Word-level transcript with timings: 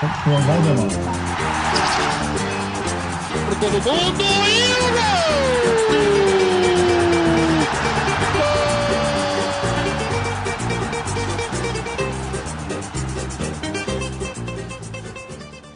Vai, 0.00 0.08
todo 0.62 0.80
mundo 0.80 0.94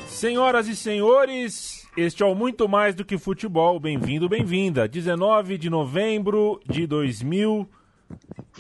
Senhoras 0.09 0.69
e 0.69 0.75
senhores, 0.75 1.87
este 1.95 2.23
é 2.23 2.27
o 2.27 2.35
Muito 2.35 2.67
Mais 2.67 2.95
do 2.95 3.05
que 3.05 3.19
Futebol. 3.19 3.79
Bem-vindo, 3.79 4.27
bem-vinda. 4.27 4.89
19 4.89 5.59
de 5.59 5.69
novembro 5.69 6.63
de 6.67 6.87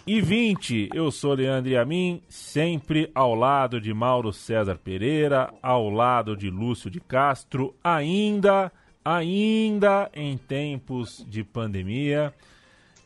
2020. 0.02 0.90
Eu 0.92 1.11
sou 1.11 1.34
Leandro 1.34 1.79
Amin, 1.79 2.20
sempre 2.29 3.11
ao 3.14 3.34
lado 3.34 3.80
de 3.80 3.94
Mauro 3.94 4.32
César 4.32 4.76
Pereira, 4.76 5.54
ao 5.62 5.89
lado 5.89 6.36
de 6.36 6.50
Lúcio 6.50 6.90
de 6.90 7.00
Castro, 7.00 7.75
ainda, 7.82 8.72
ainda 9.04 10.11
em 10.12 10.36
tempos 10.36 11.25
de 11.29 11.44
pandemia 11.44 12.34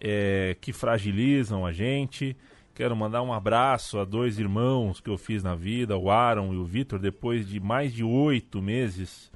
é, 0.01 0.57
que 0.61 0.73
fragilizam 0.73 1.65
a 1.65 1.73
gente. 1.73 2.35
Quero 2.75 2.97
mandar 2.97 3.23
um 3.23 3.33
abraço 3.33 3.99
a 3.99 4.05
dois 4.05 4.39
irmãos 4.39 5.01
que 5.01 5.11
eu 5.11 5.19
fiz 5.19 5.43
na 5.43 5.55
vida, 5.55 5.97
o 5.97 6.11
Aaron 6.11 6.55
e 6.55 6.57
o 6.57 6.65
Vitor. 6.65 6.99
Depois 6.99 7.47
de 7.47 7.61
mais 7.61 7.93
de 7.93 8.03
oito 8.03 8.63
meses, 8.63 9.31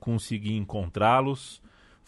consegui 0.00 0.56
encontrá-los. 0.56 1.62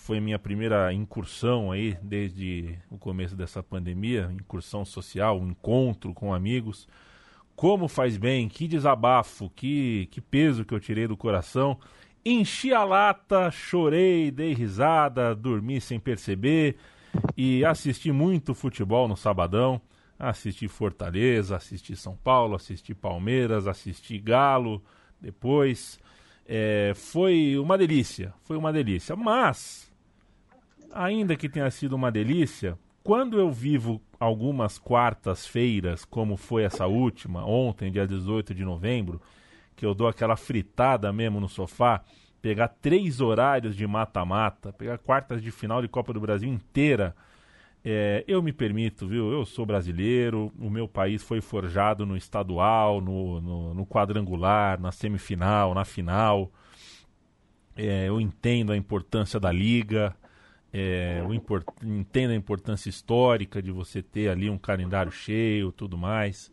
Foi 0.07 0.21
minha 0.21 0.39
primeira 0.39 0.93
incursão 0.93 1.73
aí 1.73 1.99
desde 2.01 2.79
o 2.89 2.97
começo 2.97 3.35
dessa 3.35 3.61
pandemia, 3.61 4.31
incursão 4.33 4.85
social, 4.85 5.41
um 5.41 5.49
encontro 5.49 6.15
com 6.15 6.33
amigos. 6.33 6.87
Como 7.57 7.89
faz 7.89 8.17
bem, 8.17 8.49
que 8.49 8.69
desabafo, 8.69 9.51
que, 9.51 10.07
que 10.13 10.21
peso 10.21 10.65
que 10.65 10.73
eu 10.73 10.79
tirei 10.79 11.09
do 11.09 11.17
coração. 11.17 11.77
Enchi 12.25 12.73
a 12.73 12.85
lata, 12.85 13.51
chorei, 13.51 14.31
dei 14.31 14.55
risada, 14.55 15.35
dormi 15.35 15.81
sem 15.81 15.99
perceber 15.99 16.77
e 17.37 17.65
assisti 17.65 18.13
muito 18.13 18.55
futebol 18.55 19.09
no 19.09 19.17
sabadão 19.17 19.81
assisti 20.17 20.69
Fortaleza, 20.69 21.57
assisti 21.57 21.97
São 21.97 22.17
Paulo, 22.17 22.55
assisti 22.55 22.95
Palmeiras, 22.95 23.67
assisti 23.67 24.19
Galo 24.19 24.81
depois. 25.21 25.99
É, 26.47 26.93
foi 26.95 27.59
uma 27.59 27.77
delícia, 27.77 28.33
foi 28.45 28.57
uma 28.57 28.73
delícia. 28.73 29.17
Mas, 29.17 29.86
ainda 30.97 31.37
que 31.37 31.49
tenha 31.49 31.71
sido 31.71 31.95
uma 31.95 32.11
delícia, 32.11 32.79
quando 33.03 33.39
eu 33.39 33.51
vivo 33.51 34.01
algumas 34.19 34.79
quartas-feiras, 34.79 36.05
como 36.05 36.37
foi 36.37 36.65
essa 36.65 36.87
última, 36.87 37.45
ontem, 37.45 37.91
dia 37.91 38.07
18 38.07 38.55
de 38.55 38.65
novembro, 38.65 39.21
que 39.77 39.85
eu 39.85 39.95
dou 39.95 40.09
aquela 40.09 40.37
fritada 40.37 41.13
mesmo 41.13 41.39
no 41.39 41.49
sofá, 41.49 42.03
pegar 42.41 42.69
três 42.69 43.21
horários 43.21 43.77
de 43.77 43.87
mata-mata, 43.87 44.73
pegar 44.73 44.99
quartas 44.99 45.43
de 45.43 45.51
final 45.51 45.83
de 45.83 45.89
Copa 45.89 46.13
do 46.13 46.21
Brasil 46.21 46.49
inteira 46.49 47.15
é, 47.89 48.25
eu 48.27 48.43
me 48.43 48.53
permito, 48.53 49.07
viu? 49.07 49.31
Eu 49.31 49.47
sou 49.47 49.65
brasileiro, 49.65 50.53
o 50.59 50.69
meu 50.69 50.89
país 50.89 51.23
foi 51.23 51.41
forjado 51.41 52.05
no 52.05 52.17
estadual, 52.17 53.01
no, 53.01 53.41
no, 53.41 53.75
no 53.75 53.87
quadrangular, 53.87 54.81
na 54.81 54.91
semifinal, 54.91 55.73
na 55.73 55.85
final. 55.85 56.51
É, 57.77 58.09
eu 58.09 58.21
entendo 58.21 58.73
a 58.73 58.77
importância 58.77 59.39
da 59.39 59.53
liga, 59.53 60.13
é, 60.79 61.25
import, 61.33 61.65
entendo 61.83 62.33
a 62.33 62.35
importância 62.35 62.91
histórica 62.91 63.63
de 63.63 63.71
você 63.71 64.03
ter 64.03 64.29
ali 64.29 64.51
um 64.51 64.59
calendário 64.59 65.11
cheio, 65.11 65.73
tudo 65.73 65.97
mais. 65.97 66.53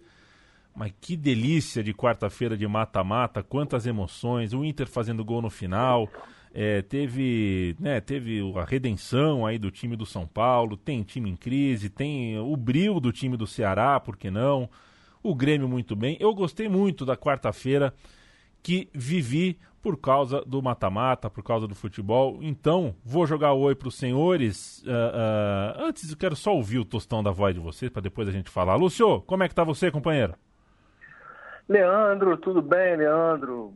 Mas 0.73 0.93
que 1.01 1.17
delícia 1.17 1.83
de 1.83 1.93
quarta-feira 1.93 2.55
de 2.55 2.65
mata-mata, 2.65 3.43
quantas 3.43 3.85
emoções, 3.85 4.53
o 4.53 4.63
Inter 4.63 4.87
fazendo 4.87 5.25
gol 5.25 5.41
no 5.41 5.49
final. 5.49 6.09
É, 6.53 6.81
teve, 6.83 7.75
né, 7.79 7.99
teve 7.99 8.39
a 8.55 8.63
redenção 8.63 9.45
aí 9.45 9.57
do 9.57 9.69
time 9.69 9.97
do 9.97 10.05
São 10.05 10.25
Paulo, 10.25 10.77
tem 10.77 11.03
time 11.03 11.29
em 11.29 11.35
crise, 11.35 11.89
tem 11.89 12.39
o 12.39 12.55
brilho 12.55 13.01
do 13.01 13.11
time 13.11 13.35
do 13.35 13.45
Ceará, 13.45 13.99
por 13.99 14.15
que 14.15 14.31
não? 14.31 14.69
O 15.21 15.35
Grêmio 15.35 15.67
muito 15.67 15.95
bem. 15.95 16.15
Eu 16.19 16.33
gostei 16.33 16.69
muito 16.69 17.05
da 17.05 17.17
quarta-feira 17.17 17.93
que 18.63 18.89
vivi 18.93 19.59
por 19.83 19.99
causa 19.99 20.41
do 20.45 20.61
mata-mata, 20.61 21.29
por 21.29 21.43
causa 21.43 21.67
do 21.67 21.75
futebol. 21.75 22.39
Então, 22.41 22.95
vou 23.03 23.27
jogar 23.27 23.51
oi 23.51 23.75
para 23.75 23.89
os 23.89 23.97
senhores. 23.97 24.81
Uh, 24.83 24.89
uh, 24.89 25.83
antes, 25.83 26.09
eu 26.09 26.17
quero 26.17 26.37
só 26.37 26.55
ouvir 26.55 26.79
o 26.79 26.85
tostão 26.85 27.21
da 27.21 27.31
voz 27.31 27.53
de 27.53 27.59
vocês, 27.59 27.91
para 27.91 28.01
depois 28.01 28.29
a 28.29 28.31
gente 28.31 28.49
falar. 28.49 28.75
Lúcio, 28.75 29.21
como 29.23 29.43
é 29.43 29.49
que 29.49 29.53
tá 29.53 29.65
você, 29.65 29.91
companheiro? 29.91 30.35
Leandro, 31.67 32.37
tudo 32.37 32.61
bem, 32.61 32.95
Leandro? 32.95 33.73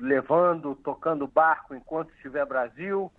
Levando, 0.00 0.74
tocando 0.76 1.26
barco 1.26 1.74
enquanto 1.74 2.10
estiver 2.14 2.46
Brasil. 2.46 3.12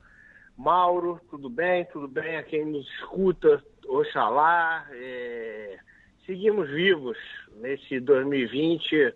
Mauro, 0.57 1.21
tudo 1.29 1.47
bem? 1.47 1.85
Tudo 1.85 2.07
bem 2.07 2.37
a 2.37 2.43
quem 2.43 2.65
nos 2.65 2.87
escuta, 2.99 3.63
Oxalá. 3.87 4.87
É... 4.91 5.77
Seguimos 6.25 6.69
vivos 6.69 7.17
nesse 7.57 7.99
2020. 7.99 9.13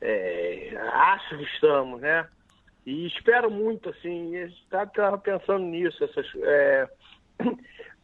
É... 0.00 0.76
Acho 0.76 1.36
que 1.36 1.44
estamos, 1.44 2.00
né? 2.00 2.26
E 2.86 3.06
espero 3.06 3.50
muito, 3.50 3.90
assim, 3.90 4.34
estava 4.36 5.18
pensando 5.18 5.64
nisso. 5.64 6.02
Essas, 6.02 6.26
é... 6.42 6.88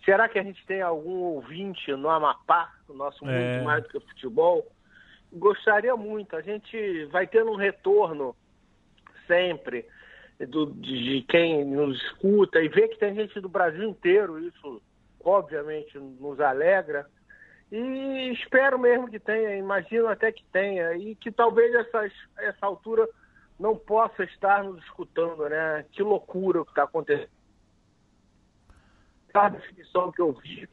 Será 0.04 0.28
que 0.28 0.38
a 0.38 0.42
gente 0.42 0.64
tem 0.66 0.82
algum 0.82 1.20
ouvinte 1.20 1.90
no 1.92 2.10
Amapá, 2.10 2.70
no 2.88 2.94
nosso 2.94 3.24
Muito 3.24 3.38
é... 3.38 3.62
Mais 3.62 3.82
do 3.82 3.88
que 3.88 4.00
Futebol? 4.00 4.70
gostaria 5.34 5.96
muito. 5.96 6.36
A 6.36 6.40
gente 6.40 7.04
vai 7.06 7.26
tendo 7.26 7.50
um 7.50 7.56
retorno 7.56 8.34
sempre 9.26 9.84
do, 10.48 10.66
de 10.66 11.24
quem 11.28 11.64
nos 11.64 12.00
escuta 12.02 12.60
e 12.60 12.68
vê 12.68 12.88
que 12.88 12.98
tem 12.98 13.14
gente 13.14 13.40
do 13.40 13.48
Brasil 13.48 13.88
inteiro, 13.88 14.38
isso 14.38 14.80
obviamente 15.22 15.98
nos 15.98 16.40
alegra. 16.40 17.06
E 17.72 18.32
espero 18.32 18.78
mesmo 18.78 19.10
que 19.10 19.18
tenha, 19.18 19.56
imagino 19.56 20.08
até 20.08 20.30
que 20.30 20.44
tenha, 20.52 20.94
e 20.96 21.14
que 21.16 21.32
talvez 21.32 21.74
essas, 21.74 22.12
essa 22.38 22.66
altura 22.66 23.08
não 23.58 23.76
possa 23.76 24.24
estar 24.24 24.62
nos 24.62 24.82
escutando, 24.84 25.48
né? 25.48 25.84
Que 25.92 26.02
loucura 26.02 26.60
o 26.60 26.64
que 26.64 26.70
está 26.70 26.84
acontecendo. 26.84 27.30
A 29.32 29.48
definição 29.48 30.12
que 30.12 30.22
eu 30.22 30.32
vi 30.32 30.68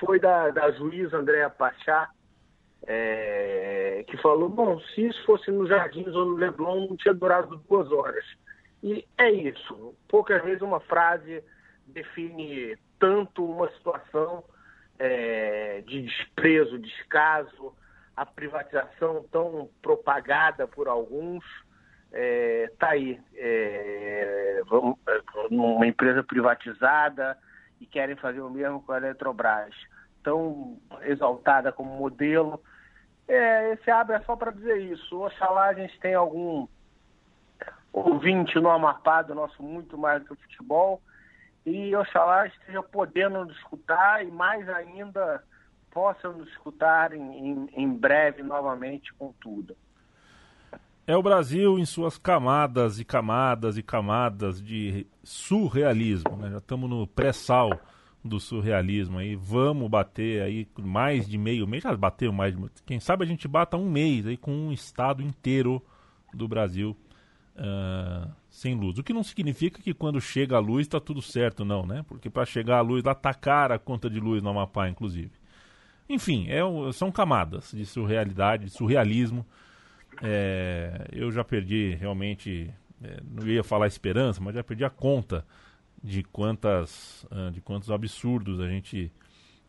foi 0.00 0.18
da, 0.18 0.50
da 0.50 0.70
juíza 0.72 1.18
Andréa 1.18 1.48
Pachá, 1.48 2.10
é, 2.86 4.04
que 4.08 4.16
falou, 4.16 4.48
bom, 4.48 4.80
se 4.80 5.06
isso 5.06 5.24
fosse 5.24 5.50
nos 5.50 5.68
Jardins 5.68 6.14
ou 6.14 6.24
no 6.24 6.36
Leblon, 6.36 6.88
não 6.88 6.96
tinha 6.96 7.14
durado 7.14 7.56
duas 7.68 7.92
horas. 7.92 8.24
E 8.82 9.06
é 9.18 9.30
isso. 9.30 9.94
Poucas 10.08 10.42
vezes 10.42 10.62
uma 10.62 10.80
frase 10.80 11.44
define 11.86 12.76
tanto 12.98 13.44
uma 13.44 13.70
situação 13.72 14.42
é, 15.00 15.82
de 15.86 16.02
desprezo, 16.02 16.78
descaso, 16.78 17.74
a 18.14 18.26
privatização 18.26 19.24
tão 19.32 19.70
propagada 19.80 20.68
por 20.68 20.86
alguns. 20.86 21.42
Está 22.12 22.88
é, 22.88 22.90
aí, 22.90 23.20
é, 23.34 24.62
vamos, 24.66 24.98
numa 25.50 25.86
empresa 25.86 26.22
privatizada 26.22 27.38
e 27.80 27.86
querem 27.86 28.14
fazer 28.16 28.42
o 28.42 28.50
mesmo 28.50 28.82
com 28.82 28.92
a 28.92 28.98
Eletrobras 28.98 29.74
tão 30.22 30.78
exaltada 31.02 31.72
como 31.72 31.96
modelo. 31.96 32.62
É, 33.26 33.72
esse 33.72 33.90
abre 33.90 34.16
é 34.16 34.20
só 34.20 34.36
para 34.36 34.50
dizer 34.50 34.76
isso. 34.82 35.18
Oxalá 35.18 35.68
a 35.68 35.74
gente 35.74 35.98
tenha 36.00 36.18
algum 36.18 36.68
ouvinte 37.90 38.58
no 38.60 38.68
Amapá 38.68 39.22
do 39.22 39.34
nosso 39.34 39.62
muito 39.62 39.96
mais 39.96 40.22
do 40.24 40.36
futebol. 40.36 41.00
E 41.64 41.94
oxalá 41.94 42.46
esteja 42.46 42.82
podendo 42.82 43.44
nos 43.44 43.56
escutar 43.56 44.24
e 44.24 44.30
mais 44.30 44.68
ainda 44.68 45.42
possa 45.90 46.30
nos 46.30 46.48
escutar 46.48 47.12
em, 47.12 47.20
em, 47.20 47.68
em 47.72 47.88
breve 47.88 48.42
novamente 48.42 49.12
com 49.14 49.32
tudo. 49.40 49.76
É 51.06 51.16
o 51.16 51.22
Brasil 51.22 51.78
em 51.78 51.84
suas 51.84 52.16
camadas 52.16 53.00
e 53.00 53.04
camadas 53.04 53.76
e 53.76 53.82
camadas 53.82 54.62
de 54.62 55.06
surrealismo. 55.24 56.36
Né? 56.36 56.50
Já 56.50 56.58
estamos 56.58 56.88
no 56.88 57.06
pré-sal 57.06 57.70
do 58.24 58.38
surrealismo 58.38 59.18
aí. 59.18 59.34
Vamos 59.34 59.88
bater 59.88 60.42
aí 60.42 60.68
mais 60.78 61.28
de 61.28 61.36
meio 61.36 61.66
mês. 61.66 61.82
Já 61.82 61.96
bateu 61.96 62.32
mais 62.32 62.54
de. 62.54 62.70
Quem 62.86 63.00
sabe 63.00 63.24
a 63.24 63.26
gente 63.26 63.48
bata 63.48 63.76
um 63.76 63.90
mês 63.90 64.26
aí 64.26 64.36
com 64.36 64.52
um 64.52 64.72
estado 64.72 65.22
inteiro 65.22 65.82
do 66.32 66.46
Brasil 66.46 66.96
uh, 67.60 68.30
sem 68.48 68.74
luz. 68.74 68.98
O 68.98 69.02
que 69.02 69.12
não 69.12 69.22
significa 69.22 69.80
que 69.80 69.94
quando 69.94 70.20
chega 70.20 70.56
a 70.56 70.60
luz 70.60 70.86
está 70.86 70.98
tudo 70.98 71.20
certo, 71.20 71.64
não, 71.64 71.86
né? 71.86 72.04
Porque 72.08 72.30
para 72.30 72.44
chegar 72.46 72.78
a 72.78 72.82
luz 72.82 73.04
lá 73.04 73.14
tá 73.14 73.34
cara 73.34 73.76
a 73.76 73.78
conta 73.78 74.08
de 74.08 74.18
luz 74.18 74.42
no 74.42 74.50
Amapá, 74.50 74.88
inclusive. 74.88 75.32
Enfim, 76.08 76.48
é, 76.48 76.60
são 76.92 77.12
camadas 77.12 77.70
de 77.72 77.86
surrealidade, 77.86 78.64
de 78.64 78.70
surrealismo. 78.70 79.46
É, 80.22 81.06
eu 81.12 81.30
já 81.30 81.44
perdi 81.44 81.94
realmente, 81.94 82.72
é, 83.02 83.20
não 83.22 83.46
ia 83.46 83.62
falar 83.62 83.86
esperança, 83.86 84.40
mas 84.40 84.54
já 84.54 84.64
perdi 84.64 84.84
a 84.84 84.90
conta 84.90 85.44
de 86.02 86.22
quantas 86.22 87.24
uh, 87.30 87.50
de 87.50 87.60
quantos 87.60 87.90
absurdos 87.90 88.58
a 88.58 88.66
gente 88.66 89.12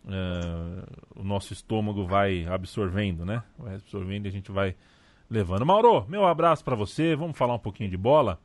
uh, 0.06 1.20
o 1.20 1.24
nosso 1.24 1.52
estômago 1.52 2.06
vai 2.06 2.46
absorvendo 2.46 3.26
né 3.26 3.44
vai 3.58 3.76
absorvendo 3.76 4.26
e 4.26 4.30
a 4.30 4.32
gente 4.32 4.50
vai 4.50 4.76
levando. 5.32 5.66
Mauro, 5.66 6.06
meu 6.10 6.26
abraço 6.28 6.64
para 6.64 6.76
você. 6.76 7.16
Vamos 7.16 7.38
falar 7.38 7.56
um 7.56 7.60
pouquinho 7.60 7.90
de 7.90 7.96
bola. 7.96 8.38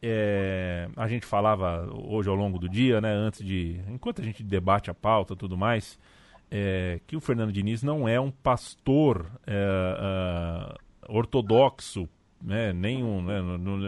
É, 0.00 0.88
a 0.96 1.06
gente 1.06 1.26
falava 1.26 1.86
hoje 1.92 2.28
ao 2.28 2.34
longo 2.34 2.58
do 2.58 2.68
dia, 2.68 3.00
né, 3.00 3.12
antes 3.12 3.44
de. 3.44 3.78
Enquanto 3.88 4.22
a 4.22 4.24
gente 4.24 4.42
debate 4.42 4.90
a 4.90 4.94
pauta 4.94 5.36
tudo 5.36 5.56
mais, 5.56 5.98
é, 6.50 7.00
que 7.06 7.14
o 7.14 7.20
Fernando 7.20 7.52
Diniz 7.52 7.82
não 7.82 8.08
é 8.08 8.18
um 8.18 8.30
pastor 8.30 9.30
é, 9.46 10.74
uh, 11.08 11.14
ortodoxo, 11.14 12.08
né, 12.42 12.72
nenhum, 12.72 13.22
né, 13.22 13.38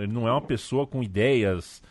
ele 0.02 0.12
não 0.12 0.28
é 0.28 0.30
uma 0.30 0.40
pessoa 0.40 0.86
com 0.86 1.02
ideias 1.02 1.82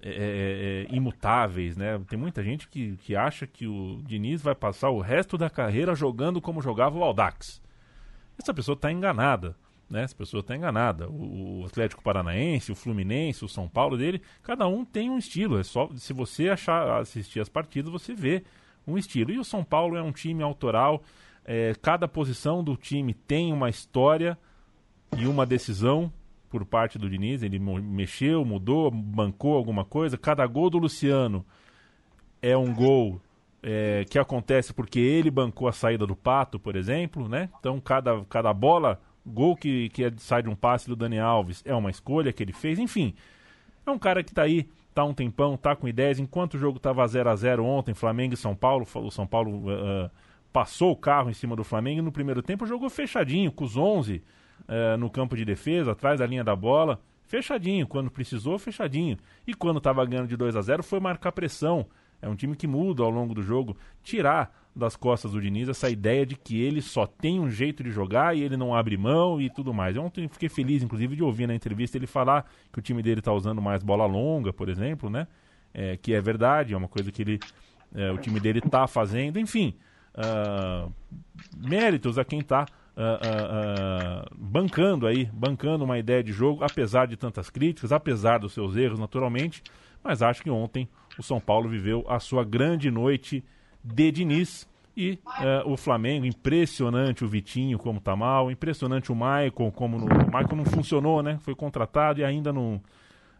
é, 0.00 0.86
é, 0.90 0.94
imutáveis, 0.94 1.76
né? 1.76 2.00
Tem 2.08 2.18
muita 2.18 2.42
gente 2.42 2.68
que, 2.68 2.96
que 2.98 3.14
acha 3.14 3.46
que 3.46 3.66
o 3.66 4.00
Diniz 4.06 4.40
vai 4.40 4.54
passar 4.54 4.88
o 4.90 5.00
resto 5.00 5.36
da 5.36 5.50
carreira 5.50 5.94
jogando 5.94 6.40
como 6.40 6.62
jogava 6.62 6.96
o 6.96 7.02
Aldax. 7.02 7.60
Essa 8.38 8.54
pessoa 8.54 8.74
está 8.74 8.90
enganada 8.90 9.54
né? 9.88 10.02
Essa 10.02 10.14
pessoa 10.14 10.40
está 10.40 10.54
enganada. 10.54 11.08
O, 11.08 11.62
o, 11.62 11.66
Atlético 11.66 12.02
Paranaense, 12.02 12.72
o 12.72 12.74
Fluminense, 12.74 13.44
o 13.44 13.48
São 13.48 13.68
Paulo 13.68 13.96
dele, 13.96 14.20
cada 14.42 14.66
um 14.66 14.84
tem 14.84 15.10
um 15.10 15.18
estilo. 15.18 15.58
É 15.58 15.64
só 15.64 15.88
se 15.96 16.12
você 16.12 16.48
achar 16.48 17.00
assistir 17.00 17.40
as 17.40 17.48
partidas, 17.48 17.90
você 17.90 18.14
vê 18.14 18.44
um 18.86 18.98
estilo. 18.98 19.30
E 19.32 19.38
o 19.38 19.44
São 19.44 19.64
Paulo 19.64 19.96
é 19.96 20.02
um 20.02 20.12
time 20.12 20.42
autoral. 20.42 21.02
É, 21.44 21.72
cada 21.80 22.06
posição 22.06 22.62
do 22.62 22.76
time 22.76 23.14
tem 23.14 23.52
uma 23.52 23.70
história 23.70 24.38
e 25.16 25.26
uma 25.26 25.46
decisão 25.46 26.12
por 26.50 26.64
parte 26.64 26.98
do 26.98 27.08
Diniz. 27.08 27.42
Ele 27.42 27.58
mexeu, 27.58 28.44
mudou, 28.44 28.90
bancou 28.90 29.56
alguma 29.56 29.84
coisa. 29.84 30.18
Cada 30.18 30.46
gol 30.46 30.68
do 30.68 30.78
Luciano 30.78 31.44
é 32.42 32.56
um 32.56 32.74
gol 32.74 33.20
é, 33.62 34.04
que 34.08 34.18
acontece 34.18 34.72
porque 34.72 34.98
ele 34.98 35.30
bancou 35.30 35.68
a 35.68 35.72
saída 35.72 36.06
do 36.06 36.14
Pato, 36.14 36.58
por 36.58 36.76
exemplo, 36.76 37.28
né? 37.28 37.48
Então 37.58 37.80
cada, 37.80 38.24
cada 38.26 38.52
bola 38.52 39.00
Gol 39.28 39.56
que, 39.56 39.88
que 39.90 40.04
é, 40.04 40.12
sai 40.18 40.42
de 40.42 40.48
um 40.48 40.54
passe 40.54 40.88
do 40.88 40.96
Dani 40.96 41.18
Alves 41.18 41.62
é 41.64 41.74
uma 41.74 41.90
escolha 41.90 42.32
que 42.32 42.42
ele 42.42 42.52
fez. 42.52 42.78
Enfim, 42.78 43.14
é 43.86 43.90
um 43.90 43.98
cara 43.98 44.22
que 44.22 44.30
está 44.30 44.42
aí, 44.42 44.68
tá 44.94 45.04
um 45.04 45.14
tempão, 45.14 45.56
tá 45.56 45.76
com 45.76 45.86
ideias. 45.88 46.18
Enquanto 46.18 46.54
o 46.54 46.58
jogo 46.58 46.78
estava 46.78 47.06
0 47.06 47.30
a 47.30 47.36
0 47.36 47.64
ontem, 47.64 47.94
Flamengo 47.94 48.34
e 48.34 48.36
São 48.36 48.54
Paulo, 48.54 48.86
o 48.94 49.10
São 49.10 49.26
Paulo 49.26 49.68
uh, 49.68 50.10
passou 50.52 50.92
o 50.92 50.96
carro 50.96 51.30
em 51.30 51.34
cima 51.34 51.54
do 51.54 51.64
Flamengo 51.64 52.02
no 52.02 52.12
primeiro 52.12 52.42
tempo 52.42 52.66
jogou 52.66 52.88
fechadinho, 52.90 53.52
com 53.52 53.64
os 53.64 53.76
11 53.76 54.16
uh, 54.16 54.96
no 54.98 55.10
campo 55.10 55.36
de 55.36 55.44
defesa, 55.44 55.92
atrás 55.92 56.18
da 56.20 56.26
linha 56.26 56.44
da 56.44 56.56
bola. 56.56 57.00
Fechadinho, 57.24 57.86
quando 57.86 58.10
precisou, 58.10 58.58
fechadinho. 58.58 59.18
E 59.46 59.52
quando 59.52 59.76
estava 59.78 60.04
ganhando 60.06 60.28
de 60.28 60.36
2 60.36 60.56
a 60.56 60.62
0 60.62 60.82
foi 60.82 60.98
marcar 60.98 61.30
pressão. 61.30 61.86
É 62.20 62.28
um 62.28 62.34
time 62.34 62.56
que 62.56 62.66
muda 62.66 63.02
ao 63.02 63.10
longo 63.10 63.34
do 63.34 63.42
jogo. 63.42 63.76
Tirar 64.02 64.52
das 64.74 64.94
costas 64.96 65.32
do 65.32 65.40
Diniz 65.40 65.68
essa 65.68 65.90
ideia 65.90 66.24
de 66.24 66.36
que 66.36 66.60
ele 66.62 66.80
só 66.80 67.06
tem 67.06 67.40
um 67.40 67.50
jeito 67.50 67.82
de 67.82 67.90
jogar 67.90 68.36
e 68.36 68.42
ele 68.42 68.56
não 68.56 68.74
abre 68.74 68.96
mão 68.96 69.40
e 69.40 69.50
tudo 69.50 69.74
mais. 69.74 69.96
Eu 69.96 70.02
ontem 70.02 70.28
fiquei 70.28 70.48
feliz, 70.48 70.82
inclusive, 70.82 71.16
de 71.16 71.22
ouvir 71.22 71.46
na 71.48 71.54
entrevista 71.54 71.96
ele 71.98 72.06
falar 72.06 72.48
que 72.72 72.78
o 72.78 72.82
time 72.82 73.02
dele 73.02 73.20
está 73.20 73.32
usando 73.32 73.60
mais 73.60 73.82
bola 73.82 74.06
longa, 74.06 74.52
por 74.52 74.68
exemplo, 74.68 75.10
né? 75.10 75.26
É, 75.74 75.96
que 75.96 76.14
é 76.14 76.20
verdade, 76.20 76.74
é 76.74 76.76
uma 76.76 76.88
coisa 76.88 77.10
que 77.10 77.22
ele, 77.22 77.40
é, 77.94 78.10
o 78.10 78.18
time 78.18 78.38
dele 78.40 78.60
está 78.60 78.86
fazendo. 78.86 79.38
Enfim, 79.38 79.74
uh, 80.14 80.92
méritos 81.56 82.18
a 82.18 82.24
quem 82.24 82.40
está 82.40 82.66
uh, 82.96 84.30
uh, 84.32 84.36
bancando 84.36 85.06
aí, 85.06 85.26
bancando 85.32 85.84
uma 85.84 85.98
ideia 85.98 86.22
de 86.22 86.32
jogo, 86.32 86.64
apesar 86.64 87.06
de 87.06 87.16
tantas 87.16 87.50
críticas, 87.50 87.92
apesar 87.92 88.38
dos 88.38 88.52
seus 88.52 88.76
erros, 88.76 88.98
naturalmente. 88.98 89.62
Mas 90.02 90.22
acho 90.22 90.42
que 90.42 90.50
ontem 90.50 90.88
o 91.18 91.22
São 91.22 91.40
Paulo 91.40 91.68
viveu 91.68 92.04
a 92.08 92.20
sua 92.20 92.44
grande 92.44 92.90
noite 92.90 93.44
de 93.82 94.10
Diniz. 94.10 94.68
E 94.96 95.12
uh, 95.26 95.70
o 95.70 95.76
Flamengo, 95.76 96.26
impressionante 96.26 97.24
o 97.24 97.28
Vitinho 97.28 97.78
como 97.78 98.00
tá 98.00 98.16
mal, 98.16 98.50
impressionante 98.50 99.12
o 99.12 99.14
Maicon, 99.14 99.70
como 99.70 99.96
no, 99.96 100.06
o 100.06 100.30
Maicon 100.32 100.56
não 100.56 100.64
funcionou, 100.64 101.22
né? 101.22 101.38
Foi 101.42 101.54
contratado 101.54 102.20
e 102.20 102.24
ainda 102.24 102.52
não, 102.52 102.82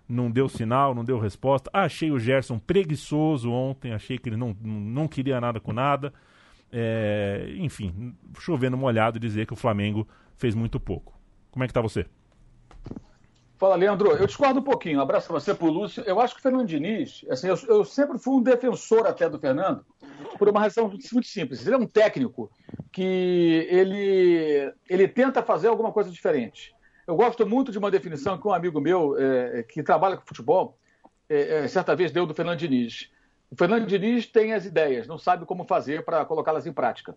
não 0.08 0.30
deu 0.30 0.48
sinal, 0.48 0.94
não 0.94 1.04
deu 1.04 1.18
resposta. 1.18 1.68
Achei 1.72 2.12
o 2.12 2.18
Gerson 2.18 2.60
preguiçoso 2.60 3.50
ontem, 3.50 3.92
achei 3.92 4.18
que 4.18 4.28
ele 4.28 4.36
não, 4.36 4.56
não 4.62 5.08
queria 5.08 5.40
nada 5.40 5.58
com 5.58 5.72
nada. 5.72 6.12
É, 6.70 7.52
enfim, 7.56 8.14
chovendo 8.38 8.76
molhado 8.76 9.18
dizer 9.18 9.44
que 9.44 9.52
o 9.52 9.56
Flamengo 9.56 10.06
fez 10.36 10.54
muito 10.54 10.78
pouco. 10.78 11.18
Como 11.50 11.64
é 11.64 11.66
que 11.66 11.74
tá 11.74 11.80
você? 11.80 12.06
Fala, 13.58 13.74
Leandro. 13.74 14.12
Eu 14.12 14.26
discordo 14.26 14.60
um 14.60 14.62
pouquinho. 14.62 15.00
Um 15.00 15.02
abraço 15.02 15.26
para 15.26 15.40
você, 15.40 15.52
para 15.52 15.66
o 15.66 15.70
Lúcio. 15.70 16.04
Eu 16.06 16.20
acho 16.20 16.32
que 16.32 16.38
o 16.38 16.42
Fernando 16.42 16.66
Diniz, 16.66 17.26
assim, 17.28 17.48
eu, 17.48 17.56
eu, 17.66 17.84
sempre 17.84 18.16
fui 18.16 18.34
um 18.34 18.42
defensor 18.42 19.04
até 19.04 19.28
do 19.28 19.38
Fernando, 19.38 19.84
por 20.38 20.48
uma 20.48 20.60
razão 20.60 20.88
muito 20.88 21.26
simples. 21.26 21.66
Ele 21.66 21.74
é 21.74 21.78
um 21.78 21.86
técnico 21.86 22.50
que 22.92 23.66
ele, 23.68 24.72
ele 24.88 25.08
tenta 25.08 25.42
fazer 25.42 25.66
alguma 25.66 25.90
coisa 25.92 26.08
diferente. 26.08 26.72
Eu 27.04 27.16
gosto 27.16 27.44
muito 27.44 27.72
de 27.72 27.78
uma 27.78 27.90
definição 27.90 28.38
que 28.38 28.46
um 28.46 28.52
amigo 28.52 28.80
meu, 28.80 29.16
é, 29.18 29.64
que 29.64 29.82
trabalha 29.82 30.16
com 30.16 30.26
futebol, 30.26 30.78
é, 31.28 31.64
é, 31.64 31.68
certa 31.68 31.96
vez 31.96 32.12
deu 32.12 32.26
do 32.26 32.34
Fernando 32.34 32.58
Diniz. 32.58 33.10
O 33.50 33.56
Fernando 33.56 33.86
Diniz 33.86 34.26
tem 34.26 34.52
as 34.52 34.66
ideias, 34.66 35.08
não 35.08 35.18
sabe 35.18 35.44
como 35.44 35.64
fazer 35.64 36.04
para 36.04 36.24
colocá-las 36.24 36.66
em 36.66 36.72
prática. 36.72 37.16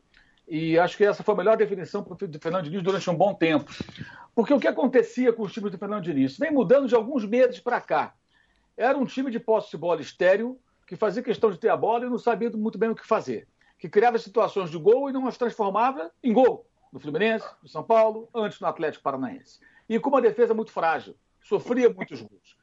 E 0.53 0.77
acho 0.77 0.97
que 0.97 1.05
essa 1.05 1.23
foi 1.23 1.33
a 1.33 1.37
melhor 1.37 1.55
definição 1.55 2.03
do 2.03 2.39
Fernando 2.41 2.65
Diniz 2.65 2.83
durante 2.83 3.09
um 3.09 3.15
bom 3.15 3.33
tempo. 3.33 3.71
Porque 4.35 4.53
o 4.53 4.59
que 4.59 4.67
acontecia 4.67 5.31
com 5.31 5.43
os 5.43 5.53
times 5.53 5.71
do 5.71 5.77
Fernando 5.77 6.03
Diniz? 6.03 6.37
Vem 6.37 6.51
mudando 6.51 6.89
de 6.89 6.93
alguns 6.93 7.23
meses 7.23 7.61
para 7.61 7.79
cá. 7.79 8.13
Era 8.75 8.97
um 8.97 9.05
time 9.05 9.31
de 9.31 9.39
posse 9.39 9.71
de 9.71 9.77
bola 9.77 10.01
estéreo, 10.01 10.59
que 10.85 10.97
fazia 10.97 11.23
questão 11.23 11.51
de 11.51 11.57
ter 11.57 11.69
a 11.69 11.77
bola 11.77 12.05
e 12.05 12.09
não 12.09 12.17
sabia 12.17 12.49
muito 12.49 12.77
bem 12.77 12.89
o 12.89 12.95
que 12.95 13.07
fazer. 13.07 13.47
Que 13.79 13.87
criava 13.87 14.19
situações 14.19 14.69
de 14.69 14.77
gol 14.77 15.09
e 15.09 15.13
não 15.13 15.25
as 15.25 15.37
transformava 15.37 16.11
em 16.21 16.33
gol. 16.33 16.67
No 16.91 16.99
Fluminense, 16.99 17.47
no 17.63 17.69
São 17.69 17.81
Paulo, 17.81 18.27
antes 18.35 18.59
no 18.59 18.67
Atlético 18.67 19.05
Paranaense. 19.05 19.61
E 19.87 19.97
com 20.01 20.09
uma 20.09 20.21
defesa 20.21 20.53
muito 20.53 20.73
frágil. 20.73 21.15
Sofria 21.41 21.89
muitos 21.89 22.21
gols. 22.21 22.57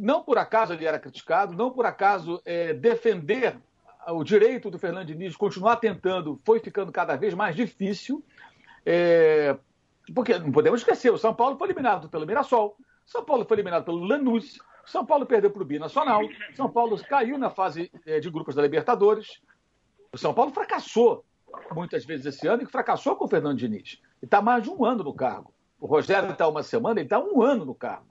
Não 0.00 0.22
por 0.22 0.38
acaso 0.38 0.72
ele 0.72 0.86
era 0.86 0.98
criticado, 0.98 1.54
não 1.54 1.70
por 1.70 1.84
acaso 1.84 2.40
é, 2.46 2.72
defender 2.72 3.58
o 4.12 4.24
direito 4.24 4.70
do 4.70 4.78
Fernando 4.78 5.06
Diniz 5.06 5.36
continuar 5.36 5.76
tentando 5.76 6.40
foi 6.44 6.60
ficando 6.60 6.90
cada 6.90 7.16
vez 7.16 7.34
mais 7.34 7.54
difícil, 7.54 8.24
é, 8.84 9.56
porque 10.14 10.38
não 10.38 10.50
podemos 10.50 10.80
esquecer, 10.80 11.12
o 11.12 11.18
São 11.18 11.34
Paulo 11.34 11.56
foi 11.56 11.68
eliminado 11.68 12.08
pelo 12.08 12.26
Mirassol, 12.26 12.76
São 13.04 13.24
Paulo 13.24 13.44
foi 13.44 13.56
eliminado 13.56 13.84
pelo 13.84 14.04
Lanús, 14.04 14.58
São 14.86 15.04
Paulo 15.04 15.26
perdeu 15.26 15.50
para 15.50 15.62
o 15.62 15.66
Binacional, 15.66 16.22
São 16.54 16.70
Paulo 16.70 16.98
caiu 17.04 17.38
na 17.38 17.50
fase 17.50 17.90
é, 18.06 18.18
de 18.18 18.30
grupos 18.30 18.54
da 18.54 18.62
Libertadores, 18.62 19.40
o 20.12 20.16
São 20.16 20.32
Paulo 20.32 20.52
fracassou 20.52 21.24
muitas 21.74 22.04
vezes 22.04 22.26
esse 22.26 22.46
ano 22.46 22.62
e 22.62 22.66
fracassou 22.66 23.16
com 23.16 23.24
o 23.24 23.28
Fernando 23.28 23.58
Diniz. 23.58 24.00
E 24.22 24.24
está 24.24 24.40
mais 24.40 24.62
de 24.62 24.70
um 24.70 24.84
ano 24.84 25.04
no 25.04 25.14
cargo. 25.14 25.52
O 25.80 25.86
Rogério 25.86 26.30
está 26.30 26.48
uma 26.48 26.62
semana, 26.62 27.00
ele 27.00 27.06
está 27.06 27.18
um 27.18 27.42
ano 27.42 27.64
no 27.64 27.74
cargo. 27.74 28.08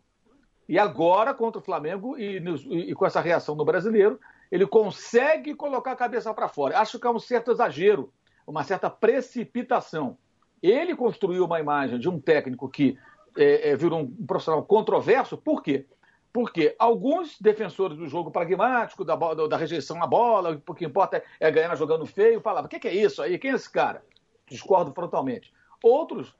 E 0.70 0.78
agora, 0.78 1.34
contra 1.34 1.60
o 1.60 1.64
Flamengo 1.64 2.18
e, 2.18 2.40
e, 2.40 2.92
e 2.92 2.94
com 2.94 3.06
essa 3.06 3.22
reação 3.22 3.56
no 3.56 3.66
brasileiro, 3.66 4.20
ele 4.52 4.66
consegue 4.66 5.54
colocar 5.54 5.92
a 5.92 5.96
cabeça 5.96 6.34
para 6.34 6.48
fora. 6.48 6.80
Acho 6.80 7.00
que 7.00 7.08
é 7.08 7.10
um 7.10 7.20
certo 7.20 7.52
exagero, 7.52 8.12
uma 8.46 8.64
certa 8.64 8.90
precipitação. 8.90 10.18
Ele 10.62 10.96
construiu 10.96 11.46
uma 11.46 11.60
imagem 11.60 12.00
de 12.00 12.10
um 12.10 12.20
técnico 12.20 12.70
que 12.70 12.98
é, 13.38 13.70
é, 13.70 13.76
virou 13.76 14.00
um 14.00 14.26
profissional 14.26 14.64
controverso, 14.64 15.38
por 15.38 15.62
quê? 15.62 15.86
Porque 16.34 16.76
alguns 16.78 17.40
defensores 17.40 17.98
do 17.98 18.08
jogo 18.08 18.32
pragmático, 18.32 19.06
da, 19.06 19.16
da 19.16 19.58
rejeição 19.58 20.02
à 20.04 20.08
bola, 20.08 20.62
o 20.68 20.74
que 20.74 20.86
importa 20.86 21.24
é 21.40 21.52
ganhar 21.52 21.76
jogando 21.76 22.06
feio, 22.06 22.42
falavam: 22.42 22.66
o 22.66 22.70
que, 22.70 22.80
que 22.80 22.88
é 22.88 22.94
isso 22.94 23.22
aí? 23.22 23.38
Quem 23.38 23.52
é 23.52 23.56
esse 23.56 23.70
cara? 23.72 24.04
Discordo 24.48 24.94
frontalmente. 24.94 25.54
Outros, 25.84 26.36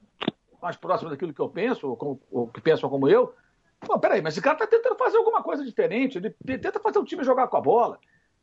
mais 0.60 0.76
próximos 0.76 1.12
daquilo 1.12 1.32
que 1.32 1.40
eu 1.40 1.48
penso, 1.48 1.88
ou, 1.88 2.20
ou 2.30 2.48
que 2.48 2.60
pensam 2.60 2.88
como 2.88 3.08
eu, 3.08 3.34
Pô, 3.80 3.98
peraí, 3.98 4.20
mas 4.20 4.34
esse 4.34 4.42
cara 4.42 4.54
está 4.54 4.66
tentando 4.66 4.96
fazer 4.96 5.16
alguma 5.16 5.42
coisa 5.42 5.64
diferente. 5.64 6.18
Ele 6.18 6.58
tenta 6.58 6.80
fazer 6.80 6.98
o 6.98 7.04
time 7.04 7.24
jogar 7.24 7.46
com 7.48 7.56
a 7.56 7.60
bola. 7.60 7.98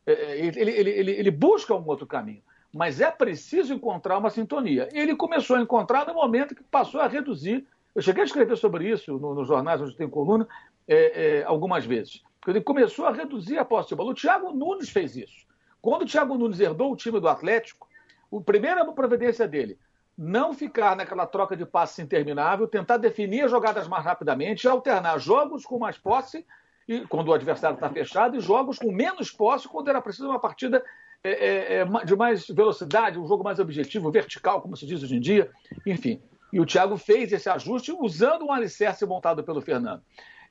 É, 0.05 0.13
é, 0.13 0.45
ele, 0.45 0.59
ele, 0.59 0.89
ele, 0.91 1.11
ele 1.11 1.31
busca 1.31 1.73
um 1.73 1.85
outro 1.85 2.07
caminho. 2.07 2.41
Mas 2.73 2.99
é 2.99 3.09
preciso 3.09 3.73
encontrar 3.73 4.17
uma 4.17 4.29
sintonia. 4.29 4.89
Ele 4.93 5.15
começou 5.15 5.55
a 5.55 5.61
encontrar 5.61 6.05
no 6.05 6.13
momento 6.13 6.55
que 6.55 6.63
passou 6.63 7.01
a 7.01 7.07
reduzir. 7.07 7.65
Eu 7.93 8.01
cheguei 8.01 8.23
a 8.23 8.25
escrever 8.25 8.57
sobre 8.57 8.89
isso 8.89 9.13
nos 9.17 9.35
no 9.35 9.45
jornais 9.45 9.81
onde 9.81 9.95
tem 9.95 10.09
coluna 10.09 10.47
é, 10.87 11.39
é, 11.39 11.43
algumas 11.43 11.85
vezes. 11.85 12.21
Ele 12.45 12.61
começou 12.61 13.05
a 13.05 13.11
reduzir 13.11 13.57
a 13.57 13.65
posse 13.65 13.89
de 13.89 13.95
bola. 13.95 14.11
O 14.11 14.15
Thiago 14.15 14.51
Nunes 14.51 14.89
fez 14.89 15.15
isso. 15.15 15.45
Quando 15.81 16.03
o 16.03 16.05
Thiago 16.05 16.37
Nunes 16.37 16.59
herdou 16.59 16.91
o 16.91 16.95
time 16.95 17.19
do 17.19 17.27
Atlético, 17.27 17.87
a 18.33 18.41
primeira 18.41 18.85
providência 18.91 19.47
dele 19.47 19.77
não 20.17 20.53
ficar 20.53 20.95
naquela 20.95 21.25
troca 21.25 21.55
de 21.55 21.65
passes 21.65 21.99
interminável, 21.99 22.67
tentar 22.67 22.97
definir 22.97 23.45
as 23.45 23.51
jogadas 23.51 23.87
mais 23.87 24.03
rapidamente, 24.03 24.67
alternar 24.67 25.19
jogos 25.19 25.65
com 25.65 25.77
mais 25.77 25.97
posse, 25.97 26.45
e, 26.87 27.01
quando 27.07 27.29
o 27.29 27.33
adversário 27.33 27.75
está 27.75 27.89
fechado, 27.89 28.37
e 28.37 28.39
jogos 28.39 28.77
com 28.77 28.91
menos 28.91 29.31
posse, 29.31 29.67
quando 29.67 29.89
era 29.89 30.01
preciso 30.01 30.29
uma 30.29 30.39
partida 30.39 30.83
é, 31.23 31.29
é, 31.29 31.75
é 31.79 31.85
de 32.05 32.15
mais 32.15 32.47
velocidade, 32.47 33.19
um 33.19 33.27
jogo 33.27 33.43
mais 33.43 33.59
objetivo, 33.59 34.11
vertical, 34.11 34.61
como 34.61 34.77
se 34.77 34.85
diz 34.85 35.03
hoje 35.03 35.15
em 35.15 35.19
dia, 35.19 35.51
enfim. 35.85 36.21
E 36.53 36.59
o 36.59 36.65
Thiago 36.65 36.95
fez 36.95 37.33
esse 37.33 37.49
ajuste 37.49 37.91
usando 37.91 38.45
um 38.45 38.51
alicerce 38.51 39.05
montado 39.05 39.43
pelo 39.43 39.61
Fernando. 39.61 40.01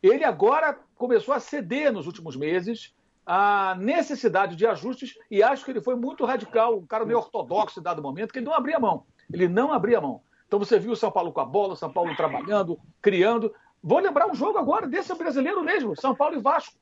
Ele 0.02 0.24
agora 0.24 0.78
começou 0.96 1.32
a 1.32 1.40
ceder 1.40 1.90
nos 1.92 2.06
últimos 2.06 2.36
meses 2.36 2.94
a 3.24 3.74
necessidade 3.78 4.54
de 4.54 4.66
ajustes 4.66 5.14
e 5.30 5.42
acho 5.42 5.64
que 5.64 5.70
ele 5.70 5.80
foi 5.80 5.94
muito 5.94 6.26
radical, 6.26 6.76
um 6.76 6.86
cara 6.86 7.06
meio 7.06 7.18
ortodoxo 7.18 7.80
em 7.80 7.82
dado 7.82 8.02
momento, 8.02 8.32
que 8.32 8.38
ele 8.38 8.46
não 8.46 8.52
abria 8.52 8.78
mão. 8.78 9.06
Ele 9.32 9.48
não 9.48 9.72
abria 9.72 10.00
mão. 10.00 10.22
Então 10.46 10.58
você 10.58 10.78
viu 10.78 10.92
o 10.92 10.96
São 10.96 11.10
Paulo 11.10 11.32
com 11.32 11.40
a 11.40 11.44
bola, 11.44 11.72
o 11.72 11.76
São 11.76 11.92
Paulo 11.92 12.14
trabalhando, 12.16 12.78
criando. 13.02 13.52
Vou 13.82 13.98
lembrar 13.98 14.28
um 14.28 14.34
jogo 14.34 14.58
agora 14.58 14.86
desse 14.86 15.14
brasileiro 15.14 15.62
mesmo, 15.62 15.98
São 16.00 16.14
Paulo 16.14 16.36
e 16.36 16.40
Vasco. 16.40 16.74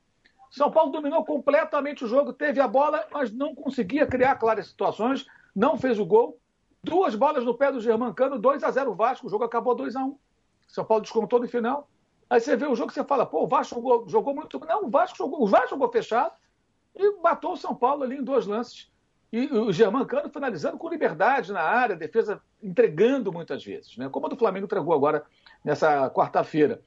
São 0.51 0.69
Paulo 0.69 0.91
dominou 0.91 1.25
completamente 1.25 2.05
o 2.05 2.07
jogo, 2.07 2.31
teve 2.31 2.61
a 2.61 2.67
bola, 2.67 3.07
mas 3.11 3.31
não 3.31 3.55
conseguia 3.55 4.05
criar 4.05 4.35
claras 4.35 4.67
situações, 4.67 5.25
não 5.55 5.77
fez 5.77 5.97
o 5.97 6.05
gol. 6.05 6.39
Duas 6.83 7.15
bolas 7.15 7.43
no 7.43 7.55
pé 7.55 7.71
do 7.71 7.79
Germancano, 7.79 8.37
2 8.37 8.63
a 8.63 8.69
0 8.69 8.93
Vasco, 8.93 9.25
o 9.25 9.29
jogo 9.29 9.43
acabou 9.43 9.73
2 9.73 9.95
a 9.95 10.03
1 10.03 10.17
São 10.67 10.85
Paulo 10.85 11.01
descontou 11.01 11.39
no 11.39 11.47
final. 11.47 11.89
Aí 12.29 12.39
você 12.39 12.55
vê 12.55 12.67
o 12.67 12.75
jogo 12.75 12.91
e 12.91 12.93
você 12.93 13.03
fala, 13.03 13.25
pô, 13.25 13.43
o 13.43 13.47
Vasco 13.47 13.75
jogou, 13.75 14.07
jogou 14.07 14.35
muito. 14.35 14.59
Não, 14.59 14.85
o 14.85 14.89
Vasco 14.89 15.17
jogou, 15.17 15.41
o 15.41 15.47
Vasco 15.47 15.69
jogou 15.71 15.91
fechado 15.91 16.33
e 16.95 17.15
matou 17.21 17.53
o 17.53 17.57
São 17.57 17.73
Paulo 17.73 18.03
ali 18.03 18.17
em 18.17 18.23
dois 18.23 18.45
lances. 18.45 18.92
E 19.33 19.47
o 19.51 19.73
Germancano 19.73 20.29
finalizando 20.29 20.77
com 20.77 20.87
liberdade 20.87 21.51
na 21.51 21.63
área, 21.63 21.95
defesa 21.95 22.39
entregando 22.61 23.33
muitas 23.33 23.65
vezes, 23.65 23.97
né? 23.97 24.07
como 24.07 24.27
a 24.27 24.29
do 24.29 24.37
Flamengo 24.37 24.65
entregou 24.65 24.93
agora 24.93 25.25
nessa 25.65 26.07
quarta-feira. 26.11 26.79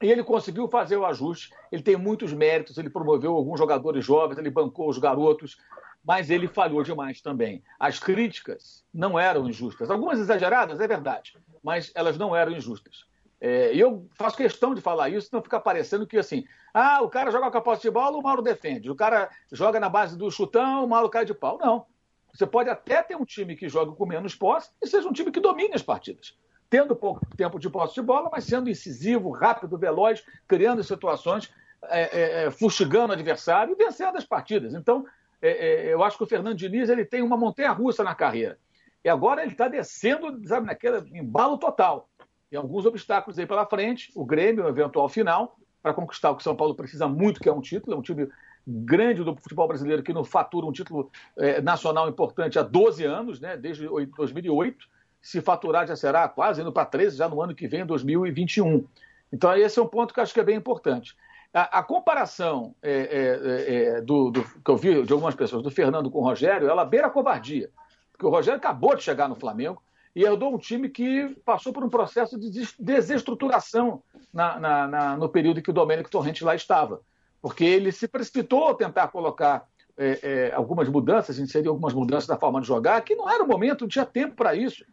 E 0.00 0.08
ele 0.08 0.22
conseguiu 0.22 0.68
fazer 0.68 0.96
o 0.96 1.04
ajuste, 1.04 1.52
ele 1.72 1.82
tem 1.82 1.96
muitos 1.96 2.32
méritos, 2.32 2.78
ele 2.78 2.88
promoveu 2.88 3.34
alguns 3.34 3.58
jogadores 3.58 4.04
jovens, 4.04 4.38
ele 4.38 4.48
bancou 4.48 4.88
os 4.88 4.96
garotos, 4.96 5.58
mas 6.04 6.30
ele 6.30 6.46
falhou 6.46 6.84
demais 6.84 7.20
também. 7.20 7.64
As 7.80 7.98
críticas 7.98 8.84
não 8.94 9.18
eram 9.18 9.48
injustas, 9.48 9.90
algumas 9.90 10.20
exageradas, 10.20 10.78
é 10.78 10.86
verdade, 10.86 11.36
mas 11.64 11.90
elas 11.96 12.16
não 12.16 12.34
eram 12.34 12.52
injustas. 12.52 13.06
É, 13.44 13.74
eu 13.74 14.08
faço 14.12 14.36
questão 14.36 14.72
de 14.72 14.80
falar 14.80 15.08
isso, 15.08 15.28
não 15.32 15.42
ficar 15.42 15.58
parecendo 15.58 16.06
que 16.06 16.16
assim, 16.16 16.44
ah, 16.72 17.02
o 17.02 17.08
cara 17.08 17.28
joga 17.32 17.50
com 17.50 17.58
a 17.58 17.60
posse 17.60 17.82
de 17.82 17.90
bola, 17.90 18.16
o 18.16 18.22
Mauro 18.22 18.40
defende. 18.40 18.88
O 18.88 18.94
cara 18.94 19.28
joga 19.50 19.80
na 19.80 19.88
base 19.88 20.16
do 20.16 20.30
chutão, 20.30 20.84
o 20.84 20.88
Mauro 20.88 21.10
cai 21.10 21.24
de 21.24 21.34
pau. 21.34 21.58
Não. 21.58 21.84
Você 22.32 22.46
pode 22.46 22.70
até 22.70 23.02
ter 23.02 23.16
um 23.16 23.24
time 23.24 23.56
que 23.56 23.68
joga 23.68 23.90
com 23.92 24.06
menos 24.06 24.36
posse 24.36 24.70
e 24.80 24.86
seja 24.86 25.08
um 25.08 25.12
time 25.12 25.32
que 25.32 25.40
domine 25.40 25.74
as 25.74 25.82
partidas 25.82 26.36
tendo 26.70 26.96
pouco 26.96 27.20
tempo 27.36 27.58
de 27.58 27.68
posse 27.68 27.92
de 27.92 28.00
bola, 28.00 28.30
mas 28.32 28.44
sendo 28.44 28.70
incisivo, 28.70 29.30
rápido, 29.30 29.76
veloz, 29.76 30.24
criando 30.48 30.82
situações, 30.82 31.52
é, 31.82 32.00
é, 32.00 32.44
é 32.44 32.50
fustigando 32.50 33.10
o 33.10 33.12
adversário 33.12 33.74
e 33.74 33.84
vencendo 33.84 34.16
as 34.16 34.24
partidas. 34.24 34.72
Então, 34.72 35.04
é, 35.42 35.50
é, 35.50 35.92
eu 35.92 36.02
acho 36.02 36.16
que 36.16 36.24
o 36.24 36.26
Fernando 36.26 36.56
Diniz 36.56 36.88
ele 36.88 37.04
tem 37.04 37.20
uma 37.20 37.36
montanha-russa 37.36 38.02
na 38.02 38.14
carreira. 38.14 38.58
E 39.04 39.08
agora 39.10 39.42
ele 39.42 39.52
está 39.52 39.68
descendo, 39.68 40.40
sabe, 40.48 40.66
naquele 40.66 40.96
embalo 41.18 41.58
total. 41.58 42.08
Tem 42.52 42.58
alguns 42.58 42.84
obstáculos 42.84 43.38
aí 43.38 43.46
pela 43.46 43.64
frente, 43.64 44.12
o 44.14 44.26
Grêmio, 44.26 44.66
o 44.66 44.68
eventual 44.68 45.08
final, 45.08 45.56
para 45.82 45.94
conquistar 45.94 46.30
o 46.30 46.36
que 46.36 46.42
o 46.42 46.44
São 46.44 46.54
Paulo 46.54 46.74
precisa 46.74 47.08
muito, 47.08 47.40
que 47.40 47.48
é 47.48 47.52
um 47.52 47.62
título, 47.62 47.96
é 47.96 47.98
um 47.98 48.02
time 48.02 48.28
grande 48.66 49.24
do 49.24 49.34
futebol 49.34 49.66
brasileiro 49.66 50.02
que 50.02 50.12
não 50.12 50.22
fatura 50.22 50.66
um 50.66 50.70
título 50.70 51.10
é, 51.34 51.62
nacional 51.62 52.10
importante 52.10 52.58
há 52.58 52.62
12 52.62 53.06
anos, 53.06 53.40
né, 53.40 53.56
desde 53.56 53.88
2008 53.88 54.86
se 55.18 55.40
faturar 55.40 55.86
já 55.86 55.96
será 55.96 56.28
quase 56.28 56.60
indo 56.60 56.70
para 56.70 56.84
13 56.84 57.16
já 57.16 57.26
no 57.26 57.40
ano 57.40 57.54
que 57.54 57.66
vem, 57.66 57.86
2021. 57.86 58.84
Então, 59.32 59.56
esse 59.56 59.78
é 59.78 59.82
um 59.82 59.86
ponto 59.86 60.12
que 60.12 60.20
acho 60.20 60.34
que 60.34 60.40
é 60.40 60.44
bem 60.44 60.56
importante. 60.56 61.16
A, 61.54 61.78
a 61.78 61.82
comparação 61.82 62.74
é, 62.82 63.96
é, 63.96 64.00
do, 64.02 64.30
do, 64.30 64.44
que 64.44 64.70
eu 64.70 64.76
vi 64.76 65.02
de 65.02 65.12
algumas 65.14 65.34
pessoas 65.34 65.62
do 65.62 65.70
Fernando 65.70 66.10
com 66.10 66.18
o 66.18 66.24
Rogério, 66.24 66.68
ela 66.68 66.84
beira 66.84 67.06
a 67.06 67.10
covardia. 67.10 67.70
Porque 68.12 68.26
o 68.26 68.28
Rogério 68.28 68.58
acabou 68.58 68.94
de 68.94 69.02
chegar 69.02 69.26
no 69.26 69.36
Flamengo 69.36 69.82
e 70.14 70.24
herdou 70.24 70.54
um 70.54 70.58
time 70.58 70.88
que 70.88 71.36
passou 71.44 71.72
por 71.72 71.82
um 71.82 71.88
processo 71.88 72.38
de 72.38 72.50
desestruturação 72.78 74.02
na, 74.32 74.58
na, 74.58 74.88
na, 74.88 75.16
no 75.16 75.28
período 75.28 75.60
em 75.60 75.62
que 75.62 75.70
o 75.70 75.74
Domênico 75.74 76.10
Torrente 76.10 76.44
lá 76.44 76.54
estava. 76.54 77.00
Porque 77.40 77.64
ele 77.64 77.90
se 77.90 78.06
precipitou 78.06 78.68
a 78.68 78.74
tentar 78.74 79.08
colocar 79.08 79.66
é, 79.96 80.18
é, 80.22 80.54
algumas 80.54 80.88
mudanças, 80.88 81.38
inserir 81.38 81.68
algumas 81.68 81.94
mudanças 81.94 82.28
na 82.28 82.38
forma 82.38 82.60
de 82.60 82.66
jogar, 82.66 83.00
que 83.00 83.14
não 83.14 83.28
era 83.28 83.42
o 83.42 83.48
momento, 83.48 83.82
não 83.82 83.88
tinha 83.88 84.04
tempo 84.04 84.36
para 84.36 84.54
isso 84.54 84.84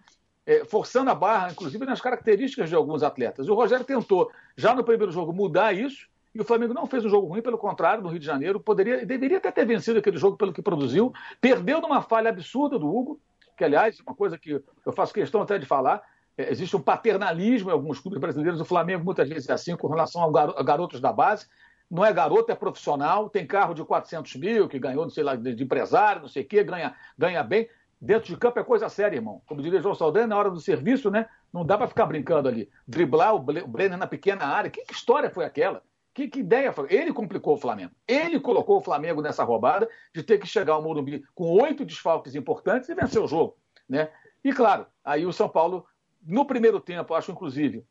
é, 0.50 0.66
forçando 0.66 1.12
a 1.12 1.16
barra, 1.16 1.52
inclusive 1.52 1.86
nas 1.86 2.02
características 2.02 2.70
de 2.70 2.76
alguns 2.76 3.04
atletas. 3.04 3.48
O 3.48 3.54
Rogério 3.54 3.86
tentou, 3.86 4.32
já 4.58 4.74
no 4.74 4.84
primeiro 4.84 5.12
jogo, 5.12 5.32
mudar 5.32 5.74
isso, 5.74 6.08
e 6.34 6.42
o 6.42 6.44
Flamengo 6.44 6.74
não 6.74 6.88
fez 6.88 7.06
um 7.06 7.10
jogo 7.10 7.28
ruim, 7.28 7.42
pelo 7.42 7.58
contrário, 7.58 8.02
no 8.02 8.10
Rio 8.10 8.20
de 8.20 8.26
Janeiro, 8.26 8.60
poderia, 8.60 9.06
deveria 9.06 9.38
até 9.38 9.52
ter 9.52 9.66
vencido 9.66 10.00
aquele 10.00 10.18
jogo 10.18 10.38
pelo 10.38 10.52
que 10.52 10.62
produziu, 10.62 11.14
perdeu 11.40 11.80
numa 11.80 12.02
falha 12.02 12.30
absurda 12.30 12.80
do 12.80 12.88
Hugo, 12.88 13.20
que, 13.60 13.66
aliás, 13.66 14.00
uma 14.00 14.16
coisa 14.16 14.38
que 14.38 14.64
eu 14.86 14.94
faço 14.94 15.14
questão 15.14 15.42
até 15.42 15.60
de 15.60 15.66
falar, 15.66 16.02
é, 16.38 16.50
existe 16.50 16.76
um 16.78 16.82
paternalismo 16.82 17.70
em 17.70 17.74
alguns 17.74 18.00
clubes 18.00 18.20
brasileiros, 18.20 18.62
o 18.62 18.66
Flamengo 18.66 19.04
muitas 19.04 19.28
vezes 19.28 19.50
é 19.50 19.54
assim, 19.54 19.76
com 19.76 19.88
relação 19.88 20.24
a 20.24 20.64
garotos 20.64 21.02
da 21.02 21.12
base, 21.12 21.46
não 21.92 22.06
é 22.06 22.14
garoto, 22.14 22.52
é 22.52 22.56
profissional, 22.56 23.30
tem 23.30 23.46
carro 23.46 23.74
de 23.74 23.84
400 23.84 24.36
mil, 24.38 24.70
que 24.70 24.80
ganhou, 24.80 25.04
não 25.04 25.10
sei 25.10 25.24
lá, 25.24 25.36
de 25.36 25.62
empresário, 25.62 26.22
não 26.22 26.30
sei 26.30 26.44
o 26.44 26.48
quê, 26.48 26.64
ganha, 26.64 26.96
ganha 27.18 27.44
bem. 27.44 27.68
Dentro 28.00 28.30
de 28.30 28.38
campo 28.38 28.60
é 28.60 28.64
coisa 28.64 28.88
séria, 28.88 29.18
irmão. 29.18 29.42
Como 29.46 29.62
diria 29.62 29.82
João 29.82 29.94
Saldanha, 29.94 30.28
na 30.28 30.38
hora 30.38 30.50
do 30.50 30.62
serviço, 30.62 31.12
né? 31.12 31.28
Não 31.52 31.66
dá 31.66 31.78
para 31.78 31.88
ficar 31.88 32.06
brincando 32.06 32.48
ali. 32.48 32.70
Driblar 32.88 33.36
o 33.36 33.40
Brenner 33.40 33.98
na 33.98 34.08
pequena 34.08 34.46
área. 34.46 34.70
Que 34.70 34.82
história 34.90 35.30
foi 35.30 35.44
aquela? 35.44 35.84
Que, 36.20 36.28
que, 36.28 36.40
ideia 36.42 36.74
foi? 36.74 36.94
Ele 36.94 37.14
complicou 37.14 37.54
o 37.54 37.58
Flamengo. 37.58 37.94
Ele 38.06 38.42
colocou 38.42 38.78
o 38.78 38.82
Flamengo 38.82 39.22
nessa 39.22 39.42
roubada 39.46 39.88
de 40.14 40.22
ter 40.22 40.38
que 40.38 40.46
chegar 40.46 40.74
ao 40.74 40.82
Morumbi 40.82 41.24
com 41.34 41.46
oito 41.62 41.86
desfalques 41.86 42.36
importantes 42.36 42.90
e 42.90 42.94
vencer 42.94 43.22
o 43.22 43.28
jogo. 43.28 43.56
Né? 43.88 44.12
E 44.44 44.52
claro, 44.52 44.86
aí 45.02 45.26
o 45.26 45.32
São 45.32 45.48
Paulo, 45.48 45.86
no 46.22 46.44
primeiro 46.44 46.82
tempo, 46.82 47.14
acho 47.14 47.32
inclusive, 47.32 47.86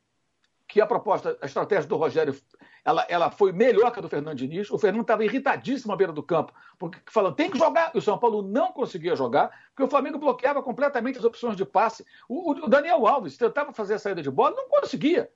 que 0.67 0.79
a 0.79 0.87
proposta, 0.87 1.39
a 1.41 1.47
estratégia 1.47 1.89
do 1.89 1.97
Rogério, 1.97 2.37
ela, 2.85 3.07
ela 3.09 3.31
foi 3.31 3.51
melhor 3.51 3.91
que 3.91 3.99
a 3.99 4.03
do 4.03 4.11
Fernando 4.11 4.37
Diniz. 4.37 4.71
O 4.71 4.77
Fernando 4.77 5.01
estava 5.01 5.25
irritadíssimo 5.25 5.95
à 5.95 5.97
beira 5.97 6.13
do 6.13 6.23
campo, 6.23 6.53
porque 6.79 6.99
falando, 7.07 7.35
tem 7.35 7.51
que 7.51 7.57
jogar. 7.57 7.93
E 7.95 7.99
o 7.99 8.03
São 8.03 8.19
Paulo 8.19 8.43
não 8.43 8.73
conseguia 8.73 9.17
jogar, 9.17 9.49
porque 9.71 9.85
o 9.85 9.89
Flamengo 9.89 10.19
bloqueava 10.19 10.63
completamente 10.63 11.19
as 11.19 11.25
opções 11.25 11.57
de 11.57 11.65
passe. 11.65 12.05
O, 12.29 12.51
o 12.51 12.69
Daniel 12.69 13.07
Alves 13.07 13.39
tentava 13.39 13.73
fazer 13.73 13.95
a 13.95 13.99
saída 13.99 14.21
de 14.21 14.31
bola, 14.31 14.55
não 14.55 14.69
conseguia. 14.69 15.31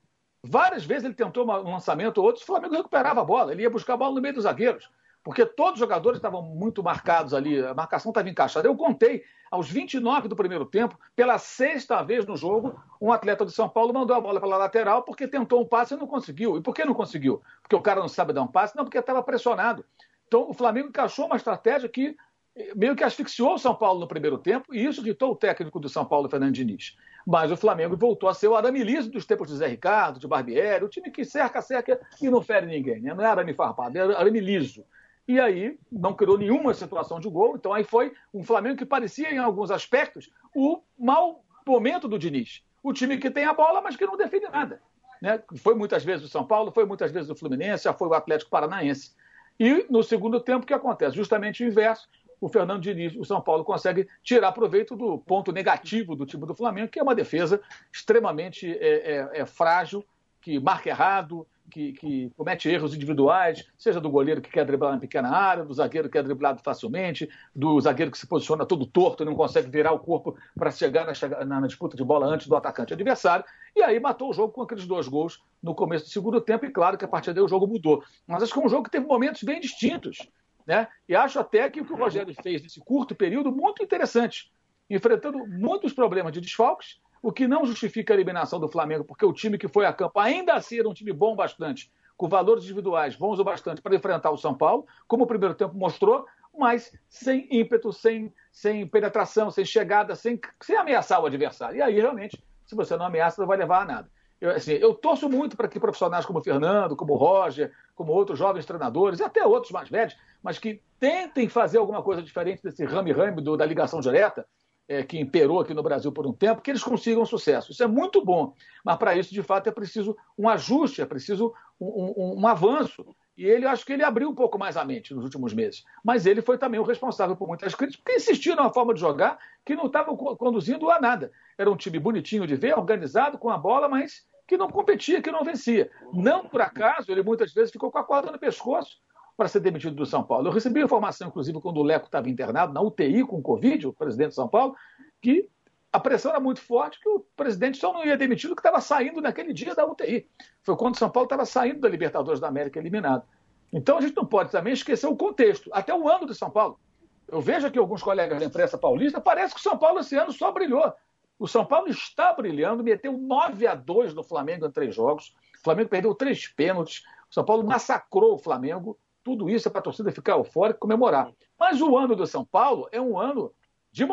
Várias 0.45 0.83
vezes 0.83 1.05
ele 1.05 1.13
tentou 1.13 1.45
um 1.45 1.71
lançamento 1.71 2.17
ou 2.17 2.25
outro, 2.25 2.41
o 2.41 2.45
Flamengo 2.45 2.75
recuperava 2.75 3.21
a 3.21 3.25
bola, 3.25 3.51
ele 3.51 3.63
ia 3.63 3.69
buscar 3.69 3.93
a 3.93 3.97
bola 3.97 4.15
no 4.15 4.21
meio 4.21 4.33
dos 4.33 4.43
zagueiros 4.43 4.89
porque 5.23 5.45
todos 5.45 5.75
os 5.75 5.79
jogadores 5.79 6.17
estavam 6.17 6.41
muito 6.41 6.83
marcados 6.83 7.33
ali, 7.33 7.65
a 7.65 7.73
marcação 7.73 8.11
estava 8.11 8.29
encaixada. 8.29 8.67
Eu 8.67 8.75
contei, 8.75 9.23
aos 9.49 9.69
29 9.69 10.27
do 10.27 10.35
primeiro 10.35 10.65
tempo, 10.65 10.99
pela 11.15 11.37
sexta 11.37 12.03
vez 12.03 12.25
no 12.25 12.35
jogo, 12.35 12.77
um 12.99 13.11
atleta 13.11 13.45
do 13.45 13.51
São 13.51 13.69
Paulo 13.69 13.93
mandou 13.93 14.15
a 14.15 14.19
bola 14.19 14.39
para 14.39 14.53
a 14.53 14.57
lateral 14.57 15.03
porque 15.03 15.25
tentou 15.25 15.61
um 15.61 15.65
passe 15.65 15.93
e 15.93 15.97
não 15.97 16.05
conseguiu. 16.05 16.57
E 16.57 16.61
por 16.61 16.75
que 16.75 16.83
não 16.83 16.93
conseguiu? 16.93 17.41
Porque 17.61 17.75
o 17.75 17.81
cara 17.81 18.01
não 18.01 18.09
sabe 18.09 18.33
dar 18.33 18.41
um 18.41 18.47
passe? 18.47 18.75
Não, 18.75 18.83
porque 18.83 18.97
estava 18.97 19.23
pressionado. 19.23 19.85
Então 20.27 20.49
o 20.49 20.53
Flamengo 20.53 20.89
encaixou 20.89 21.25
uma 21.27 21.37
estratégia 21.37 21.87
que 21.87 22.17
eh, 22.57 22.73
meio 22.75 22.95
que 22.95 23.03
asfixiou 23.03 23.53
o 23.53 23.59
São 23.59 23.73
Paulo 23.73 24.01
no 24.01 24.07
primeiro 24.07 24.37
tempo, 24.37 24.75
e 24.75 24.85
isso 24.85 25.01
ditou 25.01 25.31
o 25.31 25.35
técnico 25.35 25.79
do 25.79 25.87
São 25.87 26.03
Paulo, 26.03 26.27
Fernando 26.27 26.51
Diniz. 26.51 26.97
Mas 27.25 27.51
o 27.51 27.57
Flamengo 27.57 27.95
voltou 27.95 28.27
a 28.27 28.33
ser 28.33 28.47
o 28.47 28.55
aramilizo 28.55 29.09
dos 29.09 29.25
tempos 29.25 29.47
de 29.47 29.55
Zé 29.55 29.67
Ricardo, 29.67 30.19
de 30.19 30.27
Barbieri, 30.27 30.83
o 30.83 30.89
time 30.89 31.09
que 31.09 31.23
cerca, 31.23 31.61
cerca 31.61 31.99
e 32.21 32.29
não 32.29 32.41
fere 32.41 32.65
ninguém. 32.65 33.01
Né? 33.01 33.13
Não 33.13 33.23
é 33.23 33.27
arame 33.27 33.53
farpado, 33.53 33.97
é 33.97 34.01
arame 34.01 34.39
liso 34.39 34.85
e 35.27 35.39
aí 35.39 35.77
não 35.91 36.13
criou 36.13 36.37
nenhuma 36.37 36.73
situação 36.73 37.19
de 37.19 37.29
gol. 37.29 37.55
Então 37.55 37.73
aí 37.73 37.83
foi 37.83 38.13
um 38.33 38.43
Flamengo 38.43 38.77
que 38.77 38.85
parecia, 38.85 39.31
em 39.31 39.37
alguns 39.37 39.71
aspectos, 39.71 40.29
o 40.55 40.81
mau 40.97 41.43
momento 41.65 42.07
do 42.07 42.19
Diniz. 42.19 42.63
O 42.81 42.91
time 42.91 43.17
que 43.17 43.31
tem 43.31 43.45
a 43.45 43.53
bola, 43.53 43.81
mas 43.81 43.95
que 43.95 44.05
não 44.05 44.17
define 44.17 44.47
nada. 44.49 44.81
Né? 45.21 45.41
Foi 45.57 45.73
muitas 45.73 46.03
vezes 46.03 46.25
o 46.25 46.29
São 46.29 46.45
Paulo, 46.45 46.71
foi 46.71 46.85
muitas 46.85 47.11
vezes 47.11 47.29
o 47.29 47.35
Fluminense, 47.35 47.85
já 47.85 47.93
foi 47.93 48.09
o 48.09 48.13
Atlético 48.13 48.51
Paranaense. 48.51 49.15
E 49.57 49.85
no 49.89 50.03
segundo 50.03 50.39
tempo, 50.41 50.63
o 50.63 50.67
que 50.67 50.73
acontece? 50.73 51.15
Justamente 51.15 51.63
o 51.63 51.67
inverso. 51.67 52.09
O 52.39 52.49
Fernando 52.49 52.81
Diniz, 52.81 53.15
o 53.15 53.23
São 53.23 53.41
Paulo, 53.41 53.63
consegue 53.63 54.07
tirar 54.23 54.51
proveito 54.51 54.95
do 54.95 55.17
ponto 55.17 55.51
negativo 55.51 56.15
do 56.15 56.25
time 56.25 56.45
do 56.45 56.55
Flamengo, 56.55 56.89
que 56.89 56.99
é 56.99 57.03
uma 57.03 57.15
defesa 57.15 57.61
extremamente 57.91 58.71
é, 58.71 59.29
é, 59.33 59.41
é 59.41 59.45
frágil, 59.45 60.05
que 60.41 60.59
marca 60.59 60.89
errado, 60.89 61.47
que, 61.73 61.93
que, 61.93 62.31
comete 62.37 62.69
erros 62.69 62.93
individuais, 62.93 63.65
seja 63.77 63.99
do 63.99 64.09
goleiro 64.09 64.41
que 64.41 64.49
quer 64.49 64.65
driblar 64.65 64.93
na 64.93 64.99
pequena 64.99 65.29
área, 65.29 65.63
do 65.63 65.73
zagueiro 65.73 66.09
que 66.09 66.17
é 66.17 66.23
driblado 66.23 66.61
facilmente, 66.61 67.29
do 67.55 67.79
zagueiro 67.81 68.11
que 68.11 68.17
se 68.17 68.27
posiciona 68.27 68.65
todo 68.65 68.85
torto 68.85 69.23
e 69.23 69.25
não 69.25 69.35
consegue 69.35 69.69
virar 69.69 69.91
o 69.91 69.99
corpo 69.99 70.37
para 70.55 70.69
chegar 70.69 71.07
na, 71.07 71.45
na, 71.45 71.67
disputa 71.67 71.97
de 71.97 72.03
bola 72.03 72.27
antes 72.27 72.47
do 72.47 72.55
atacante 72.55 72.93
adversário. 72.93 73.45
E 73.75 73.81
aí 73.81 73.99
matou 73.99 74.29
o 74.29 74.33
jogo 74.33 74.53
com 74.53 74.61
aqueles 74.61 74.85
dois 74.85 75.07
gols 75.07 75.41
no 75.61 75.73
começo 75.73 76.05
do 76.05 76.11
segundo 76.11 76.39
tempo, 76.41 76.65
e 76.65 76.69
claro 76.69 76.97
que 76.97 77.05
a 77.05 77.07
partir 77.07 77.33
daí 77.33 77.43
o 77.43 77.47
jogo 77.47 77.65
mudou. 77.65 78.03
Mas 78.27 78.43
acho 78.43 78.53
que 78.53 78.59
é 78.59 78.63
um 78.63 78.69
jogo 78.69 78.83
que 78.83 78.91
teve 78.91 79.07
momentos 79.07 79.41
bem 79.43 79.59
distintos. 79.59 80.17
Né? 80.65 80.87
E 81.07 81.15
acho 81.15 81.39
até 81.39 81.69
que 81.69 81.81
o 81.81 81.85
que 81.85 81.93
o 81.93 81.97
Rogério 81.97 82.33
fez 82.41 82.61
nesse 82.61 82.79
curto 82.79 83.13
período 83.15 83.51
muito 83.51 83.83
interessante, 83.83 84.51
enfrentando 84.89 85.45
muitos 85.47 85.93
problemas 85.93 86.31
de 86.31 86.41
desfalques 86.41 87.01
o 87.23 87.31
que 87.31 87.47
não 87.47 87.65
justifica 87.65 88.13
a 88.13 88.15
eliminação 88.15 88.59
do 88.59 88.67
Flamengo, 88.67 89.05
porque 89.05 89.25
o 89.25 89.31
time 89.31 89.57
que 89.57 89.69
foi 89.69 89.85
a 89.85 89.93
campo 89.93 90.19
ainda 90.19 90.55
assim 90.55 90.77
era 90.77 90.89
um 90.89 90.93
time 90.93 91.13
bom 91.13 91.33
bastante, 91.37 91.89
com 92.17 92.27
valores 92.27 92.65
individuais 92.65 93.15
bons 93.15 93.39
o 93.39 93.45
bastante 93.45 93.81
para 93.81 93.95
enfrentar 93.95 94.29
o 94.29 94.37
São 94.37 94.53
Paulo, 94.53 94.85
como 95.07 95.23
o 95.23 95.27
primeiro 95.27 95.55
tempo 95.55 95.73
mostrou, 95.73 96.25
mas 96.55 96.91
sem 97.07 97.47
ímpeto, 97.49 97.93
sem, 97.93 98.31
sem 98.51 98.85
penetração, 98.85 99.49
sem 99.49 99.63
chegada, 99.63 100.15
sem, 100.15 100.37
sem 100.61 100.75
ameaçar 100.75 101.21
o 101.21 101.25
adversário. 101.25 101.77
E 101.77 101.81
aí, 101.81 101.95
realmente, 101.95 102.43
se 102.65 102.75
você 102.75 102.97
não 102.97 103.05
ameaça, 103.05 103.41
não 103.41 103.47
vai 103.47 103.57
levar 103.57 103.83
a 103.83 103.85
nada. 103.85 104.11
Eu, 104.39 104.51
assim, 104.51 104.73
eu 104.73 104.93
torço 104.93 105.29
muito 105.29 105.55
para 105.55 105.67
que 105.67 105.79
profissionais 105.79 106.25
como 106.25 106.39
o 106.39 106.43
Fernando, 106.43 106.95
como 106.95 107.13
o 107.13 107.17
Roger, 107.17 107.71
como 107.95 108.11
outros 108.11 108.37
jovens 108.37 108.65
treinadores, 108.65 109.19
e 109.19 109.23
até 109.23 109.45
outros 109.45 109.71
mais 109.71 109.89
velhos, 109.89 110.15
mas 110.41 110.59
que 110.59 110.81
tentem 110.99 111.47
fazer 111.47 111.77
alguma 111.77 112.03
coisa 112.03 112.21
diferente 112.21 112.61
desse 112.61 112.83
rame-rame 112.85 113.41
da 113.57 113.65
ligação 113.65 113.99
direta, 113.99 114.45
é, 114.87 115.01
que 115.03 115.17
imperou 115.17 115.59
aqui 115.61 115.73
no 115.73 115.83
Brasil 115.83 116.11
por 116.11 116.27
um 116.27 116.33
tempo, 116.33 116.61
que 116.61 116.71
eles 116.71 116.83
consigam 116.83 117.25
sucesso. 117.25 117.71
Isso 117.71 117.83
é 117.83 117.87
muito 117.87 118.23
bom, 118.23 118.53
mas 118.83 118.97
para 118.97 119.15
isso, 119.15 119.33
de 119.33 119.41
fato, 119.41 119.67
é 119.67 119.71
preciso 119.71 120.15
um 120.37 120.49
ajuste, 120.49 121.01
é 121.01 121.05
preciso 121.05 121.53
um, 121.79 122.13
um, 122.17 122.41
um 122.41 122.47
avanço. 122.47 123.05
E 123.35 123.45
ele, 123.45 123.65
acho 123.65 123.85
que 123.85 123.93
ele 123.93 124.03
abriu 124.03 124.29
um 124.29 124.35
pouco 124.35 124.59
mais 124.59 124.77
a 124.77 124.85
mente 124.85 125.13
nos 125.13 125.23
últimos 125.23 125.53
meses. 125.53 125.83
Mas 126.03 126.25
ele 126.25 126.41
foi 126.41 126.57
também 126.57 126.79
o 126.79 126.83
responsável 126.83 127.35
por 127.35 127.47
muitas 127.47 127.73
críticas, 127.73 128.03
porque 128.03 128.17
insistiu 128.17 128.55
numa 128.55 128.71
forma 128.71 128.93
de 128.93 128.99
jogar 128.99 129.39
que 129.65 129.75
não 129.75 129.87
estava 129.87 130.15
conduzindo 130.15 130.89
a 130.91 130.99
nada. 131.01 131.31
Era 131.57 131.71
um 131.71 131.75
time 131.75 131.97
bonitinho 131.97 132.45
de 132.45 132.55
ver, 132.55 132.77
organizado, 132.77 133.37
com 133.37 133.49
a 133.49 133.57
bola, 133.57 133.89
mas 133.89 134.23
que 134.47 134.57
não 134.57 134.69
competia, 134.69 135.21
que 135.21 135.31
não 135.31 135.43
vencia. 135.43 135.89
Não 136.13 136.47
por 136.47 136.61
acaso, 136.61 137.11
ele 137.11 137.23
muitas 137.23 137.53
vezes 137.53 137.71
ficou 137.71 137.91
com 137.91 137.97
a 137.97 138.03
corda 138.03 138.31
no 138.31 138.37
pescoço 138.37 138.97
para 139.35 139.47
ser 139.47 139.61
demitido 139.61 139.95
do 139.95 140.05
São 140.05 140.23
Paulo. 140.23 140.47
Eu 140.47 140.51
recebi 140.51 140.81
informação, 140.81 141.27
inclusive, 141.29 141.59
quando 141.59 141.77
o 141.77 141.83
Leco 141.83 142.05
estava 142.05 142.29
internado 142.29 142.71
na 142.71 142.81
UTI 142.81 143.25
com 143.25 143.41
Covid, 143.41 143.87
o 143.87 143.93
presidente 143.93 144.29
de 144.29 144.35
São 144.35 144.47
Paulo, 144.47 144.75
que 145.21 145.49
a 145.93 145.99
pressão 145.99 146.31
era 146.31 146.39
muito 146.39 146.59
forte, 146.59 146.99
que 146.99 147.07
o 147.07 147.19
presidente 147.35 147.77
só 147.77 147.93
não 147.93 148.03
ia 148.03 148.17
demitido 148.17 148.55
que 148.55 148.61
estava 148.61 148.81
saindo 148.81 149.21
naquele 149.21 149.53
dia 149.53 149.75
da 149.75 149.85
UTI. 149.85 150.27
Foi 150.63 150.75
quando 150.75 150.95
o 150.95 150.97
São 150.97 151.07
Paulo 151.07 151.27
estava 151.27 151.45
saindo 151.45 151.81
da 151.81 151.87
Libertadores 151.87 152.39
da 152.39 152.47
América 152.47 152.79
eliminado. 152.79 153.23
Então 153.71 153.99
a 153.99 154.01
gente 154.01 154.15
não 154.15 154.25
pode 154.25 154.51
também 154.51 154.73
esquecer 154.73 155.05
o 155.05 155.15
contexto, 155.15 155.69
até 155.71 155.93
o 155.93 156.09
ano 156.09 156.25
de 156.25 156.33
São 156.33 156.49
Paulo. 156.49 156.79
Eu 157.27 157.39
vejo 157.41 157.67
aqui 157.67 157.77
alguns 157.77 158.01
colegas 158.01 158.39
da 158.39 158.45
imprensa 158.45 158.75
paulista, 158.75 159.21
parece 159.21 159.53
que 159.53 159.59
o 159.59 159.63
São 159.63 159.77
Paulo 159.77 159.99
esse 159.99 160.15
ano 160.15 160.31
só 160.31 160.51
brilhou. 160.51 160.91
O 161.37 161.47
São 161.47 161.63
Paulo 161.63 161.87
está 161.87 162.33
brilhando, 162.33 162.83
meteu 162.83 163.15
9 163.15 163.67
a 163.67 163.75
2 163.75 164.15
no 164.15 164.23
Flamengo 164.23 164.65
em 164.65 164.71
três 164.71 164.95
jogos. 164.95 165.35
O 165.59 165.63
Flamengo 165.63 165.89
perdeu 165.89 166.15
três 166.15 166.47
pênaltis. 166.47 167.03
O 167.29 167.33
São 167.33 167.45
Paulo 167.45 167.63
massacrou 167.63 168.33
o 168.33 168.39
Flamengo. 168.39 168.97
Tudo 169.23 169.47
isso 169.47 169.67
é 169.67 169.71
para 169.71 169.79
a 169.79 169.83
torcida 169.83 170.11
ficar 170.11 170.33
eufórica 170.33 170.77
e 170.77 170.79
comemorar. 170.79 171.31
Mas 171.59 171.81
o 171.81 171.95
ano 171.95 172.15
do 172.15 172.25
São 172.25 172.43
Paulo 172.43 172.87
é 172.91 172.99
um 172.99 173.19
ano 173.19 173.53
de 173.91 174.05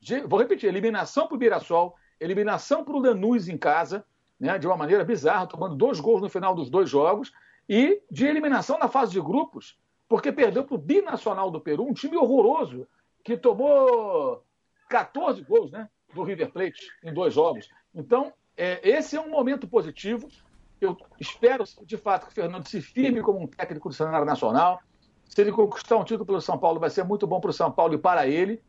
montanha-russa. 0.00 0.28
Vou 0.28 0.38
repetir: 0.38 0.68
eliminação 0.68 1.26
para 1.26 1.36
o 1.36 1.38
Mirassol, 1.38 1.94
eliminação 2.20 2.84
para 2.84 2.94
o 2.94 3.00
Lanús 3.00 3.48
em 3.48 3.56
casa, 3.56 4.04
né, 4.38 4.58
de 4.58 4.66
uma 4.66 4.76
maneira 4.76 5.04
bizarra, 5.04 5.46
tomando 5.46 5.74
dois 5.74 6.00
gols 6.00 6.22
no 6.22 6.28
final 6.28 6.54
dos 6.54 6.70
dois 6.70 6.88
jogos, 6.88 7.32
e 7.68 8.00
de 8.10 8.26
eliminação 8.26 8.78
na 8.78 8.88
fase 8.88 9.12
de 9.12 9.20
grupos, 9.20 9.78
porque 10.08 10.32
perdeu 10.32 10.64
para 10.64 10.74
o 10.74 10.78
Binacional 10.78 11.50
do 11.50 11.60
Peru, 11.60 11.84
um 11.84 11.92
time 11.92 12.16
horroroso, 12.16 12.86
que 13.22 13.36
tomou 13.36 14.42
14 14.88 15.42
gols 15.42 15.70
né, 15.70 15.88
do 16.14 16.22
River 16.22 16.50
Plate 16.50 16.80
em 17.02 17.12
dois 17.12 17.34
jogos. 17.34 17.68
Então, 17.94 18.32
é, 18.56 18.80
esse 18.88 19.16
é 19.16 19.20
um 19.20 19.28
momento 19.28 19.68
positivo. 19.68 20.28
Eu 20.80 20.96
espero, 21.20 21.64
de 21.82 21.96
fato, 21.96 22.26
que 22.26 22.32
o 22.32 22.34
Fernando 22.34 22.66
se 22.66 22.80
firme 22.80 23.20
como 23.20 23.42
um 23.42 23.46
técnico 23.46 23.88
do 23.88 23.94
cenário 23.94 24.24
nacional. 24.24 24.80
Se 25.26 25.40
ele 25.42 25.52
conquistar 25.52 25.96
um 25.96 26.04
título 26.04 26.24
pelo 26.24 26.40
São 26.40 26.58
Paulo, 26.58 26.80
vai 26.80 26.88
ser 26.88 27.04
muito 27.04 27.26
bom 27.26 27.40
para 27.40 27.50
o 27.50 27.52
São 27.52 27.70
Paulo 27.70 27.94
e 27.94 27.98
para 27.98 28.26
ele. 28.26 28.62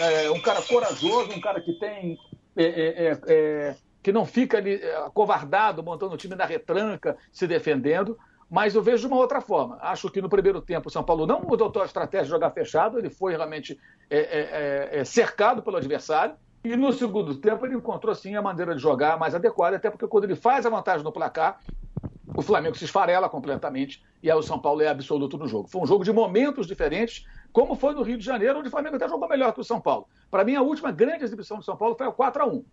É 0.00 0.30
um 0.30 0.40
cara 0.40 0.62
corajoso, 0.62 1.30
um 1.32 1.40
cara 1.40 1.60
que 1.60 1.72
tem. 1.74 2.18
É, 2.56 2.64
é, 2.64 3.06
é, 3.06 3.20
é 3.26 3.76
que 4.02 4.12
não 4.12 4.24
fica 4.24 4.56
ali 4.56 4.76
é, 4.76 4.96
acovardado, 4.96 5.82
montando 5.82 6.14
o 6.14 6.16
time 6.16 6.34
na 6.34 6.46
retranca, 6.46 7.16
se 7.30 7.46
defendendo. 7.46 8.18
Mas 8.50 8.74
eu 8.74 8.82
vejo 8.82 9.02
de 9.02 9.06
uma 9.06 9.16
outra 9.16 9.40
forma. 9.40 9.78
Acho 9.80 10.10
que 10.10 10.20
no 10.20 10.28
primeiro 10.28 10.60
tempo 10.60 10.88
o 10.88 10.90
São 10.90 11.04
Paulo 11.04 11.26
não 11.26 11.42
mudou 11.42 11.70
a 11.80 11.84
estratégia 11.84 12.24
de 12.24 12.30
jogar 12.30 12.50
fechado, 12.50 12.98
ele 12.98 13.08
foi 13.08 13.32
realmente 13.32 13.78
cercado 15.04 15.62
pelo 15.62 15.76
adversário. 15.76 16.34
E 16.64 16.74
no 16.76 16.92
segundo 16.92 17.36
tempo 17.36 17.64
ele 17.64 17.76
encontrou 17.76 18.12
sim 18.12 18.34
a 18.34 18.42
maneira 18.42 18.74
de 18.74 18.82
jogar 18.82 19.16
mais 19.18 19.36
adequada, 19.36 19.76
até 19.76 19.88
porque 19.88 20.08
quando 20.08 20.24
ele 20.24 20.34
faz 20.34 20.66
a 20.66 20.70
vantagem 20.70 21.04
no 21.04 21.12
placar, 21.12 21.60
o 22.34 22.42
Flamengo 22.42 22.76
se 22.76 22.84
esfarela 22.84 23.28
completamente 23.28 24.02
e 24.22 24.30
aí 24.30 24.36
o 24.36 24.42
São 24.42 24.58
Paulo 24.58 24.82
é 24.82 24.88
absoluto 24.88 25.38
no 25.38 25.46
jogo. 25.46 25.68
Foi 25.68 25.80
um 25.80 25.86
jogo 25.86 26.04
de 26.04 26.12
momentos 26.12 26.66
diferentes, 26.66 27.24
como 27.52 27.74
foi 27.74 27.94
no 27.94 28.02
Rio 28.02 28.18
de 28.18 28.24
Janeiro, 28.24 28.58
onde 28.58 28.68
o 28.68 28.70
Flamengo 28.70 28.96
até 28.96 29.08
jogou 29.08 29.28
melhor 29.28 29.52
que 29.52 29.60
o 29.60 29.64
São 29.64 29.80
Paulo. 29.80 30.06
Para 30.30 30.44
mim, 30.44 30.54
a 30.54 30.62
última 30.62 30.90
grande 30.90 31.24
exibição 31.24 31.58
do 31.58 31.64
São 31.64 31.76
Paulo 31.76 31.94
foi 31.94 32.06
o 32.06 32.12
4 32.12 32.42
a 32.42 32.46
1 32.46 32.64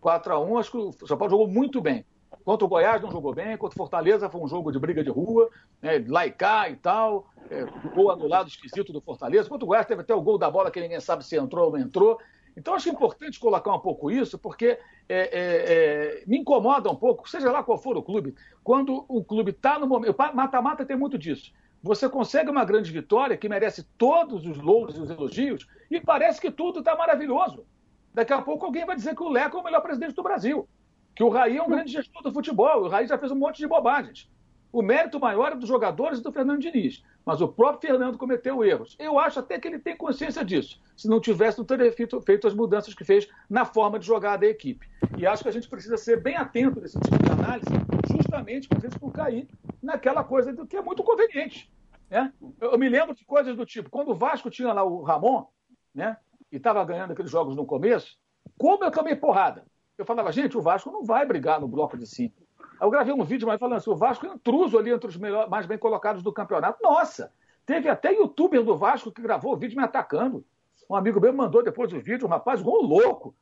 4 0.00 0.32
a 0.32 0.40
1 0.40 0.58
acho 0.58 0.70
que 0.70 0.76
o 0.76 1.06
São 1.06 1.16
Paulo 1.16 1.30
jogou 1.30 1.48
muito 1.48 1.80
bem. 1.80 2.04
Contra 2.44 2.64
o 2.64 2.68
Goiás 2.68 3.02
não 3.02 3.10
jogou 3.10 3.34
bem, 3.34 3.56
contra 3.56 3.74
o 3.74 3.78
Fortaleza 3.78 4.28
foi 4.28 4.40
um 4.40 4.48
jogo 4.48 4.70
de 4.70 4.78
briga 4.78 5.02
de 5.02 5.10
rua, 5.10 5.48
né, 5.80 5.98
cá 6.30 6.68
e 6.68 6.76
tal, 6.76 7.28
é, 7.50 7.64
gol 7.94 8.10
anulado 8.10 8.48
esquisito 8.48 8.92
do 8.92 9.00
Fortaleza. 9.00 9.48
Contra 9.48 9.64
o 9.64 9.68
Goiás 9.68 9.86
teve 9.86 10.02
até 10.02 10.14
o 10.14 10.20
gol 10.20 10.38
da 10.38 10.50
bola 10.50 10.70
que 10.70 10.80
ninguém 10.80 11.00
sabe 11.00 11.24
se 11.24 11.36
entrou 11.36 11.66
ou 11.66 11.72
não 11.72 11.78
entrou. 11.78 12.18
Então, 12.56 12.74
acho 12.74 12.88
importante 12.88 13.38
colocar 13.38 13.74
um 13.74 13.78
pouco 13.78 14.10
isso, 14.10 14.38
porque 14.38 14.66
é, 14.66 14.78
é, 15.08 15.22
é, 15.38 16.24
me 16.26 16.38
incomoda 16.38 16.90
um 16.90 16.96
pouco, 16.96 17.28
seja 17.28 17.50
lá 17.52 17.62
qual 17.62 17.76
for 17.76 17.96
o 17.98 18.02
clube, 18.02 18.34
quando 18.64 19.04
o 19.08 19.22
clube 19.22 19.50
está 19.50 19.78
no 19.78 19.86
momento. 19.86 20.16
Mata-mata 20.34 20.84
tem 20.84 20.96
muito 20.96 21.18
disso. 21.18 21.52
Você 21.86 22.08
consegue 22.08 22.50
uma 22.50 22.64
grande 22.64 22.90
vitória 22.90 23.36
que 23.36 23.48
merece 23.48 23.84
todos 23.96 24.44
os 24.44 24.58
louros 24.58 24.96
e 24.96 25.00
os 25.00 25.08
elogios, 25.08 25.68
e 25.88 26.00
parece 26.00 26.40
que 26.40 26.50
tudo 26.50 26.80
está 26.80 26.96
maravilhoso. 26.96 27.64
Daqui 28.12 28.32
a 28.32 28.42
pouco 28.42 28.66
alguém 28.66 28.84
vai 28.84 28.96
dizer 28.96 29.14
que 29.14 29.22
o 29.22 29.28
Leco 29.28 29.56
é 29.56 29.60
o 29.60 29.62
melhor 29.62 29.80
presidente 29.80 30.12
do 30.12 30.22
Brasil, 30.22 30.68
que 31.14 31.22
o 31.22 31.28
Raí 31.28 31.56
é 31.56 31.62
um 31.62 31.68
grande 31.68 31.92
gestor 31.92 32.24
do 32.24 32.32
futebol, 32.32 32.82
o 32.82 32.88
Raí 32.88 33.06
já 33.06 33.16
fez 33.16 33.30
um 33.30 33.36
monte 33.36 33.58
de 33.58 33.68
bobagens. 33.68 34.28
O 34.72 34.82
mérito 34.82 35.20
maior 35.20 35.52
é 35.52 35.54
dos 35.54 35.68
jogadores 35.68 36.18
e 36.18 36.22
do 36.24 36.32
Fernando 36.32 36.60
Diniz. 36.60 37.04
Mas 37.24 37.40
o 37.40 37.46
próprio 37.46 37.88
Fernando 37.88 38.18
cometeu 38.18 38.64
erros. 38.64 38.96
Eu 38.98 39.18
acho 39.18 39.38
até 39.38 39.58
que 39.58 39.68
ele 39.68 39.78
tem 39.78 39.96
consciência 39.96 40.44
disso. 40.44 40.80
Se 40.96 41.08
não 41.08 41.20
tivesse, 41.20 41.58
não 41.58 41.64
teria 41.64 41.90
feito, 41.92 42.20
feito 42.20 42.48
as 42.48 42.54
mudanças 42.54 42.94
que 42.94 43.04
fez 43.04 43.28
na 43.48 43.64
forma 43.64 43.98
de 43.98 44.06
jogar 44.06 44.36
da 44.36 44.46
equipe. 44.46 44.88
E 45.16 45.24
acho 45.24 45.44
que 45.44 45.48
a 45.48 45.52
gente 45.52 45.68
precisa 45.68 45.96
ser 45.96 46.20
bem 46.20 46.36
atento 46.36 46.80
nesse 46.80 46.98
tipo 46.98 47.16
de 47.22 47.30
análise, 47.30 47.70
justamente 48.10 48.68
para 48.68 48.78
a 48.78 48.80
gente 48.80 49.00
não 49.00 49.10
cair 49.10 49.48
naquela 49.82 50.24
coisa 50.24 50.52
do 50.52 50.66
que 50.66 50.76
é 50.76 50.82
muito 50.82 51.02
conveniente. 51.02 51.70
Né? 52.10 52.32
Eu, 52.60 52.72
eu 52.72 52.78
me 52.78 52.88
lembro 52.88 53.14
de 53.14 53.24
coisas 53.24 53.56
do 53.56 53.66
tipo, 53.66 53.90
quando 53.90 54.10
o 54.10 54.14
Vasco 54.14 54.50
tinha 54.50 54.72
lá 54.72 54.84
o 54.84 55.02
Ramon, 55.02 55.46
né, 55.94 56.16
e 56.50 56.56
estava 56.56 56.84
ganhando 56.84 57.12
aqueles 57.12 57.30
jogos 57.30 57.56
no 57.56 57.66
começo, 57.66 58.16
como 58.58 58.84
eu 58.84 58.90
tomei 58.90 59.16
porrada? 59.16 59.64
Eu 59.98 60.04
falava, 60.04 60.30
gente, 60.30 60.56
o 60.56 60.62
Vasco 60.62 60.90
não 60.90 61.04
vai 61.04 61.26
brigar 61.26 61.60
no 61.60 61.66
bloco 61.66 61.96
de 61.96 62.06
cinco. 62.06 62.46
Eu 62.80 62.90
gravei 62.90 63.12
um 63.12 63.24
vídeo 63.24 63.48
mais 63.48 63.58
falando 63.58 63.78
assim: 63.78 63.90
o 63.90 63.96
Vasco 63.96 64.26
é 64.26 64.28
intruso 64.28 64.78
ali 64.78 64.90
entre 64.90 65.08
os 65.08 65.16
melhor, 65.16 65.48
mais 65.48 65.66
bem 65.66 65.78
colocados 65.78 66.22
do 66.22 66.32
campeonato. 66.32 66.78
Nossa! 66.82 67.32
Teve 67.64 67.88
até 67.88 68.12
youtuber 68.12 68.62
do 68.62 68.76
Vasco 68.76 69.10
que 69.10 69.22
gravou 69.22 69.54
o 69.54 69.56
vídeo 69.56 69.76
me 69.76 69.82
atacando. 69.82 70.44
Um 70.88 70.94
amigo 70.94 71.20
meu 71.20 71.32
mandou 71.32 71.64
depois 71.64 71.90
do 71.90 71.98
vídeo, 71.98 72.26
um 72.26 72.30
rapaz 72.30 72.60
igual 72.60 72.80
louco. 72.82 73.34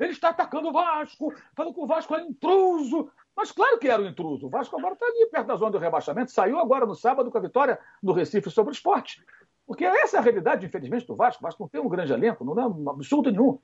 Ele 0.00 0.12
está 0.12 0.30
atacando 0.30 0.68
o 0.68 0.72
Vasco, 0.72 1.34
falando 1.54 1.74
que 1.74 1.80
o 1.80 1.86
Vasco 1.86 2.14
é 2.14 2.22
intruso. 2.22 3.10
Mas 3.36 3.52
claro 3.52 3.78
que 3.78 3.88
era 3.88 4.00
um 4.00 4.06
intruso. 4.06 4.46
O 4.46 4.50
Vasco 4.50 4.78
agora 4.78 4.94
está 4.94 5.04
ali 5.06 5.26
perto 5.26 5.46
da 5.46 5.56
zona 5.56 5.72
do 5.72 5.78
rebaixamento. 5.78 6.30
Saiu 6.30 6.58
agora 6.58 6.86
no 6.86 6.94
sábado 6.94 7.30
com 7.30 7.36
a 7.36 7.40
vitória 7.40 7.78
no 8.02 8.12
Recife 8.12 8.50
sobre 8.50 8.72
o 8.72 8.72
esporte. 8.72 9.22
Porque 9.66 9.84
essa 9.84 10.16
é 10.16 10.20
a 10.20 10.22
realidade, 10.22 10.64
infelizmente, 10.64 11.06
do 11.06 11.14
Vasco. 11.14 11.42
O 11.42 11.46
Vasco 11.46 11.62
não 11.62 11.68
tem 11.68 11.80
um 11.80 11.88
grande 11.88 12.12
elenco, 12.12 12.44
não 12.44 12.58
é 12.58 12.66
um 12.66 12.88
absurdo 12.88 13.30
nenhum. 13.30 13.58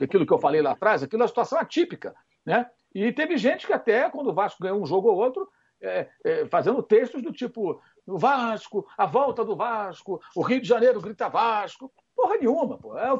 Aquilo 0.00 0.26
que 0.26 0.32
eu 0.32 0.38
falei 0.38 0.60
lá 0.60 0.72
atrás, 0.72 1.02
aquilo 1.02 1.22
é 1.22 1.24
uma 1.24 1.28
situação 1.28 1.58
atípica. 1.58 2.14
Né? 2.44 2.68
E 2.94 3.12
teve 3.12 3.38
gente 3.38 3.66
que 3.66 3.72
até, 3.72 4.10
quando 4.10 4.30
o 4.30 4.34
Vasco 4.34 4.62
ganhou 4.62 4.82
um 4.82 4.86
jogo 4.86 5.08
ou 5.08 5.16
outro, 5.16 5.48
é, 5.80 6.08
é, 6.24 6.46
fazendo 6.46 6.82
textos 6.82 7.22
do 7.22 7.32
tipo 7.32 7.80
o 8.06 8.18
Vasco, 8.18 8.86
a 8.96 9.06
volta 9.06 9.44
do 9.44 9.54
Vasco, 9.54 10.20
o 10.34 10.42
Rio 10.42 10.60
de 10.60 10.68
Janeiro 10.68 11.00
grita 11.00 11.28
Vasco. 11.28 11.92
Porra 12.16 12.36
nenhuma, 12.36 12.76
pô. 12.76 12.98
É 12.98 13.12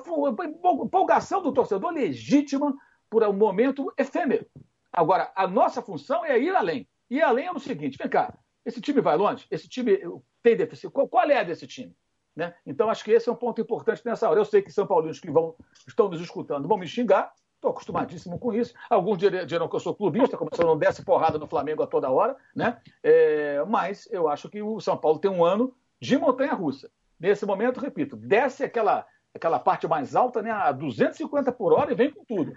empolgação 0.84 1.40
do 1.40 1.52
torcedor 1.52 1.92
legítima 1.92 2.74
por 3.08 3.22
um 3.22 3.32
momento 3.32 3.92
efêmero. 3.96 4.46
Agora, 4.92 5.30
a 5.34 5.46
nossa 5.46 5.82
função 5.82 6.24
é 6.24 6.38
ir 6.38 6.54
além. 6.54 6.88
Ir 7.10 7.22
além 7.22 7.46
é 7.46 7.52
no 7.52 7.60
seguinte: 7.60 7.98
vem 7.98 8.08
cá, 8.08 8.36
esse 8.64 8.80
time 8.80 9.00
vai 9.00 9.16
longe? 9.16 9.46
Esse 9.50 9.68
time 9.68 9.98
tem 10.42 10.56
deficiência? 10.56 10.90
Qual, 10.90 11.08
qual 11.08 11.28
é 11.30 11.38
a 11.38 11.42
desse 11.42 11.66
time? 11.66 11.94
Né? 12.36 12.54
Então, 12.64 12.88
acho 12.88 13.02
que 13.04 13.10
esse 13.10 13.28
é 13.28 13.32
um 13.32 13.36
ponto 13.36 13.60
importante 13.60 14.02
nessa 14.04 14.28
hora. 14.28 14.38
Eu 14.38 14.44
sei 14.44 14.62
que 14.62 14.70
São 14.70 14.86
Paulinos 14.86 15.18
que 15.18 15.30
vão, 15.30 15.56
estão 15.86 16.08
nos 16.08 16.20
escutando 16.20 16.68
vão 16.68 16.78
me 16.78 16.86
xingar, 16.86 17.32
Estou 17.58 17.72
acostumadíssimo 17.72 18.38
com 18.38 18.54
isso. 18.54 18.72
Alguns 18.88 19.18
dirão 19.18 19.68
que 19.68 19.74
eu 19.74 19.80
sou 19.80 19.92
clubista, 19.92 20.36
como 20.36 20.48
se 20.54 20.62
eu 20.62 20.66
não 20.66 20.78
desse 20.78 21.04
porrada 21.04 21.38
no 21.38 21.48
Flamengo 21.48 21.82
a 21.82 21.88
toda 21.88 22.08
hora, 22.08 22.36
né? 22.54 22.80
É, 23.02 23.64
mas 23.64 24.08
eu 24.12 24.28
acho 24.28 24.48
que 24.48 24.62
o 24.62 24.78
São 24.78 24.96
Paulo 24.96 25.18
tem 25.18 25.28
um 25.28 25.44
ano 25.44 25.74
de 26.00 26.16
montanha-russa. 26.16 26.88
Nesse 27.18 27.44
momento, 27.44 27.80
repito, 27.80 28.16
desce 28.16 28.62
aquela, 28.62 29.04
aquela 29.34 29.58
parte 29.58 29.88
mais 29.88 30.14
alta, 30.14 30.40
né, 30.40 30.52
a 30.52 30.70
250 30.70 31.50
por 31.50 31.72
hora 31.72 31.90
e 31.90 31.96
vem 31.96 32.12
com 32.12 32.24
tudo. 32.24 32.52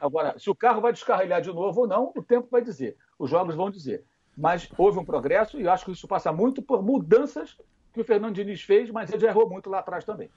Agora, 0.00 0.38
se 0.38 0.50
o 0.50 0.54
carro 0.54 0.80
vai 0.80 0.92
descarrilhar 0.92 1.40
de 1.40 1.52
novo 1.52 1.82
ou 1.82 1.86
não, 1.86 2.12
o 2.16 2.22
tempo 2.22 2.48
vai 2.50 2.62
dizer. 2.62 2.96
Os 3.18 3.30
jogos 3.30 3.54
vão 3.54 3.70
dizer. 3.70 4.04
Mas 4.36 4.68
houve 4.76 4.98
um 4.98 5.04
progresso 5.04 5.58
e 5.58 5.64
eu 5.64 5.72
acho 5.72 5.84
que 5.84 5.92
isso 5.92 6.06
passa 6.06 6.32
muito 6.32 6.60
por 6.60 6.82
mudanças 6.82 7.56
que 7.92 8.00
o 8.00 8.04
Fernando 8.04 8.34
Diniz 8.34 8.62
fez, 8.62 8.90
mas 8.90 9.10
ele 9.10 9.20
já 9.20 9.28
errou 9.28 9.48
muito 9.48 9.70
lá 9.70 9.78
atrás 9.78 10.04
também. 10.04 10.28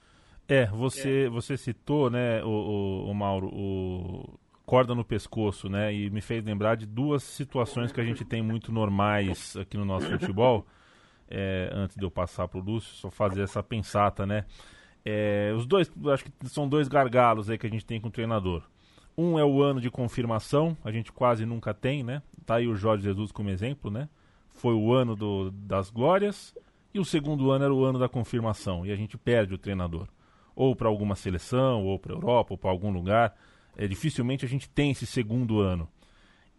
É, 0.48 0.66
você, 0.66 1.26
é. 1.26 1.28
você 1.28 1.56
citou, 1.56 2.10
né, 2.10 2.42
o, 2.42 2.48
o, 2.48 3.10
o, 3.10 3.14
Mauro, 3.14 3.48
o 3.48 4.38
corda 4.64 4.94
no 4.94 5.04
pescoço, 5.04 5.68
né, 5.68 5.92
e 5.92 6.08
me 6.10 6.20
fez 6.20 6.42
lembrar 6.42 6.76
de 6.76 6.86
duas 6.86 7.22
situações 7.22 7.92
que 7.92 8.00
a 8.00 8.04
gente 8.04 8.24
tem 8.24 8.42
muito 8.42 8.72
normais 8.72 9.56
aqui 9.56 9.76
no 9.76 9.84
nosso 9.84 10.06
futebol. 10.06 10.66
É, 11.32 11.70
antes 11.72 11.96
de 11.96 12.04
eu 12.04 12.10
passar 12.10 12.48
para 12.48 12.58
o 12.58 12.60
Lúcio, 12.60 12.92
só 12.96 13.08
fazer 13.08 13.42
essa 13.42 13.62
pensata, 13.62 14.26
né? 14.26 14.46
É, 15.04 15.52
os 15.56 15.64
dois, 15.64 15.88
acho 16.12 16.24
que 16.24 16.32
são 16.48 16.68
dois 16.68 16.88
gargalos 16.88 17.48
aí 17.48 17.56
que 17.56 17.68
a 17.68 17.70
gente 17.70 17.86
tem 17.86 18.00
com 18.00 18.08
o 18.08 18.10
treinador. 18.10 18.64
Um 19.16 19.38
é 19.38 19.44
o 19.44 19.62
ano 19.62 19.80
de 19.80 19.90
confirmação, 19.90 20.76
a 20.84 20.90
gente 20.90 21.12
quase 21.12 21.44
nunca 21.44 21.74
tem, 21.74 22.02
né? 22.02 22.22
Tá 22.46 22.56
aí 22.56 22.66
o 22.66 22.76
Jorge 22.76 23.04
Jesus 23.04 23.32
como 23.32 23.50
exemplo, 23.50 23.90
né? 23.90 24.08
Foi 24.48 24.74
o 24.74 24.92
ano 24.92 25.14
do, 25.14 25.50
das 25.50 25.90
glórias. 25.90 26.54
E 26.92 26.98
o 26.98 27.04
segundo 27.04 27.50
ano 27.50 27.64
era 27.64 27.74
o 27.74 27.84
ano 27.84 27.98
da 27.98 28.08
confirmação, 28.08 28.84
e 28.84 28.90
a 28.90 28.96
gente 28.96 29.16
perde 29.16 29.54
o 29.54 29.58
treinador 29.58 30.08
ou 30.60 30.76
para 30.76 30.88
alguma 30.88 31.14
seleção, 31.14 31.84
ou 31.86 31.98
para 31.98 32.12
Europa, 32.12 32.52
ou 32.52 32.58
para 32.58 32.70
algum 32.70 32.90
lugar. 32.90 33.34
É, 33.76 33.88
dificilmente 33.88 34.44
a 34.44 34.48
gente 34.48 34.68
tem 34.68 34.90
esse 34.90 35.06
segundo 35.06 35.58
ano. 35.60 35.88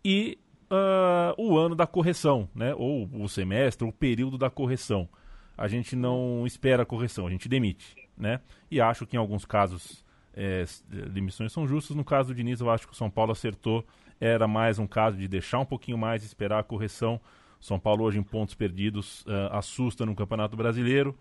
E 0.04 0.40
uh, 0.72 1.40
o 1.40 1.56
ano 1.56 1.76
da 1.76 1.86
correção, 1.86 2.50
né? 2.56 2.74
ou 2.74 3.08
o 3.14 3.30
semestre, 3.30 3.88
o 3.88 3.92
período 3.92 4.40
da 4.40 4.50
correção. 4.50 5.08
A 5.56 5.68
gente 5.68 5.96
não 5.96 6.48
espera 6.48 6.82
a 6.82 6.86
correção, 6.86 7.28
a 7.28 7.30
gente 7.30 7.48
demite. 7.48 7.96
Né? 8.18 8.40
E 8.72 8.82
acho 8.82 9.06
que 9.06 9.16
em 9.16 9.20
alguns 9.20 9.46
casos 9.46 10.04
é, 10.34 10.64
demissões 11.10 11.52
são 11.52 11.68
justas. 11.68 11.96
No 11.96 12.04
caso 12.04 12.30
do 12.30 12.36
Diniz, 12.36 12.60
eu 12.62 12.70
acho 12.70 12.88
que 12.88 12.94
o 12.94 12.96
São 12.96 13.10
Paulo 13.10 13.32
acertou. 13.32 13.86
Era 14.20 14.48
mais 14.48 14.80
um 14.80 14.88
caso 14.88 15.18
de 15.18 15.28
deixar 15.28 15.60
um 15.60 15.66
pouquinho 15.66 15.98
mais, 15.98 16.24
esperar 16.24 16.60
a 16.60 16.64
correção. 16.64 17.20
São 17.60 17.80
Paulo 17.80 18.04
hoje 18.04 18.18
em 18.18 18.24
pontos 18.24 18.56
perdidos 18.56 19.22
uh, 19.22 19.54
assusta 19.54 20.06
no 20.06 20.16
Campeonato 20.16 20.58
Brasileiro 20.58 21.18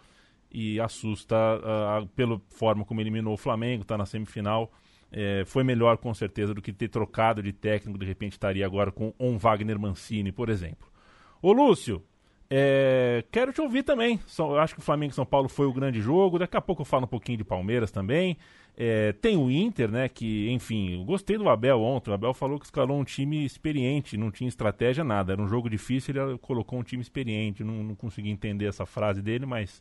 e 0.50 0.80
assusta 0.80 1.36
uh, 1.36 2.06
pela 2.08 2.40
forma 2.48 2.84
como 2.84 3.00
eliminou 3.00 3.34
o 3.34 3.36
Flamengo, 3.36 3.82
está 3.82 3.96
na 3.96 4.06
semifinal. 4.06 4.72
É, 5.12 5.44
foi 5.44 5.64
melhor 5.64 5.98
com 5.98 6.14
certeza 6.14 6.54
do 6.54 6.62
que 6.62 6.72
ter 6.72 6.88
trocado 6.88 7.42
de 7.42 7.52
técnico, 7.52 7.98
de 7.98 8.06
repente 8.06 8.32
estaria 8.32 8.64
agora 8.64 8.92
com 8.92 9.12
um 9.18 9.36
Wagner 9.36 9.78
Mancini, 9.78 10.30
por 10.30 10.48
exemplo. 10.48 10.88
Ô 11.42 11.52
Lúcio, 11.52 12.02
é, 12.52 13.24
quero 13.30 13.52
te 13.52 13.60
ouvir 13.60 13.84
também. 13.84 14.18
eu 14.36 14.58
acho 14.58 14.74
que 14.74 14.80
o 14.80 14.82
Flamengo 14.82 15.12
e 15.12 15.14
São 15.14 15.24
Paulo 15.24 15.48
foi 15.48 15.66
o 15.66 15.72
grande 15.72 16.00
jogo. 16.00 16.38
Daqui 16.38 16.56
a 16.56 16.60
pouco 16.60 16.82
eu 16.82 16.86
falo 16.86 17.04
um 17.04 17.08
pouquinho 17.08 17.38
de 17.38 17.44
Palmeiras 17.44 17.92
também. 17.92 18.36
É, 18.76 19.12
tem 19.12 19.36
o 19.36 19.48
Inter, 19.48 19.88
né? 19.88 20.08
Que, 20.08 20.50
enfim, 20.50 21.04
gostei 21.04 21.38
do 21.38 21.48
Abel 21.48 21.80
ontem. 21.80 22.10
O 22.10 22.14
Abel 22.14 22.34
falou 22.34 22.58
que 22.58 22.64
escalou 22.64 22.98
um 22.98 23.04
time 23.04 23.44
experiente, 23.44 24.16
não 24.16 24.32
tinha 24.32 24.48
estratégia, 24.48 25.04
nada. 25.04 25.32
Era 25.32 25.40
um 25.40 25.46
jogo 25.46 25.70
difícil, 25.70 26.14
ele 26.14 26.38
colocou 26.38 26.80
um 26.80 26.82
time 26.82 27.00
experiente. 27.00 27.62
Não, 27.62 27.84
não 27.84 27.94
consegui 27.94 28.30
entender 28.30 28.66
essa 28.66 28.84
frase 28.84 29.22
dele, 29.22 29.46
mas 29.46 29.80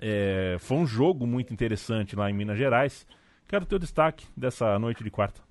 é, 0.00 0.56
foi 0.60 0.76
um 0.76 0.86
jogo 0.86 1.26
muito 1.26 1.52
interessante 1.52 2.14
lá 2.14 2.30
em 2.30 2.34
Minas 2.34 2.56
Gerais. 2.56 3.04
Quero 3.48 3.66
ter 3.66 3.74
o 3.74 3.78
destaque 3.78 4.24
dessa 4.36 4.78
noite 4.78 5.02
de 5.02 5.10
quarta. 5.10 5.47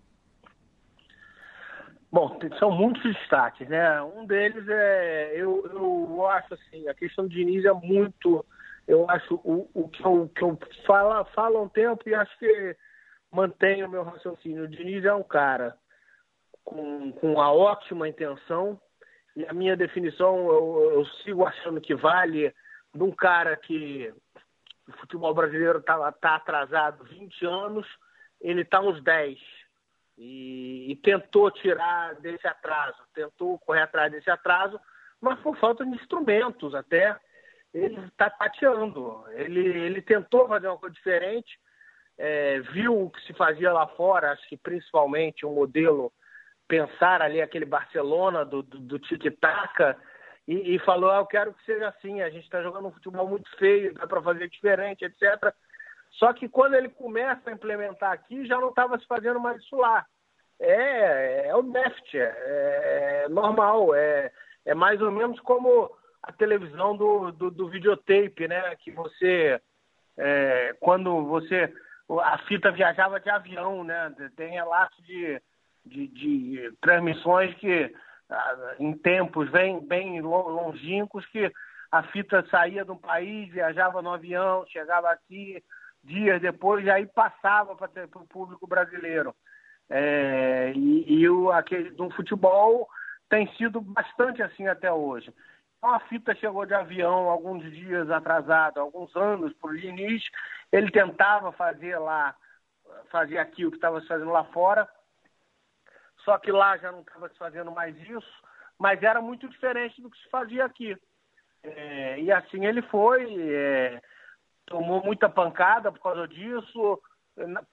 Bom, 2.12 2.40
são 2.58 2.72
muitos 2.72 3.04
destaques, 3.04 3.68
né? 3.68 4.02
Um 4.02 4.26
deles 4.26 4.68
é, 4.70 5.34
eu, 5.36 5.66
eu 5.66 6.26
acho 6.28 6.54
assim, 6.54 6.88
a 6.88 6.94
questão 6.94 7.26
do 7.26 7.30
Diniz 7.30 7.66
é 7.66 7.74
muito, 7.74 8.46
eu 8.88 9.10
acho 9.10 9.36
o, 9.44 9.70
o 9.74 9.90
que 9.90 10.04
eu, 10.06 10.32
que 10.34 10.42
eu 10.42 10.58
falo, 10.86 11.26
falo 11.36 11.58
há 11.58 11.62
um 11.64 11.70
tempo 11.70 12.08
e 12.08 12.16
acho 12.16 12.38
que 12.40 12.76
mantenho 13.32 13.88
o 13.88 13.90
meu 13.90 14.04
raciocínio. 14.04 14.64
O 14.64 14.68
Diniz 14.68 15.04
é 15.04 15.14
um 15.14 15.24
cara 15.24 15.76
com, 16.64 17.12
com 17.12 17.34
uma 17.34 17.52
ótima 17.52 18.08
intenção 18.08 18.80
e 19.36 19.46
a 19.46 19.54
minha 19.54 19.76
definição 19.76 20.48
eu, 20.48 20.92
eu 20.94 21.06
sigo 21.24 21.46
achando 21.46 21.82
que 21.82 21.94
vale 21.94 22.54
de 22.96 23.04
um 23.04 23.12
cara 23.12 23.56
que 23.58 24.14
o 24.88 24.92
futebol 24.94 25.34
brasileiro 25.34 25.80
está 25.80 26.12
tá 26.14 26.36
atrasado 26.36 27.04
20 27.04 27.46
anos, 27.46 27.86
ele 28.40 28.62
está 28.62 28.80
uns 28.80 29.04
10. 29.04 29.38
E, 30.18 30.92
e, 30.92 30.96
tentou 30.96 31.52
tirar 31.52 32.16
desse 32.16 32.48
atraso, 32.48 32.98
tentou 33.14 33.60
correr 33.60 33.82
atrás 33.82 34.12
desse 34.12 34.32
atraso, 34.32 34.80
mas 35.22 35.40
por 35.40 35.56
falta 35.58 35.86
de 35.86 35.92
instrumentos 35.92 36.74
até. 36.74 37.16
Ele 37.74 38.00
está 38.08 38.30
tateando. 38.30 39.24
Ele, 39.34 39.60
ele 39.60 40.02
tentou 40.02 40.48
fazer 40.48 40.68
uma 40.68 40.78
coisa 40.78 40.96
diferente, 40.96 41.60
é, 42.18 42.60
viu 42.72 43.04
o 43.04 43.10
que 43.12 43.22
se 43.22 43.34
fazia 43.34 43.72
lá 43.72 43.86
fora, 43.90 44.32
acho 44.32 44.48
que 44.48 44.58
principalmente 44.58 45.46
o 45.46 45.52
um 45.52 45.56
modelo, 45.56 46.12
pensar 46.68 47.22
ali 47.22 47.42
aquele 47.42 47.66
Barcelona 47.66 48.44
do, 48.44 48.64
do, 48.64 48.80
do 48.80 49.00
tic-tac, 49.00 49.96
e, 50.48 50.76
e, 50.76 50.80
falou: 50.80 51.12
ah, 51.12 51.18
Eu 51.18 51.26
quero 51.26 51.54
que 51.54 51.64
seja 51.66 51.90
assim. 51.90 52.22
A 52.22 52.30
gente 52.30 52.46
está 52.46 52.64
jogando 52.64 52.88
um 52.88 52.92
futebol 52.92 53.28
muito 53.28 53.50
feio, 53.58 53.94
dá 53.94 54.08
para 54.08 54.22
fazer 54.22 54.50
diferente, 54.50 55.04
etc. 55.04 55.54
Só 56.18 56.34
que 56.34 56.50
quando 56.50 56.74
ele 56.74 56.90
começa 56.90 57.50
a 57.50 57.54
implementar 57.54 58.12
aqui, 58.12 58.46
já 58.46 58.60
não 58.60 58.70
estava 58.70 58.98
se 59.00 59.06
fazendo 59.06 59.40
mais 59.40 59.62
isso 59.62 59.76
lá. 59.76 60.06
É, 60.60 61.48
é 61.48 61.56
o 61.56 61.62
déficit, 61.62 62.18
é, 62.18 63.24
é, 63.26 63.30
normal, 63.30 63.94
é, 63.94 64.32
é 64.66 64.74
mais 64.74 65.00
ou 65.00 65.12
menos 65.12 65.40
como 65.42 65.92
a 66.24 66.32
televisão 66.32 66.98
do, 66.98 67.32
do, 67.32 67.52
do 67.52 67.70
videotape, 67.70 68.48
né? 68.48 68.76
Que 68.78 68.92
você, 68.92 69.62
é, 70.18 70.76
quando 70.80 71.24
você, 71.26 71.72
a 72.24 72.40
fita 72.40 72.72
viajava 72.72 73.20
de 73.20 73.30
avião, 73.30 73.84
né? 73.84 74.12
Tem 74.36 74.50
relatos 74.50 74.98
de, 75.06 75.40
de, 75.86 76.08
de 76.08 76.72
transmissões 76.82 77.54
que 77.56 77.94
em 78.80 78.92
tempos 78.98 79.50
bem, 79.52 79.80
bem 79.80 80.20
longínquos 80.20 81.26
que 81.28 81.50
a 81.92 82.04
fita 82.04 82.46
saía 82.50 82.84
do 82.84 82.96
país, 82.98 83.50
viajava 83.54 84.02
no 84.02 84.12
avião, 84.12 84.66
chegava 84.68 85.10
aqui 85.10 85.64
dias 86.08 86.42
depois 86.42 86.88
aí 86.88 87.06
passava 87.06 87.76
para 87.76 87.90
o 88.16 88.28
público 88.28 88.66
brasileiro. 88.66 89.36
É, 89.90 90.74
e, 90.76 91.20
e 91.20 91.30
o 91.30 91.52
aquele, 91.52 91.92
do 91.92 92.10
futebol 92.12 92.90
tem 93.30 93.48
sido 93.56 93.82
bastante 93.82 94.42
assim 94.42 94.68
até 94.68 94.92
hoje. 94.92 95.34
Então 95.78 95.94
a 95.94 96.00
fita 96.02 96.34
chegou 96.36 96.66
de 96.66 96.74
avião 96.74 97.30
alguns 97.30 97.64
dias 97.72 98.10
atrasado, 98.10 98.80
alguns 98.80 99.16
anos 99.16 99.54
para 99.54 99.70
o 99.70 99.78
Diniz. 99.78 100.24
Ele 100.72 100.92
tentava 100.92 101.52
fazer 101.52 101.98
lá, 102.00 102.36
fazer 103.12 103.38
aqui 103.38 103.66
o 103.66 103.70
que 103.70 103.78
estava 103.78 104.02
se 104.02 104.08
fazendo 104.08 104.32
lá 104.32 104.44
fora, 104.46 104.90
só 106.26 106.38
que 106.38 106.52
lá 106.52 106.78
já 106.78 106.92
não 106.92 107.02
estava 107.02 107.30
se 107.30 107.38
fazendo 107.38 107.72
mais 107.72 107.96
isso, 108.10 108.44
mas 108.78 109.02
era 109.04 109.22
muito 109.22 109.48
diferente 109.48 110.02
do 110.02 110.10
que 110.10 110.18
se 110.18 110.30
fazia 110.30 110.66
aqui. 110.66 110.98
É, 111.64 112.20
e 112.20 112.32
assim 112.32 112.66
ele 112.66 112.82
foi, 112.84 113.36
é, 113.40 114.02
tomou 114.68 115.04
muita 115.04 115.28
pancada 115.28 115.92
por 115.92 116.02
causa 116.02 116.28
disso, 116.28 117.02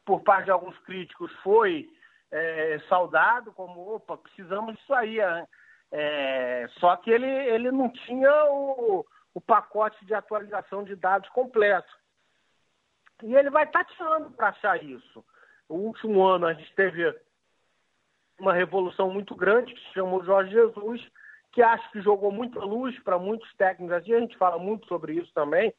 por 0.04 0.22
parte 0.22 0.46
de 0.46 0.50
alguns 0.50 0.78
críticos 0.80 1.32
foi 1.42 1.88
é, 2.30 2.78
saudado 2.88 3.52
como, 3.52 3.94
opa, 3.94 4.16
precisamos 4.16 4.76
disso 4.76 4.94
aí. 4.94 5.18
Né? 5.18 5.46
É, 5.92 6.66
só 6.78 6.96
que 6.96 7.10
ele, 7.10 7.26
ele 7.26 7.70
não 7.70 7.88
tinha 7.90 8.32
o, 8.46 9.04
o 9.34 9.40
pacote 9.40 10.04
de 10.04 10.14
atualização 10.14 10.82
de 10.82 10.96
dados 10.96 11.28
completo. 11.30 11.92
E 13.22 13.34
ele 13.34 13.50
vai 13.50 13.66
tateando 13.66 14.30
para 14.32 14.48
achar 14.48 14.82
isso. 14.82 15.24
O 15.68 15.76
último 15.76 16.24
ano 16.24 16.46
a 16.46 16.52
gente 16.52 16.72
teve 16.74 17.14
uma 18.38 18.52
revolução 18.52 19.10
muito 19.10 19.34
grande 19.34 19.72
que 19.72 19.80
se 19.80 19.94
chamou 19.94 20.24
Jorge 20.24 20.52
Jesus, 20.52 21.00
que 21.52 21.62
acho 21.62 21.88
que 21.92 22.02
jogou 22.02 22.32
muita 22.32 22.58
luz 22.58 22.98
para 23.00 23.18
muitos 23.18 23.52
técnicos. 23.54 23.94
A 23.94 24.00
gente 24.00 24.36
fala 24.36 24.58
muito 24.58 24.86
sobre 24.88 25.14
isso 25.14 25.32
também, 25.32 25.72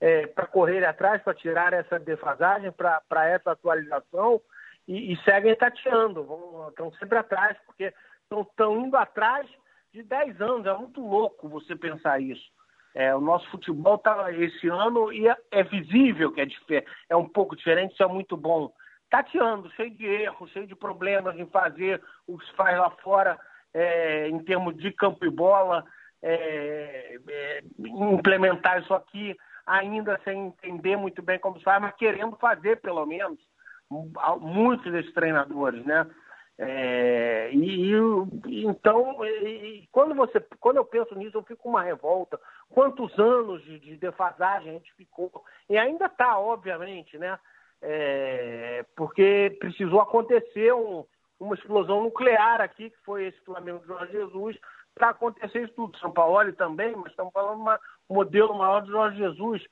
é, 0.00 0.26
para 0.26 0.46
correr 0.46 0.84
atrás, 0.84 1.22
para 1.22 1.34
tirar 1.34 1.72
essa 1.72 1.98
defasagem, 1.98 2.72
para 2.72 3.28
essa 3.28 3.52
atualização, 3.52 4.40
e, 4.86 5.12
e 5.12 5.16
seguem 5.22 5.54
tateando, 5.54 6.26
estão 6.68 6.92
sempre 6.92 7.18
atrás, 7.18 7.56
porque 7.66 7.92
estão 8.30 8.80
indo 8.80 8.96
atrás 8.96 9.46
de 9.92 10.02
10 10.02 10.40
anos. 10.40 10.66
É 10.66 10.74
muito 10.74 11.00
louco 11.00 11.48
você 11.48 11.76
pensar 11.76 12.20
isso. 12.20 12.50
É, 12.94 13.14
o 13.14 13.20
nosso 13.20 13.48
futebol 13.50 13.96
está 13.96 14.32
esse 14.32 14.66
ano 14.68 15.12
e 15.12 15.28
é, 15.28 15.36
é 15.50 15.62
visível 15.62 16.32
que 16.32 16.40
é, 16.40 16.84
é 17.10 17.16
um 17.16 17.28
pouco 17.28 17.54
diferente, 17.54 17.92
isso 17.92 18.02
é 18.02 18.06
muito 18.06 18.36
bom 18.36 18.72
tateando, 19.10 19.70
cheio 19.72 19.90
de 19.90 20.04
erros, 20.04 20.50
cheio 20.50 20.66
de 20.66 20.74
problemas 20.74 21.38
em 21.38 21.46
fazer 21.46 22.02
o 22.26 22.38
que 22.38 22.46
se 22.46 22.52
faz 22.52 22.78
lá 22.78 22.90
fora 23.02 23.38
é, 23.72 24.28
em 24.28 24.38
termos 24.40 24.76
de 24.76 24.90
campo 24.92 25.24
e 25.24 25.30
bola, 25.30 25.84
é, 26.22 27.18
é, 27.28 27.62
implementar 27.78 28.82
isso 28.82 28.92
aqui, 28.92 29.36
ainda 29.68 30.20
sem 30.24 30.46
entender 30.46 30.96
muito 30.96 31.22
bem 31.22 31.38
como 31.38 31.58
se 31.58 31.64
faz, 31.64 31.80
mas 31.80 31.94
querendo 31.96 32.36
fazer 32.36 32.80
pelo 32.80 33.04
menos, 33.06 33.38
muitos 34.40 34.90
desses 34.90 35.12
treinadores, 35.12 35.84
né? 35.84 36.06
É, 36.60 37.50
e, 37.52 37.92
e, 37.92 38.66
então, 38.66 39.24
e, 39.24 39.88
quando 39.92 40.14
você, 40.14 40.40
quando 40.58 40.78
eu 40.78 40.84
penso 40.84 41.14
nisso, 41.14 41.36
eu 41.36 41.42
fico 41.44 41.62
com 41.62 41.68
uma 41.68 41.82
revolta. 41.82 42.38
Quantos 42.68 43.16
anos 43.16 43.62
de, 43.62 43.78
de 43.78 43.96
defasagem 43.96 44.70
a 44.70 44.72
gente 44.72 44.92
ficou? 44.94 45.30
E 45.70 45.78
ainda 45.78 46.06
está, 46.06 46.36
obviamente, 46.38 47.16
né? 47.16 47.38
é, 47.82 48.84
porque 48.96 49.56
precisou 49.60 50.00
acontecer 50.00 50.72
um, 50.72 51.04
uma 51.38 51.54
explosão 51.54 52.02
nuclear 52.02 52.60
aqui, 52.60 52.90
que 52.90 52.98
foi 53.04 53.26
esse 53.26 53.40
Flamengo 53.44 53.80
de 53.80 53.86
Jorge 53.86 54.12
Jesus, 54.12 54.56
para 54.94 55.10
acontecer 55.10 55.62
isso 55.62 55.74
tudo. 55.74 55.98
São 55.98 56.10
Paulo 56.10 56.52
também, 56.54 56.94
mas 56.96 57.10
estamos 57.10 57.32
falando 57.32 57.56
de 57.56 57.62
um 57.62 57.76
modelo 58.08 58.56
maior 58.56 58.80
de 58.82 58.90
Jorge 58.90 59.18
Jesus. 59.18 59.62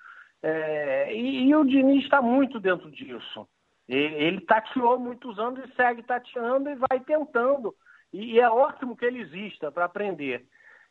É, 0.42 1.14
e, 1.14 1.48
e, 1.48 1.54
o 1.54 1.64
Diniz 1.64 2.04
está 2.04 2.20
muito 2.20 2.60
dentro 2.60 2.90
disso. 2.90 3.48
Ele, 3.88 4.14
ele 4.14 4.40
tateou 4.42 4.98
muitos 4.98 5.38
anos 5.38 5.64
e 5.64 5.74
segue 5.74 6.02
tateando 6.02 6.68
e 6.70 6.74
vai 6.74 7.00
tentando. 7.00 7.74
E, 8.12 8.34
e 8.34 8.40
é 8.40 8.48
ótimo 8.48 8.96
que 8.96 9.04
ele 9.04 9.20
exista 9.20 9.70
para 9.72 9.84
aprender. 9.84 10.46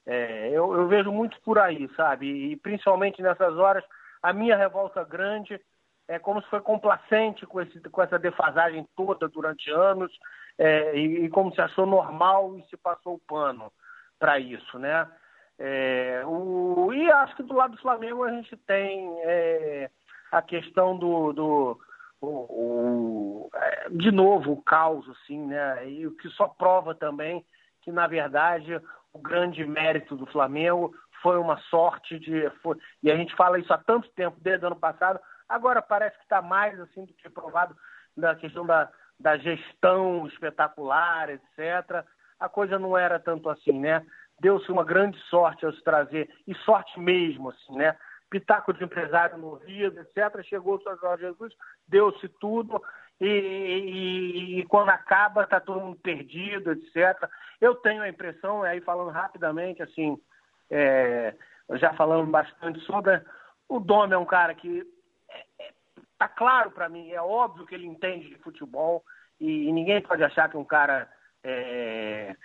É, 0.05 0.49
eu, 0.49 0.73
eu, 0.73 0.87
vejo 0.87 1.11
muito 1.11 1.39
por 1.41 1.57
aí, 1.57 1.89
sabe? 1.95 2.27
E 2.27 2.55
principalmente 2.57 3.21
nessas 3.21 3.55
horas, 3.57 3.83
a 4.21 4.31
minha 4.31 4.55
revolta 4.55 5.03
grande 5.03 5.59
é 6.07 6.19
como 6.19 6.41
se 6.41 6.49
foi 6.49 6.61
complacente 6.61 7.45
com, 7.47 7.59
esse, 7.59 7.79
com 7.89 8.01
essa 8.01 8.19
defasagem 8.19 8.87
toda 8.95 9.27
durante 9.27 9.71
anos 9.71 10.11
é, 10.57 10.95
e, 10.95 11.25
e, 11.25 11.29
como 11.29 11.53
se 11.53 11.59
achou 11.59 11.85
normal 11.85 12.57
e 12.57 12.63
se 12.69 12.77
passou 12.77 13.15
o 13.15 13.19
pano 13.19 13.71
para 14.19 14.39
isso, 14.39 14.77
né? 14.77 15.09
É, 15.57 16.23
o, 16.25 16.91
e 16.93 17.09
acho 17.11 17.35
que 17.35 17.43
do 17.43 17.53
lado 17.53 17.75
do 17.75 17.81
Flamengo 17.81 18.23
a 18.23 18.31
gente 18.31 18.55
tem 18.57 19.09
é, 19.23 19.89
a 20.31 20.41
questão 20.41 20.97
do, 20.97 21.31
do, 21.31 21.79
o, 22.21 22.27
o, 22.27 23.49
é, 23.53 23.89
de 23.89 24.11
novo 24.11 24.51
o 24.51 24.61
caos, 24.61 25.07
assim, 25.09 25.45
né? 25.47 25.89
E 25.89 26.05
o 26.07 26.15
que 26.15 26.29
só 26.29 26.47
prova 26.47 26.93
também 26.93 27.45
que, 27.81 27.91
na 27.91 28.07
verdade, 28.07 28.81
o 29.13 29.19
grande 29.19 29.63
mérito 29.65 30.15
do 30.15 30.25
Flamengo 30.25 30.93
foi 31.21 31.37
uma 31.37 31.57
sorte 31.69 32.19
de. 32.19 32.49
Foi, 32.61 32.75
e 33.01 33.11
a 33.11 33.15
gente 33.15 33.35
fala 33.35 33.59
isso 33.59 33.71
há 33.71 33.77
tanto 33.77 34.09
tempo, 34.09 34.37
desde 34.41 34.65
o 34.65 34.67
ano 34.67 34.75
passado, 34.75 35.19
agora 35.47 35.81
parece 35.81 36.17
que 36.17 36.23
está 36.23 36.41
mais 36.41 36.79
assim 36.79 37.05
do 37.05 37.13
que 37.13 37.29
provado 37.29 37.75
na 38.17 38.35
questão 38.35 38.65
da, 38.65 38.89
da 39.19 39.37
gestão 39.37 40.27
espetacular, 40.27 41.29
etc. 41.29 42.03
A 42.39 42.49
coisa 42.49 42.77
não 42.77 42.97
era 42.97 43.19
tanto 43.19 43.49
assim, 43.49 43.79
né? 43.79 44.05
Deu-se 44.39 44.71
uma 44.71 44.83
grande 44.83 45.17
sorte 45.29 45.65
ao 45.65 45.73
se 45.73 45.83
trazer, 45.83 46.29
e 46.47 46.53
sorte 46.55 46.99
mesmo, 46.99 47.49
assim, 47.49 47.75
né? 47.75 47.95
pitaco 48.29 48.73
de 48.73 48.83
empresário 48.83 49.37
no 49.37 49.53
Rio, 49.55 49.87
etc. 49.87 50.43
Chegou 50.43 50.75
o 50.75 50.81
Sr. 50.81 50.97
Jorge 50.99 51.23
Jesus, 51.23 51.53
deu-se 51.87 52.27
tudo, 52.27 52.81
e, 53.19 53.27
e, 53.27 54.59
e, 54.59 54.65
quando 54.65 54.89
acaba 54.89 55.43
está 55.43 55.59
todo 55.59 55.79
mundo 55.79 55.97
perdido, 56.01 56.71
etc. 56.71 57.29
Eu 57.61 57.75
tenho 57.75 58.01
a 58.01 58.09
impressão, 58.09 58.63
aí 58.63 58.81
falando 58.81 59.09
rapidamente, 59.09 59.81
assim, 59.81 60.17
é, 60.69 61.33
já 61.75 61.93
falando 61.93 62.29
bastante 62.29 62.79
sobre, 62.81 63.21
o 63.69 63.79
Dom 63.79 64.11
é 64.11 64.17
um 64.17 64.25
cara 64.25 64.53
que 64.53 64.83
é, 65.29 65.45
é, 65.59 65.73
tá 66.17 66.27
claro 66.27 66.71
para 66.71 66.89
mim, 66.89 67.11
é 67.11 67.21
óbvio 67.21 67.65
que 67.65 67.73
ele 67.73 67.87
entende 67.87 68.27
de 68.27 68.37
futebol 68.39 69.03
e, 69.39 69.69
e 69.69 69.71
ninguém 69.71 70.01
pode 70.01 70.23
achar 70.23 70.49
que 70.49 70.57
um 70.57 70.65
cara 70.65 71.09
é, 71.43 72.35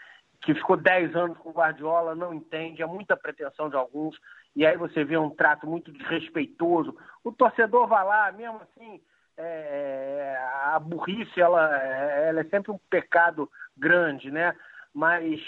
que 0.40 0.54
ficou 0.54 0.76
10 0.76 1.14
anos 1.14 1.38
com 1.38 1.50
o 1.50 1.52
Guardiola 1.52 2.14
não 2.14 2.32
entende, 2.32 2.82
é 2.82 2.86
muita 2.86 3.16
pretensão 3.16 3.68
de 3.68 3.76
alguns 3.76 4.16
e 4.54 4.66
aí 4.66 4.76
você 4.76 5.04
vê 5.04 5.16
um 5.16 5.30
trato 5.30 5.66
muito 5.66 5.92
desrespeitoso. 5.92 6.96
O 7.22 7.32
torcedor 7.32 7.86
vai 7.86 8.04
lá, 8.04 8.32
mesmo 8.32 8.60
assim, 8.62 9.00
é, 9.36 10.36
a 10.64 10.78
burrice 10.78 11.40
ela, 11.40 11.76
ela 11.76 12.40
é 12.40 12.44
sempre 12.44 12.72
um 12.72 12.78
pecado 12.90 13.50
grande, 13.76 14.30
né? 14.30 14.54
Mas, 14.92 15.40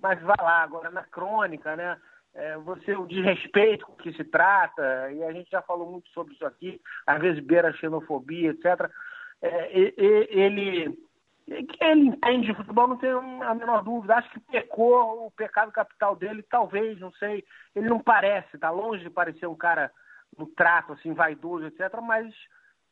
mas 0.00 0.20
vai 0.20 0.36
lá, 0.40 0.62
agora 0.62 0.90
na 0.90 1.04
crônica, 1.04 1.74
né? 1.74 1.98
É, 2.32 2.56
você 2.58 2.94
o 2.94 3.06
desrespeito 3.06 3.86
com 3.86 3.96
que 3.96 4.12
se 4.12 4.22
trata, 4.22 5.10
e 5.10 5.24
a 5.24 5.32
gente 5.32 5.50
já 5.50 5.62
falou 5.62 5.90
muito 5.90 6.08
sobre 6.10 6.34
isso 6.34 6.46
aqui, 6.46 6.80
às 7.06 7.20
vezes 7.20 7.44
beira 7.44 7.72
xenofobia, 7.72 8.50
etc. 8.50 8.88
É, 9.42 9.70
ele 9.76 10.96
que 11.50 11.84
ele 11.84 12.06
entende 12.08 12.46
de 12.46 12.54
futebol, 12.54 12.86
não 12.86 12.96
tenho 12.96 13.42
a 13.42 13.54
menor 13.54 13.82
dúvida. 13.82 14.14
Acho 14.14 14.30
que 14.30 14.40
pecou 14.40 15.26
o 15.26 15.30
pecado 15.32 15.72
capital 15.72 16.14
dele, 16.14 16.42
talvez, 16.44 16.98
não 17.00 17.12
sei. 17.14 17.44
Ele 17.74 17.88
não 17.88 17.98
parece, 17.98 18.54
está 18.54 18.70
longe 18.70 19.02
de 19.02 19.10
parecer 19.10 19.46
um 19.46 19.56
cara 19.56 19.90
no 20.38 20.46
trato, 20.46 20.92
assim, 20.92 21.12
vaidoso, 21.12 21.66
etc. 21.66 22.00
Mas 22.00 22.32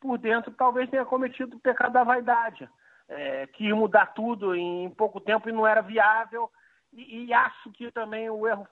por 0.00 0.18
dentro 0.18 0.50
talvez 0.52 0.90
tenha 0.90 1.04
cometido 1.04 1.56
o 1.56 1.60
pecado 1.60 1.92
da 1.92 2.02
vaidade. 2.02 2.68
É, 3.10 3.46
que 3.46 3.64
ia 3.64 3.74
mudar 3.74 4.06
tudo 4.12 4.54
em 4.54 4.90
pouco 4.90 5.18
tempo 5.18 5.48
e 5.48 5.52
não 5.52 5.66
era 5.66 5.80
viável. 5.80 6.50
E, 6.92 7.26
e 7.26 7.32
acho 7.32 7.70
que 7.72 7.90
também 7.92 8.28
o 8.28 8.46
erro 8.46 8.68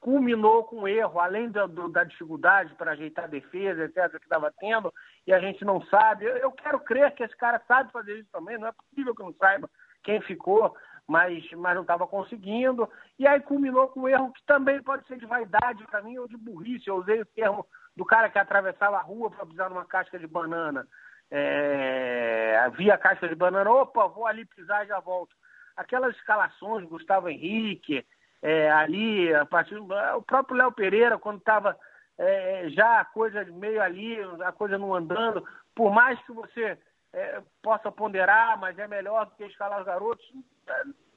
culminou 0.00 0.64
com 0.64 0.80
o 0.80 0.88
erro, 0.88 1.20
além 1.20 1.50
da, 1.50 1.66
do, 1.66 1.88
da 1.88 2.02
dificuldade 2.04 2.74
para 2.74 2.92
ajeitar 2.92 3.26
a 3.26 3.28
defesa, 3.28 3.84
etc., 3.84 4.18
que 4.18 4.24
estava 4.24 4.52
tendo, 4.58 4.92
e 5.26 5.32
a 5.32 5.38
gente 5.38 5.64
não 5.64 5.82
sabe. 5.86 6.24
Eu, 6.24 6.36
eu, 6.38 6.52
quero 6.52 6.80
crer 6.80 7.14
que 7.14 7.22
esse 7.22 7.36
cara 7.36 7.62
sabe 7.68 7.92
fazer 7.92 8.18
isso 8.18 8.28
também, 8.32 8.58
não 8.58 8.66
é 8.66 8.72
possível 8.72 9.14
que 9.14 9.22
não 9.22 9.34
saiba 9.34 9.68
quem 10.02 10.20
ficou, 10.22 10.74
mas, 11.06 11.44
mas 11.52 11.74
não 11.74 11.82
estava 11.82 12.06
conseguindo. 12.06 12.88
E 13.18 13.26
aí 13.26 13.40
culminou 13.40 13.88
com 13.88 14.00
um 14.00 14.08
erro 14.08 14.32
que 14.32 14.42
também 14.46 14.82
pode 14.82 15.06
ser 15.06 15.18
de 15.18 15.26
vaidade 15.26 15.84
para 15.86 16.02
mim 16.02 16.16
ou 16.16 16.26
de 16.26 16.36
burrice. 16.36 16.88
Eu 16.88 16.96
usei 16.96 17.20
o 17.20 17.26
termo 17.26 17.66
do 17.94 18.04
cara 18.04 18.30
que 18.30 18.38
atravessava 18.38 18.96
a 18.96 19.02
rua 19.02 19.30
para 19.30 19.44
pisar 19.44 19.68
numa 19.68 19.84
casca 19.84 20.18
de 20.18 20.26
banana. 20.26 20.86
É, 21.30 22.58
havia 22.64 22.94
a 22.94 22.98
casca 22.98 23.28
de 23.28 23.34
banana, 23.34 23.70
opa, 23.70 24.06
vou 24.08 24.26
ali 24.26 24.46
pisar 24.46 24.84
e 24.84 24.88
já 24.88 24.98
volto. 24.98 25.36
Aquelas 25.76 26.16
escalações, 26.16 26.88
Gustavo 26.88 27.28
Henrique, 27.28 28.04
é, 28.42 28.70
ali, 28.70 29.32
a 29.34 29.44
partir 29.44 29.76
o 29.76 30.22
próprio 30.22 30.56
Léo 30.56 30.72
Pereira, 30.72 31.18
quando 31.18 31.38
estava 31.38 31.78
é, 32.18 32.68
já 32.70 33.00
a 33.00 33.04
coisa 33.04 33.44
meio 33.44 33.82
ali, 33.82 34.18
a 34.44 34.52
coisa 34.52 34.78
não 34.78 34.94
andando, 34.94 35.46
por 35.74 35.92
mais 35.92 36.18
que 36.24 36.32
você 36.32 36.78
é, 37.12 37.42
possa 37.62 37.90
ponderar, 37.90 38.58
mas 38.58 38.78
é 38.78 38.86
melhor 38.86 39.26
do 39.26 39.34
que 39.34 39.44
escalar 39.44 39.80
os 39.80 39.86
garotos, 39.86 40.24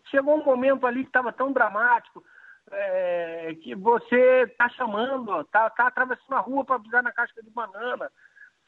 chegou 0.09 0.35
um 0.35 0.43
momento 0.43 0.85
ali 0.85 1.01
que 1.03 1.09
estava 1.09 1.31
tão 1.31 1.51
dramático, 1.51 2.23
é, 2.71 3.55
que 3.61 3.75
você 3.75 4.43
está 4.43 4.69
chamando, 4.69 5.41
está 5.41 5.69
tá 5.69 5.87
atravessando 5.87 6.35
a 6.35 6.39
rua 6.39 6.63
para 6.65 6.79
pisar 6.79 7.03
na 7.03 7.11
casca 7.11 7.41
de 7.41 7.49
banana, 7.49 8.09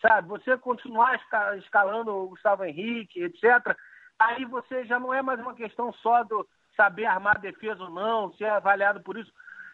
sabe? 0.02 0.28
Você 0.28 0.58
continuar 0.58 1.20
escalando 1.58 2.13
o 2.13 2.30
Gustavo 2.30 2.63
Henrique, 2.63 3.24
etc., 3.24 3.76
aí 4.20 4.46
você 4.46 4.86
já 4.86 5.00
não 5.00 5.13
é 5.13 5.22
mais 5.22 5.39
uma 5.39 5.56
questão 5.56 5.91
só 5.94 6.24
do 6.24 6.48
saber 6.76 7.06
armar 7.06 7.40
defesa 7.40 7.84
ou 7.84 7.90
não, 7.90 8.34
ser 8.34 8.46
avaliado 8.46 9.02
por 9.02 9.18
isso. 9.18 9.32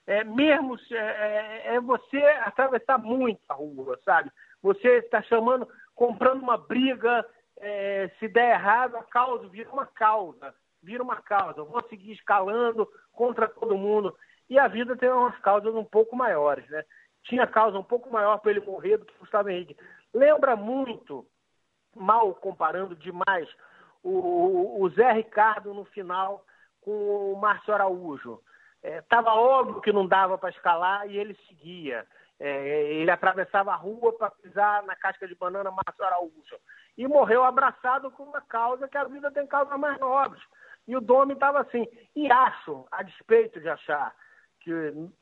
É, 0.08 0.24
mesmo 0.24 0.78
é, 0.92 0.96
é, 0.96 1.76
é 1.76 1.80
você 1.80 2.18
atravessar 2.44 2.98
muito 2.98 3.40
a 3.48 3.54
rua, 3.54 4.00
sabe? 4.04 4.32
Você 4.62 4.88
está 4.98 5.22
chamando, 5.24 5.68
comprando 5.96 6.42
uma 6.42 6.58
briga, 6.58 7.26
é, 7.58 8.10
se 8.20 8.28
der 8.28 8.52
errado, 8.52 8.96
a 8.96 9.04
causa 9.04 9.48
vira 9.48 9.70
uma 9.70 9.86
causa, 9.86 10.54
vira 10.82 11.04
uma 11.04 11.22
causa. 11.22 11.64
vou 11.64 11.84
seguir 11.88 12.14
escalando 12.14 12.88
contra 13.12 13.48
todo 13.48 13.78
mundo. 13.78 14.16
E 14.50 14.60
a 14.60 14.68
vida 14.68 14.98
tem 14.98 15.10
umas 15.10 15.38
causas 15.40 15.74
um 15.74 15.86
pouco 15.86 16.16
maiores, 16.16 16.68
né? 16.70 16.84
Tinha 17.24 17.46
causa 17.48 17.78
um 17.78 17.84
pouco 17.84 18.12
maior 18.12 18.40
para 18.40 18.52
ele 18.52 18.62
morrer 18.62 18.98
do 18.98 19.06
que 19.06 19.16
o 19.16 19.20
Gustavo 19.20 19.50
Henrique. 19.50 19.78
Lembra 20.14 20.56
muito, 20.56 21.26
mal 21.96 22.34
comparando 22.36 22.96
demais, 22.96 23.48
o, 24.04 24.82
o 24.82 24.90
Zé 24.90 25.12
Ricardo 25.12 25.74
no 25.74 25.86
final 25.86 26.44
com 26.82 27.34
o 27.34 27.38
Márcio 27.40 27.74
Araújo. 27.74 28.42
Estava 28.84 29.30
é, 29.30 29.34
óbvio 29.34 29.82
que 29.82 29.94
não 29.94 30.08
dava 30.08 30.38
para 30.38 30.50
escalar 30.50 31.08
e 31.08 31.18
ele 31.18 31.36
seguia. 31.48 32.06
É, 32.40 32.94
ele 32.94 33.12
atravessava 33.12 33.72
a 33.72 33.76
rua 33.76 34.14
para 34.18 34.32
pisar 34.32 34.84
na 34.84 34.96
casca 34.96 35.28
de 35.28 35.36
banana 35.36 35.72
Márcio 35.72 36.04
Araújo. 36.04 36.58
E 36.98 37.08
morreu 37.08 37.44
abraçado 37.44 38.10
com 38.12 38.24
uma 38.24 38.42
causa 38.42 38.88
que 38.88 38.98
a 38.98 39.04
vida 39.04 39.32
tem 39.32 39.46
causas 39.46 39.80
mais 39.80 40.00
nobres. 40.00 40.42
E 40.88 40.96
o 40.96 41.02
Domi 41.02 41.34
estava 41.34 41.62
assim. 41.62 41.88
E 42.16 42.32
acho, 42.32 42.86
a 42.92 43.04
despeito 43.04 43.60
de 43.60 43.70
achar 43.70 44.14
que, 44.62 44.72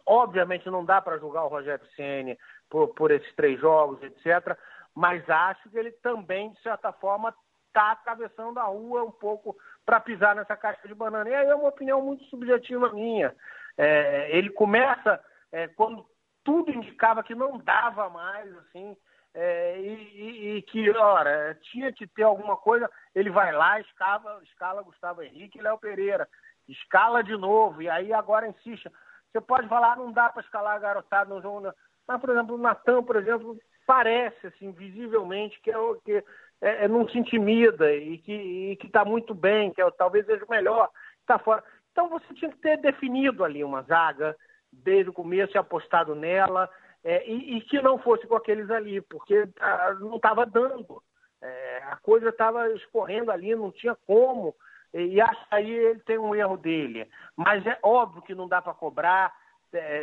obviamente, 0.06 0.70
não 0.70 0.84
dá 0.84 1.02
para 1.02 1.18
julgar 1.18 1.44
o 1.44 1.50
Rogério 1.50 1.86
Ceni 1.96 2.38
por, 2.70 2.90
por 2.90 3.12
esses 3.12 3.34
três 3.36 3.60
jogos, 3.60 4.02
etc., 4.04 4.58
mas 4.96 5.28
acho 5.30 5.70
que 5.70 5.78
ele 5.78 5.92
também, 5.92 6.52
de 6.52 6.62
certa 6.62 6.92
forma, 6.92 7.34
está 7.70 7.92
atravessando 7.92 8.60
a 8.60 8.64
rua 8.64 9.04
um 9.04 9.12
pouco 9.12 9.56
para 9.86 10.00
pisar 10.00 10.36
nessa 10.36 10.58
casca 10.58 10.88
de 10.88 10.94
banana. 10.94 11.30
E 11.30 11.34
aí 11.34 11.48
é 11.48 11.56
uma 11.56 11.70
opinião 11.70 12.02
muito 12.02 12.24
subjetiva 12.26 12.92
minha. 12.92 13.34
É, 13.78 14.36
ele 14.38 14.50
começa 14.50 15.24
é, 15.52 15.68
quando 15.70 16.06
tudo 16.44 16.72
indicava 16.72 17.24
que 17.24 17.34
não 17.34 17.58
dava 17.60 18.10
mais, 18.10 18.56
assim, 18.58 18.96
é, 19.34 19.80
e, 19.80 19.94
e, 19.94 20.58
e, 20.58 20.62
que, 20.64 20.90
ora, 20.92 21.58
tinha 21.72 21.94
que 21.94 22.08
ter 22.08 22.24
alguma 22.24 22.58
coisa, 22.58 22.90
ele 23.14 23.30
vai 23.30 23.52
lá, 23.52 23.80
escala, 23.80 24.42
escala 24.44 24.82
Gustavo 24.82 25.22
Henrique 25.22 25.60
e 25.60 25.62
Léo 25.62 25.78
Pereira, 25.78 26.28
escala 26.68 27.24
de 27.24 27.36
novo, 27.38 27.82
e 27.82 27.90
aí 27.90 28.12
agora 28.12 28.48
insiste. 28.48 28.90
Você 29.32 29.40
pode 29.40 29.68
falar, 29.68 29.96
não 29.98 30.12
dá 30.12 30.30
para 30.30 30.42
escalar 30.42 30.76
a 30.76 30.80
garotada 30.80 31.34
no 31.34 31.42
jogo, 31.42 31.72
mas, 32.08 32.20
por 32.20 32.32
exemplo, 32.32 32.56
o 32.56 32.58
Natan, 32.58 33.04
por 33.04 33.16
exemplo, 33.16 33.58
parece, 33.86 34.48
assim, 34.48 34.72
visivelmente, 34.72 35.60
que 35.62 35.72
é 35.72 35.78
o 35.78 35.96
que 36.02 36.24
é, 36.62 36.86
é, 36.86 36.88
não 36.88 37.08
se 37.08 37.18
intimida 37.18 37.94
e 37.94 38.18
que 38.18 38.78
está 38.84 39.06
muito 39.06 39.34
bem, 39.34 39.72
que 39.72 39.82
é, 39.82 39.92
talvez 39.92 40.26
seja 40.26 40.44
o 40.46 40.52
melhor, 40.52 40.90
está 41.22 41.40
fora. 41.40 41.64
Então 41.92 42.10
você 42.10 42.34
tinha 42.34 42.52
que 42.52 42.58
ter 42.58 42.78
definido 42.78 43.44
ali 43.44 43.64
uma 43.64 43.82
zaga 43.84 44.36
desde 44.72 45.10
o 45.10 45.14
começo 45.14 45.56
e 45.56 45.58
apostado 45.58 46.14
nela, 46.14 46.70
é, 47.04 47.26
e, 47.26 47.58
e, 47.58 47.62
que 47.62 47.82
não 47.82 47.98
fosse 47.98 48.28
com 48.28 48.36
aqueles 48.36 48.70
ali, 48.70 49.00
porque 49.02 49.48
ah, 49.60 49.96
não 50.00 50.18
estava 50.18 50.46
dando. 50.46 51.02
É, 51.42 51.84
a 51.90 51.96
coisa 51.96 52.28
estava 52.28 52.70
escorrendo 52.74 53.32
ali, 53.32 53.56
não 53.56 53.72
tinha 53.72 53.96
como. 54.06 54.54
E, 54.94 55.16
e 55.16 55.22
acho 55.22 55.48
que 55.48 55.56
aí 55.56 55.72
ele 55.72 56.00
tem 56.02 56.18
um 56.18 56.36
erro 56.36 56.58
dele. 56.58 57.10
Mas 57.38 57.66
é 57.66 57.80
óbvio 57.82 58.22
que 58.22 58.36
não 58.36 58.50
dá 58.50 58.62
para 58.62 58.74
cobrar. 58.74 59.34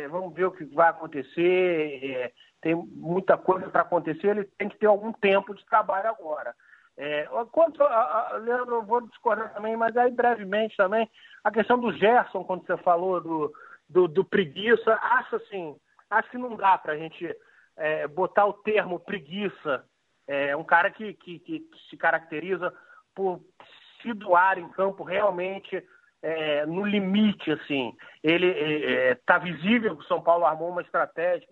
Vamos 0.09 0.33
ver 0.33 0.45
o 0.45 0.51
que 0.51 0.63
vai 0.65 0.89
acontecer. 0.89 2.33
Tem 2.61 2.75
muita 2.75 3.37
coisa 3.37 3.69
para 3.69 3.83
acontecer, 3.83 4.27
ele 4.27 4.43
tem 4.57 4.67
que 4.69 4.77
ter 4.77 4.87
algum 4.87 5.11
tempo 5.11 5.53
de 5.53 5.65
trabalho 5.65 6.09
agora. 6.09 6.55
É, 6.97 7.27
quanto 7.51 7.83
a, 7.83 8.29
a, 8.33 8.37
Leandro, 8.37 8.75
eu 8.75 8.83
vou 8.83 9.01
discordar 9.01 9.53
também, 9.53 9.77
mas 9.77 9.95
aí 9.95 10.11
brevemente 10.11 10.75
também, 10.75 11.07
a 11.43 11.51
questão 11.51 11.79
do 11.79 11.93
Gerson, 11.93 12.43
quando 12.43 12.65
você 12.65 12.75
falou 12.77 13.21
do, 13.21 13.53
do, 13.87 14.07
do 14.07 14.25
preguiça, 14.25 14.97
acho 14.99 15.35
assim, 15.35 15.75
acho 16.09 16.29
que 16.31 16.37
não 16.39 16.55
dá 16.55 16.75
para 16.77 16.93
a 16.93 16.97
gente 16.97 17.35
é, 17.75 18.07
botar 18.07 18.45
o 18.47 18.53
termo 18.53 18.99
preguiça. 18.99 19.85
É 20.27 20.55
um 20.57 20.63
cara 20.63 20.89
que, 20.89 21.13
que, 21.13 21.39
que 21.39 21.69
se 21.89 21.95
caracteriza 21.95 22.73
por 23.15 23.39
se 24.01 24.13
doar 24.13 24.57
em 24.57 24.67
campo 24.69 25.03
realmente 25.03 25.81
é, 26.21 26.65
no 26.65 26.85
limite, 26.85 27.51
assim. 27.51 27.95
Ele 28.23 28.47
está 29.11 29.35
é, 29.35 29.37
é, 29.37 29.39
visível 29.39 29.95
que 29.95 30.03
o 30.03 30.07
São 30.07 30.21
Paulo 30.21 30.45
armou 30.45 30.69
uma 30.69 30.81
estratégia 30.81 31.47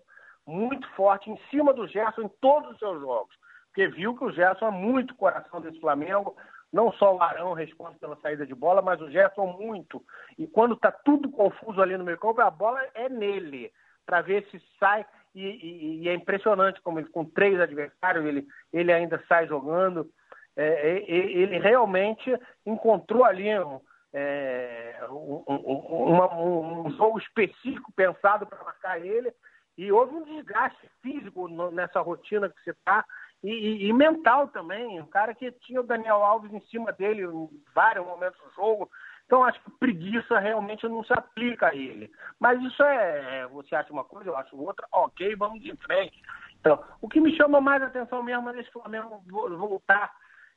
muito 0.46 0.88
forte 0.94 1.30
em 1.30 1.38
cima 1.50 1.72
do 1.74 1.86
Gerson 1.86 2.22
em 2.22 2.30
todos 2.40 2.70
os 2.72 2.78
seus 2.78 3.00
jogos. 3.00 3.34
porque 3.68 3.88
viu 3.88 4.16
que 4.16 4.24
o 4.24 4.32
Gerson 4.32 4.68
é 4.68 4.70
muito 4.70 5.14
coração 5.16 5.60
desse 5.60 5.80
Flamengo. 5.80 6.36
Não 6.72 6.92
só 6.92 7.14
o 7.14 7.22
Arão 7.22 7.52
responde 7.52 7.98
pela 7.98 8.16
saída 8.16 8.46
de 8.46 8.54
bola, 8.54 8.82
mas 8.82 9.00
o 9.00 9.10
Gerson 9.10 9.46
muito. 9.58 10.02
E 10.38 10.46
quando 10.46 10.74
está 10.74 10.90
tudo 10.90 11.30
confuso 11.30 11.80
ali 11.80 11.96
no 11.96 12.04
meio 12.04 12.18
campo, 12.18 12.40
a 12.40 12.50
bola 12.50 12.80
é 12.94 13.08
nele, 13.08 13.72
para 14.04 14.20
ver 14.20 14.46
se 14.50 14.62
sai. 14.78 15.04
E, 15.34 15.42
e, 15.42 16.02
e, 16.02 16.08
é 16.08 16.14
impressionante 16.14 16.80
como 16.80 16.98
ele, 16.98 17.08
com 17.08 17.24
três 17.24 17.60
adversários, 17.60 18.24
ele, 18.24 18.46
ele 18.72 18.92
ainda 18.92 19.22
sai 19.28 19.46
jogando. 19.46 20.08
É, 20.56 20.66
é 20.66 21.10
ele 21.10 21.58
realmente 21.58 22.34
encontrou 22.64 23.24
ali 23.24 23.58
um, 23.58 23.80
é, 24.12 24.98
um, 25.10 25.44
um, 25.46 26.86
um, 26.86 26.90
jogo 26.92 27.18
específico 27.18 27.92
pensado 27.94 28.46
para 28.46 28.64
marcar 28.64 28.98
ele. 28.98 29.30
E 29.76 29.92
houve 29.92 30.14
um 30.14 30.24
desgaste 30.24 30.90
físico 31.02 31.48
nessa 31.70 32.00
rotina 32.00 32.48
que 32.48 32.62
você 32.62 32.70
está 32.70 33.04
e, 33.42 33.50
e, 33.50 33.88
e, 33.88 33.92
mental 33.92 34.48
também. 34.48 35.00
Um 35.00 35.06
cara 35.06 35.34
que 35.34 35.52
tinha 35.52 35.80
o 35.80 35.86
Daniel 35.86 36.22
Alves 36.22 36.52
em 36.52 36.60
cima 36.66 36.92
dele 36.92 37.22
em 37.22 37.48
vários 37.74 38.06
momentos 38.06 38.40
do 38.40 38.50
jogo. 38.54 38.90
Então, 39.26 39.44
acho 39.44 39.60
que 39.62 39.70
preguiça 39.72 40.38
realmente 40.38 40.86
não 40.88 41.04
se 41.04 41.12
aplica 41.12 41.68
a 41.68 41.74
ele. 41.74 42.10
Mas 42.38 42.60
isso 42.62 42.82
é, 42.82 43.40
é. 43.40 43.46
Você 43.48 43.74
acha 43.74 43.92
uma 43.92 44.04
coisa, 44.04 44.30
eu 44.30 44.36
acho 44.36 44.56
outra. 44.56 44.86
Ok, 44.92 45.34
vamos 45.36 45.60
de 45.60 45.76
frente. 45.76 46.20
Então, 46.60 46.82
o 47.00 47.08
que 47.08 47.20
me 47.20 47.36
chama 47.36 47.60
mais 47.60 47.82
atenção 47.82 48.22
mesmo 48.22 48.48
é 48.50 48.60
esse 48.60 48.70
Flamengo 48.70 49.22
voltar 49.26 50.12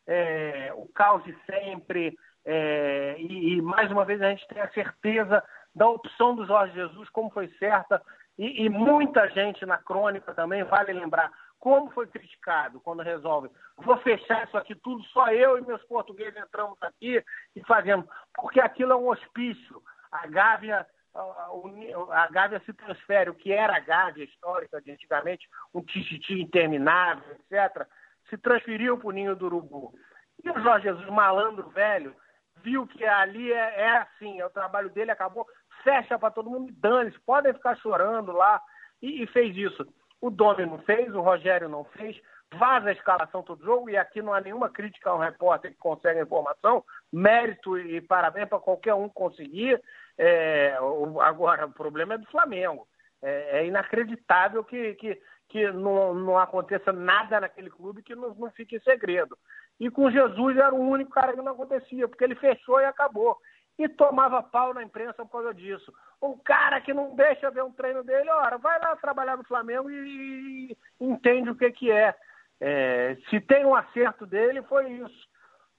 é, 0.08 0.71
o 0.75 0.88
caos 0.88 1.23
de 1.23 1.36
sempre. 1.45 2.17
É, 2.45 3.15
e, 3.19 3.58
e, 3.58 3.62
mais 3.62 3.91
uma 3.91 4.05
vez 4.05 4.21
a 4.21 4.29
gente 4.29 4.47
tem 4.47 4.62
a 4.62 4.71
certeza 4.71 5.43
da 5.75 5.88
opção 5.88 6.36
do 6.36 6.45
Jorge 6.45 6.73
Jesus, 6.73 7.10
como 7.10 7.29
foi 7.29 7.47
certa. 7.60 8.01
E, 8.39 8.63
e 8.63 8.69
muita 8.69 9.28
gente 9.32 9.65
na 9.65 9.78
crônica 9.78 10.34
também, 10.34 10.63
vale 10.63 10.93
lembrar, 10.93 11.30
como 11.60 11.91
foi 11.91 12.08
criticado 12.08 12.80
quando 12.80 13.04
resolve, 13.04 13.49
vou 13.75 13.97
fechar 13.97 14.47
isso 14.47 14.58
aqui 14.58 14.73
tudo, 14.75 15.04
só 15.08 15.28
eu 15.28 15.58
e 15.58 15.62
meus 15.62 15.84
portugueses 15.84 16.38
entramos 16.38 16.82
aqui 16.82 17.21
e 17.54 17.62
fazemos, 17.65 18.06
porque 18.34 18.62
aquilo 18.62 18.93
é 18.93 18.95
um 18.95 19.10
hospício. 19.10 19.84
A 20.10 20.25
Gávea, 20.25 20.88
a 21.13 22.28
Gávea 22.32 22.62
se 22.65 22.71
transfere, 22.71 23.30
o 23.30 23.36
que 23.36 23.52
era 23.52 23.75
a 23.75 23.82
Gávea 23.82 24.23
histórica 24.23 24.82
de 24.82 24.89
antigamente, 24.89 25.45
um 25.73 25.82
tititi 25.82 26.41
interminável, 26.41 27.36
etc., 27.36 27.86
se 28.30 28.38
transferiu 28.38 28.97
para 28.97 29.08
o 29.08 29.12
Ninho 29.12 29.36
do 29.36 29.47
Urubu. 29.47 29.93
E 30.41 30.49
o 30.49 30.62
Jorge 30.62 30.88
Jesus, 30.88 31.10
malandro 31.10 31.67
velho, 31.71 32.15
viu 32.63 32.88
que 32.88 33.04
ali 33.04 33.52
é, 33.52 33.82
é 33.82 33.97
assim, 33.97 34.39
é 34.39 34.45
o 34.45 34.49
trabalho 34.49 34.89
dele 34.89 35.12
acabou, 35.12 35.45
fecha 35.83 36.17
para 36.17 36.31
todo 36.31 36.49
mundo, 36.49 36.73
dane-se, 36.77 37.19
podem 37.21 37.53
ficar 37.53 37.75
chorando 37.77 38.31
lá, 38.31 38.61
e, 39.01 39.23
e 39.23 39.27
fez 39.27 39.55
isso. 39.55 39.85
O 40.21 40.29
Domi 40.29 40.65
não 40.65 40.79
fez, 40.79 41.13
o 41.13 41.21
Rogério 41.21 41.69
não 41.69 41.83
fez, 41.85 42.19
vaza 42.53 42.89
a 42.89 42.93
escalação 42.93 43.43
todo 43.43 43.63
jogo, 43.63 43.89
e 43.89 43.97
aqui 43.97 44.21
não 44.21 44.33
há 44.33 44.41
nenhuma 44.41 44.69
crítica 44.69 45.09
a 45.09 45.15
um 45.15 45.19
repórter 45.19 45.71
que 45.71 45.77
consegue 45.77 46.19
a 46.19 46.23
informação, 46.23 46.83
mérito 47.11 47.77
e 47.77 48.01
parabéns 48.01 48.49
para 48.49 48.59
qualquer 48.59 48.93
um 48.93 49.07
conseguir. 49.07 49.81
É, 50.17 50.75
agora, 51.21 51.67
o 51.67 51.71
problema 51.71 52.15
é 52.15 52.17
do 52.17 52.27
Flamengo. 52.27 52.87
É, 53.21 53.59
é 53.59 53.65
inacreditável 53.65 54.63
que, 54.63 54.95
que, 54.95 55.21
que 55.47 55.71
não, 55.71 56.13
não 56.13 56.37
aconteça 56.37 56.91
nada 56.91 57.39
naquele 57.39 57.69
clube 57.69 58.03
que 58.03 58.15
não, 58.15 58.33
não 58.35 58.51
fique 58.51 58.75
em 58.75 58.81
segredo. 58.81 59.37
E 59.79 59.89
com 59.89 60.11
Jesus 60.11 60.57
era 60.57 60.75
o 60.75 60.79
único 60.79 61.11
cara 61.11 61.33
que 61.33 61.41
não 61.41 61.53
acontecia, 61.53 62.07
porque 62.07 62.23
ele 62.23 62.35
fechou 62.35 62.81
e 62.81 62.85
acabou 62.85 63.37
e 63.79 63.87
tomava 63.87 64.43
pau 64.43 64.73
na 64.73 64.83
imprensa 64.83 65.23
por 65.25 65.31
causa 65.31 65.53
disso. 65.53 65.91
Um 66.21 66.37
cara 66.37 66.81
que 66.81 66.93
não 66.93 67.15
deixa 67.15 67.49
ver 67.49 67.63
um 67.63 67.71
treino 67.71 68.03
dele, 68.03 68.29
ora, 68.29 68.57
vai 68.57 68.77
lá 68.77 68.93
trabalhar 68.97 69.37
no 69.37 69.45
Flamengo 69.45 69.89
e, 69.89 70.77
entende 70.99 71.49
o 71.49 71.55
que, 71.55 71.71
que 71.71 71.89
é. 71.89 72.13
é. 72.59 73.17
Se 73.29 73.39
tem 73.39 73.65
um 73.65 73.73
acerto 73.73 74.25
dele, 74.25 74.61
foi 74.63 74.91
isso. 74.91 75.29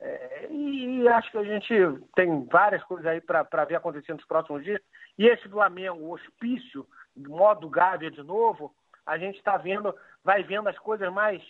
É, 0.01 0.47
e, 0.49 1.03
e, 1.03 1.09
acho 1.09 1.31
que 1.31 1.37
a 1.37 1.45
gente 1.45 1.75
tem 2.17 2.47
várias 2.47 2.83
coisas 2.85 3.05
aí 3.05 3.21
para 3.21 3.67
ver 3.67 3.75
acontecendo 3.75 4.17
nos 4.17 4.27
próximos 4.27 4.65
dias. 4.65 4.81
E 5.19 5.27
esse 5.27 5.47
Flamengo, 5.47 6.01
o 6.01 6.13
hospício, 6.13 6.87
modo 7.15 7.69
Gávea 7.69 8.11
de 8.11 8.23
novo, 8.23 8.75
a 9.05 9.19
gente 9.19 9.37
está 9.37 9.59
vendo, 9.59 9.95
vai 10.25 10.43
vendo 10.43 10.71
as 10.71 10.79
coisas 10.79 11.13
mais. 11.13 11.43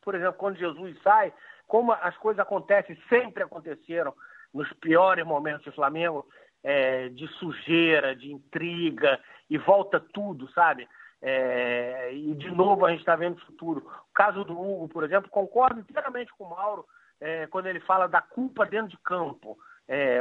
Por 0.00 0.14
exemplo, 0.14 0.38
quando 0.38 0.56
Jesus 0.56 0.98
sai, 1.02 1.30
como 1.66 1.92
as 1.92 2.16
coisas 2.16 2.40
acontecem, 2.40 2.98
sempre 3.10 3.42
aconteceram 3.42 4.14
nos 4.52 4.72
piores 4.74 5.24
momentos 5.24 5.64
do 5.64 5.72
Flamengo, 5.72 6.26
é, 6.62 7.08
de 7.10 7.26
sujeira, 7.34 8.14
de 8.14 8.32
intriga, 8.32 9.20
e 9.48 9.56
volta 9.56 10.00
tudo, 10.00 10.50
sabe? 10.52 10.88
É, 11.20 12.12
e 12.12 12.34
de 12.34 12.50
novo 12.50 12.84
a 12.86 12.90
gente 12.90 13.00
está 13.00 13.16
vendo 13.16 13.36
o 13.36 13.46
futuro. 13.46 13.80
O 13.80 14.14
caso 14.14 14.44
do 14.44 14.58
Hugo, 14.58 14.88
por 14.88 15.04
exemplo, 15.04 15.30
concordo 15.30 15.80
inteiramente 15.80 16.32
com 16.36 16.44
o 16.44 16.50
Mauro 16.50 16.86
é, 17.20 17.46
quando 17.48 17.66
ele 17.66 17.80
fala 17.80 18.06
da 18.06 18.20
culpa 18.20 18.64
dentro 18.64 18.90
de 18.90 18.98
campo, 18.98 19.58
é, 19.88 20.20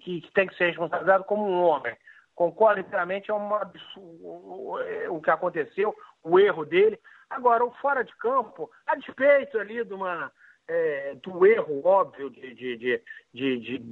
que, 0.00 0.20
que, 0.20 0.32
tem 0.32 0.46
que 0.46 0.56
ser 0.56 0.66
responsabilizado 0.66 1.24
como 1.24 1.48
um 1.48 1.62
homem. 1.62 1.96
Concordo 2.34 2.80
inteiramente, 2.80 3.30
é 3.30 3.34
uma, 3.34 3.68
o 3.96 5.20
que 5.20 5.30
aconteceu, 5.30 5.94
o 6.22 6.38
erro 6.38 6.64
dele. 6.64 6.98
Agora, 7.28 7.64
o 7.64 7.72
fora 7.72 8.04
de 8.04 8.14
campo, 8.16 8.70
a 8.86 8.94
despeito 8.94 9.58
ali 9.58 9.84
de 9.84 9.92
uma 9.92 10.30
é, 10.68 11.16
do 11.22 11.46
erro 11.46 11.84
óbvio 11.84 12.30
de, 12.30 12.54
de, 12.54 12.76
de, 12.76 13.58
de, 13.58 13.82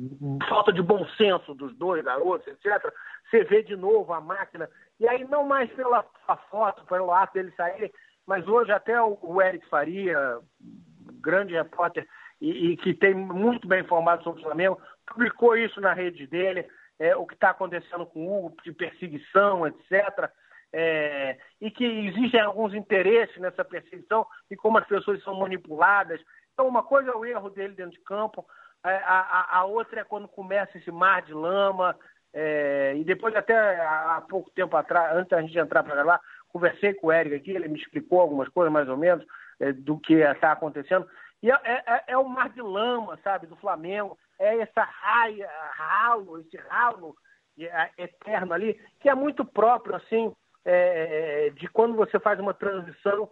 falta 0.48 0.72
de 0.72 0.82
bom 0.82 1.06
senso 1.16 1.54
dos 1.54 1.74
dois 1.76 2.04
garotos, 2.04 2.46
etc., 2.46 2.92
você 3.28 3.42
vê 3.44 3.62
de 3.62 3.74
novo 3.74 4.12
a 4.12 4.20
máquina, 4.20 4.68
e 5.00 5.08
aí 5.08 5.24
não 5.24 5.44
mais 5.44 5.70
pela 5.72 6.04
foto, 6.50 6.84
pelo 6.86 7.10
ato 7.10 7.34
dele 7.34 7.52
sair, 7.56 7.92
mas 8.26 8.46
hoje 8.46 8.70
até 8.70 9.00
o, 9.00 9.18
o 9.22 9.40
Eric 9.40 9.66
Faria, 9.68 10.38
grande 11.20 11.54
repórter, 11.54 12.06
e, 12.40 12.72
e, 12.72 12.76
que 12.76 12.92
tem 12.92 13.14
muito 13.14 13.66
bem 13.66 13.80
informado 13.80 14.22
sobre 14.22 14.40
o 14.40 14.44
Flamengo, 14.44 14.80
publicou 15.06 15.56
isso 15.56 15.80
na 15.80 15.94
rede 15.94 16.26
dele, 16.26 16.68
é, 16.98 17.16
o 17.16 17.26
que 17.26 17.34
está 17.34 17.50
acontecendo 17.50 18.04
com 18.06 18.26
o 18.26 18.46
Hugo, 18.46 18.56
de 18.62 18.72
perseguição, 18.72 19.66
etc., 19.66 20.30
é, 20.72 21.38
e 21.60 21.70
que 21.70 21.84
existem 21.84 22.40
alguns 22.40 22.74
interesses 22.74 23.36
nessa 23.38 23.64
perseguição 23.64 24.26
e 24.50 24.56
como 24.56 24.76
as 24.76 24.86
pessoas 24.86 25.22
são 25.22 25.38
manipuladas 25.38 26.20
então, 26.56 26.66
uma 26.66 26.82
coisa 26.82 27.10
é 27.10 27.14
o 27.14 27.22
erro 27.22 27.50
dele 27.50 27.74
dentro 27.74 27.92
de 27.92 28.00
campo, 28.00 28.42
a, 28.82 28.88
a, 28.90 29.58
a 29.58 29.64
outra 29.64 30.00
é 30.00 30.04
quando 30.04 30.26
começa 30.26 30.78
esse 30.78 30.90
mar 30.90 31.20
de 31.20 31.34
lama. 31.34 31.94
É, 32.32 32.94
e 32.96 33.04
depois, 33.04 33.36
até 33.36 33.78
há 33.78 34.24
pouco 34.26 34.50
tempo 34.50 34.74
atrás, 34.74 35.14
antes 35.14 35.28
da 35.28 35.42
gente 35.42 35.58
entrar 35.58 35.82
para 35.82 35.94
gravar, 35.94 36.20
conversei 36.48 36.94
com 36.94 37.08
o 37.08 37.12
Eric 37.12 37.34
aqui, 37.34 37.50
ele 37.50 37.68
me 37.68 37.78
explicou 37.78 38.20
algumas 38.20 38.48
coisas 38.48 38.72
mais 38.72 38.88
ou 38.88 38.96
menos 38.96 39.22
é, 39.60 39.70
do 39.70 39.98
que 39.98 40.14
está 40.14 40.52
acontecendo. 40.52 41.06
E 41.42 41.50
é, 41.50 41.58
é, 41.64 42.04
é, 42.08 42.16
o 42.16 42.26
mar 42.26 42.48
de 42.48 42.62
lama, 42.62 43.18
sabe, 43.22 43.46
do 43.46 43.56
Flamengo. 43.56 44.16
É 44.38 44.58
essa 44.58 44.82
raia, 44.82 45.50
ralo, 45.72 46.38
esse 46.38 46.56
ralo 46.56 47.14
é, 47.58 47.90
eterno 47.98 48.54
ali, 48.54 48.80
que 48.98 49.10
é 49.10 49.14
muito 49.14 49.44
próprio, 49.44 49.94
assim, 49.94 50.34
é, 50.64 51.50
de 51.54 51.68
quando 51.68 51.94
você 51.96 52.18
faz 52.18 52.40
uma 52.40 52.54
transição 52.54 53.30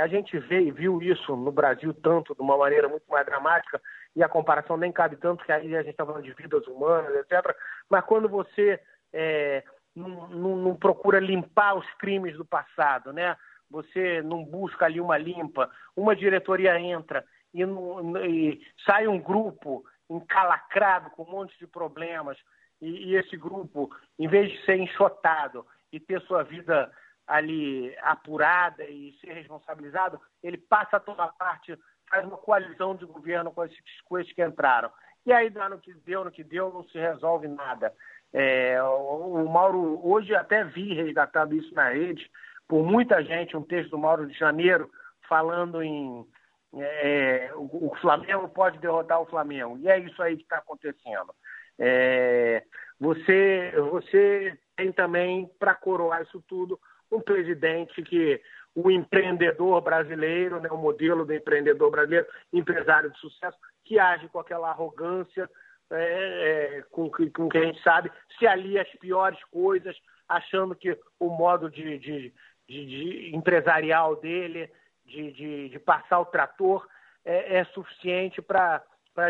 a 0.00 0.06
gente 0.08 0.38
vê 0.38 0.60
e 0.60 0.70
viu 0.70 1.00
isso 1.00 1.36
no 1.36 1.52
Brasil 1.52 1.94
tanto, 1.94 2.34
de 2.34 2.42
uma 2.42 2.56
maneira 2.56 2.88
muito 2.88 3.04
mais 3.08 3.24
dramática, 3.24 3.80
e 4.14 4.22
a 4.22 4.28
comparação 4.28 4.76
nem 4.76 4.90
cabe 4.90 5.16
tanto, 5.16 5.44
que 5.44 5.52
aí 5.52 5.74
a 5.76 5.82
gente 5.82 5.92
está 5.92 6.04
falando 6.04 6.24
de 6.24 6.34
vidas 6.34 6.66
humanas, 6.66 7.14
etc. 7.14 7.56
Mas 7.88 8.04
quando 8.04 8.28
você 8.28 8.80
é, 9.12 9.62
não, 9.94 10.28
não, 10.28 10.56
não, 10.56 10.76
procura 10.76 11.20
limpar 11.20 11.74
os 11.74 11.88
crimes 11.94 12.36
do 12.36 12.44
passado, 12.44 13.12
né? 13.12 13.36
Você 13.70 14.20
não 14.22 14.44
busca 14.44 14.84
ali 14.84 15.00
uma 15.00 15.16
limpa, 15.16 15.70
uma 15.96 16.14
diretoria 16.14 16.78
entra 16.78 17.24
e, 17.54 17.62
e 17.62 18.60
sai 18.84 19.06
um 19.06 19.18
grupo 19.18 19.84
encalacrado 20.10 21.10
com 21.10 21.22
um 21.22 21.30
monte 21.30 21.58
de 21.58 21.66
problemas, 21.66 22.36
e, 22.80 23.10
e 23.10 23.16
esse 23.16 23.36
grupo, 23.36 23.90
em 24.18 24.28
vez 24.28 24.50
de 24.50 24.64
ser 24.64 24.76
enxotado 24.76 25.64
e 25.92 26.00
ter 26.00 26.20
sua 26.22 26.42
vida 26.42 26.90
ali 27.26 27.96
apurada 28.00 28.84
e 28.84 29.12
ser 29.20 29.32
responsabilizado, 29.32 30.20
ele 30.42 30.58
passa 30.58 30.96
a 30.96 31.00
tomar 31.00 31.28
parte, 31.38 31.78
faz 32.08 32.24
uma 32.24 32.36
coalizão 32.36 32.94
de 32.94 33.06
governo 33.06 33.52
com 33.52 33.64
esses, 33.64 33.78
coisas 34.04 34.32
que 34.32 34.44
entraram. 34.44 34.90
E 35.24 35.32
aí 35.32 35.50
dá 35.50 35.68
no 35.68 35.78
que 35.78 35.94
deu, 35.94 36.24
no 36.24 36.32
que 36.32 36.42
deu, 36.42 36.72
não 36.72 36.84
se 36.84 36.98
resolve 36.98 37.46
nada. 37.48 37.92
É, 38.32 38.82
o, 38.82 39.44
o 39.44 39.48
Mauro, 39.48 40.00
hoje 40.04 40.34
até 40.34 40.64
vi 40.64 40.94
resgatado 40.94 41.54
isso 41.54 41.72
na 41.74 41.90
rede, 41.90 42.30
por 42.66 42.84
muita 42.84 43.22
gente, 43.22 43.56
um 43.56 43.62
texto 43.62 43.90
do 43.90 43.98
Mauro 43.98 44.26
de 44.26 44.36
Janeiro 44.38 44.90
falando 45.28 45.82
em 45.82 46.26
é, 46.74 47.50
o, 47.54 47.90
o, 47.90 47.96
Flamengo 47.96 48.48
pode 48.48 48.78
derrotar 48.78 49.20
o 49.20 49.26
Flamengo. 49.26 49.78
E 49.78 49.88
é 49.88 49.98
isso 49.98 50.22
aí 50.22 50.36
que 50.36 50.42
está 50.42 50.58
acontecendo. 50.58 51.34
É, 51.78 52.64
você, 52.98 53.72
você 53.90 54.58
tem 54.76 54.92
também, 54.92 55.50
para 55.58 55.74
coroar 55.74 56.22
isso 56.22 56.42
tudo, 56.48 56.80
um 57.12 57.20
presidente 57.20 58.02
que 58.02 58.40
o 58.74 58.90
empreendedor 58.90 59.80
brasileiro, 59.82 60.60
né, 60.60 60.68
o 60.70 60.78
modelo 60.78 61.24
do 61.24 61.34
empreendedor 61.34 61.90
brasileiro, 61.90 62.26
empresário 62.52 63.10
de 63.10 63.18
sucesso, 63.18 63.56
que 63.84 63.98
age 63.98 64.28
com 64.28 64.38
aquela 64.38 64.70
arrogância 64.70 65.48
é, 65.90 66.78
é, 66.78 66.82
com, 66.90 67.10
com 67.10 67.48
que 67.50 67.58
a 67.58 67.64
gente 67.64 67.82
sabe, 67.82 68.10
se 68.38 68.46
alia 68.46 68.80
às 68.80 68.90
piores 68.98 69.38
coisas, 69.50 69.94
achando 70.26 70.74
que 70.74 70.98
o 71.20 71.28
modo 71.28 71.70
de, 71.70 71.98
de, 71.98 72.34
de, 72.66 72.86
de 72.86 73.36
empresarial 73.36 74.16
dele 74.16 74.70
de, 75.04 75.78
passar 75.84 76.20
o 76.20 76.26
trator 76.26 76.86
é, 77.24 77.58
é 77.58 77.64
suficiente 77.66 78.40
para 78.40 78.82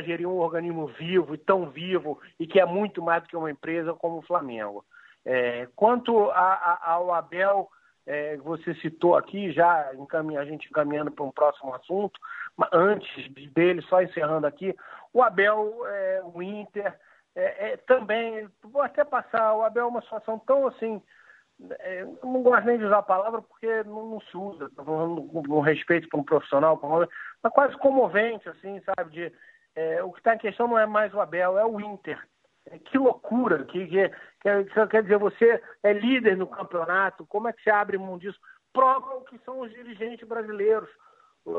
gerir 0.04 0.28
um 0.28 0.38
organismo 0.38 0.86
vivo 0.86 1.34
e 1.34 1.38
tão 1.38 1.68
vivo 1.68 2.20
e 2.38 2.46
que 2.46 2.60
é 2.60 2.64
muito 2.64 3.02
mais 3.02 3.24
do 3.24 3.28
que 3.28 3.36
uma 3.36 3.50
empresa 3.50 3.92
como 3.94 4.18
o 4.18 4.22
Flamengo. 4.22 4.84
É, 5.24 5.68
quanto 5.76 6.30
a, 6.30 6.54
a, 6.54 6.92
ao 6.92 7.14
Abel, 7.14 7.68
é, 8.06 8.36
você 8.38 8.74
citou 8.76 9.16
aqui, 9.16 9.52
já 9.52 9.94
encaminha, 9.94 10.40
a 10.40 10.44
gente 10.44 10.68
encaminhando 10.68 11.10
para 11.10 11.24
um 11.24 11.30
próximo 11.30 11.74
assunto, 11.74 12.18
mas 12.56 12.68
antes 12.72 13.32
dele, 13.52 13.82
só 13.82 14.02
encerrando 14.02 14.46
aqui, 14.46 14.74
o 15.12 15.22
Abel, 15.22 15.86
é, 15.86 16.22
o 16.24 16.42
Inter, 16.42 16.98
é, 17.34 17.72
é, 17.72 17.76
também, 17.76 18.48
vou 18.62 18.82
até 18.82 19.04
passar, 19.04 19.54
o 19.54 19.62
Abel 19.62 19.84
é 19.84 19.88
uma 19.88 20.02
situação 20.02 20.38
tão 20.40 20.66
assim, 20.66 21.00
é, 21.78 22.04
não 22.22 22.42
gosto 22.42 22.66
nem 22.66 22.78
de 22.78 22.84
usar 22.84 22.98
a 22.98 23.02
palavra 23.02 23.40
porque 23.40 23.84
não, 23.84 24.06
não 24.08 24.20
se 24.20 24.36
usa, 24.36 24.70
falando 24.76 25.22
com 25.22 25.60
respeito 25.60 26.08
para 26.08 26.18
um 26.18 26.24
profissional, 26.24 26.80
mas 27.42 27.52
quase 27.52 27.76
comovente, 27.76 28.48
assim, 28.48 28.80
sabe? 28.80 29.10
De, 29.12 29.32
é, 29.74 30.02
o 30.02 30.12
que 30.12 30.18
está 30.18 30.34
em 30.34 30.38
questão 30.38 30.68
não 30.68 30.78
é 30.78 30.86
mais 30.86 31.14
o 31.14 31.20
Abel, 31.20 31.58
é 31.58 31.64
o 31.64 31.80
Inter. 31.80 32.20
É, 32.66 32.78
que 32.78 32.96
loucura! 32.98 33.64
Que, 33.64 33.86
que, 33.86 34.08
que, 34.64 34.86
quer 34.86 35.02
dizer, 35.02 35.18
você 35.18 35.62
é 35.82 35.92
líder 35.92 36.36
no 36.36 36.46
campeonato, 36.46 37.26
como 37.26 37.48
é 37.48 37.52
que 37.52 37.62
você 37.62 37.70
abre 37.70 37.98
mão 37.98 38.18
disso? 38.18 38.38
Prova 38.72 39.16
o 39.16 39.24
que 39.24 39.38
são 39.44 39.60
os 39.60 39.70
dirigentes 39.70 40.26
brasileiros. 40.26 40.88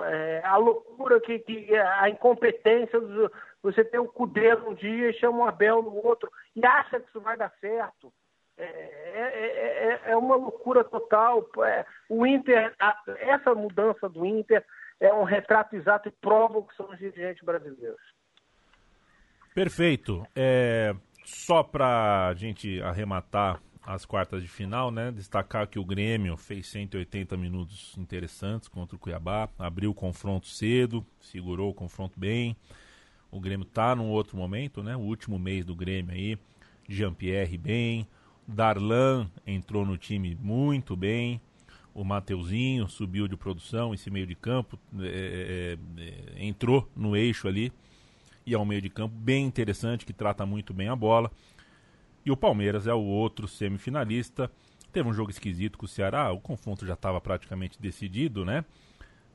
É, 0.06 0.42
a 0.46 0.56
loucura 0.56 1.20
que, 1.20 1.40
que 1.40 1.76
a 1.76 2.08
incompetência 2.10 3.00
você 3.62 3.84
tem 3.84 4.00
o 4.00 4.08
Cudê 4.08 4.56
num 4.56 4.74
dia 4.74 5.10
e 5.10 5.20
chama 5.20 5.40
o 5.40 5.48
Abel 5.48 5.82
no 5.82 6.06
outro 6.06 6.32
e 6.56 6.66
acha 6.66 7.02
que 7.02 7.10
isso 7.10 7.20
vai 7.20 7.36
dar 7.36 7.52
certo. 7.60 8.14
É, 8.58 8.64
é, 8.64 10.00
é, 10.06 10.12
é 10.12 10.18
uma 10.18 10.36
loucura 10.36 10.84
total. 10.84 11.46
o 12.10 12.26
Inter, 12.26 12.74
essa 13.20 13.54
mudança 13.54 14.08
do 14.08 14.26
Inter 14.26 14.64
é 15.00 15.14
um 15.14 15.24
retrato 15.24 15.76
exato 15.76 16.08
e 16.08 16.12
prova 16.12 16.60
o 16.60 16.64
que 16.64 16.76
são 16.76 16.90
os 16.90 16.98
dirigentes 16.98 17.44
brasileiros. 17.44 18.13
Perfeito. 19.54 20.26
É, 20.36 20.96
só 21.24 21.62
para 21.62 22.28
a 22.28 22.34
gente 22.34 22.82
arrematar 22.82 23.62
as 23.86 24.06
quartas 24.06 24.42
de 24.42 24.48
final, 24.48 24.90
né? 24.90 25.12
Destacar 25.12 25.68
que 25.68 25.78
o 25.78 25.86
Grêmio 25.86 26.36
fez 26.38 26.68
180 26.68 27.36
minutos 27.38 27.96
interessantes 27.98 28.68
contra 28.68 28.96
o 28.96 29.00
Cuiabá, 29.00 29.50
abriu 29.60 29.92
o 29.92 29.94
confronto 29.94 30.48
cedo, 30.48 31.06
segurou 31.20 31.70
o 31.70 31.74
confronto 31.74 32.20
bem. 32.20 32.56
O 33.30 33.40
Grêmio 33.40 33.66
tá 33.66 33.96
num 33.96 34.10
outro 34.10 34.38
momento, 34.38 34.82
né? 34.82 34.96
O 34.96 35.02
último 35.02 35.38
mês 35.38 35.66
do 35.66 35.76
Grêmio 35.76 36.14
aí, 36.14 36.38
Jean-Pierre 36.88 37.58
bem, 37.58 38.08
Darlan 38.48 39.30
entrou 39.46 39.86
no 39.86 39.98
time 39.98 40.36
muito 40.40 40.96
bem, 40.96 41.42
o 41.94 42.04
Mateuzinho 42.04 42.88
subiu 42.90 43.28
de 43.28 43.38
produção, 43.38 43.94
esse 43.94 44.10
meio 44.10 44.26
de 44.26 44.36
campo 44.36 44.80
é, 45.00 45.78
é, 45.98 46.02
é, 46.02 46.46
entrou 46.46 46.90
no 46.96 47.16
eixo 47.16 47.48
ali 47.48 47.72
e 48.46 48.56
um 48.56 48.66
meio 48.66 48.82
de 48.82 48.90
campo 48.90 49.16
bem 49.16 49.46
interessante 49.46 50.06
que 50.06 50.14
trata 50.14 50.46
muito 50.46 50.74
bem 50.74 50.90
a 50.90 50.96
bola. 50.96 51.32
E 52.26 52.32
o 52.32 52.38
Palmeiras 52.38 52.88
é 52.88 52.94
o 52.94 53.02
outro 53.02 53.48
semifinalista. 53.48 54.50
Teve 54.92 55.10
um 55.10 55.14
jogo 55.14 55.32
esquisito 55.32 55.78
com 55.78 55.86
o 55.86 55.90
Ceará, 55.90 56.32
o 56.32 56.40
confronto 56.40 56.86
já 56.86 56.94
estava 56.94 57.20
praticamente 57.20 57.82
decidido, 57.82 58.46
né? 58.46 58.64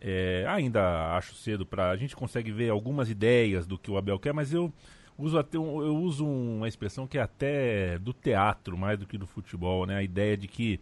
É, 0.01 0.45
ainda 0.49 1.17
acho 1.17 1.35
cedo 1.35 1.67
para 1.67 1.91
a 1.91 1.97
gente 1.97 2.15
consegue 2.15 2.53
ver 2.53 2.71
algumas 2.71 3.11
ideias 3.11 3.67
do 3.67 3.77
que 3.77 3.91
o 3.91 3.97
Abel 3.97 4.19
quer, 4.19 4.33
mas 4.33 4.53
eu 4.53 4.73
uso 5.19 5.37
até 5.37 5.57
eu 5.57 5.97
uso 5.97 6.25
uma 6.25 6.69
expressão 6.69 7.07
que 7.07 7.19
é 7.19 7.21
até 7.21 7.99
do 7.99 8.13
teatro 8.13 8.79
mais 8.79 8.97
do 8.97 9.07
que 9.07 9.19
do 9.19 9.27
futebol, 9.27 9.85
né? 9.85 9.97
A 9.97 10.03
ideia 10.03 10.37
de 10.37 10.47
que 10.47 10.81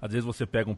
às 0.00 0.12
vezes 0.12 0.24
você 0.24 0.46
pega 0.46 0.70
um 0.70 0.76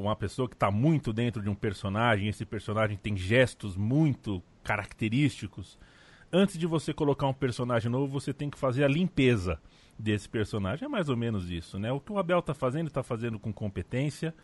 uma 0.00 0.16
pessoa 0.16 0.48
que 0.48 0.54
está 0.54 0.70
muito 0.70 1.12
dentro 1.12 1.42
de 1.42 1.48
um 1.48 1.54
personagem, 1.54 2.28
esse 2.28 2.44
personagem 2.44 2.96
tem 2.96 3.16
gestos 3.16 3.76
muito 3.76 4.42
característicos. 4.62 5.78
Antes 6.32 6.58
de 6.58 6.66
você 6.66 6.92
colocar 6.92 7.26
um 7.26 7.32
personagem 7.32 7.90
novo, 7.90 8.12
você 8.12 8.34
tem 8.34 8.50
que 8.50 8.58
fazer 8.58 8.84
a 8.84 8.88
limpeza 8.88 9.58
desse 9.98 10.28
personagem. 10.28 10.84
É 10.84 10.88
mais 10.88 11.08
ou 11.08 11.16
menos 11.16 11.50
isso, 11.50 11.78
né? 11.78 11.90
O 11.90 12.00
que 12.00 12.12
o 12.12 12.18
Abel 12.18 12.40
está 12.40 12.52
fazendo, 12.52 12.88
está 12.88 13.02
fazendo 13.02 13.38
com 13.38 13.52
competência. 13.52 14.34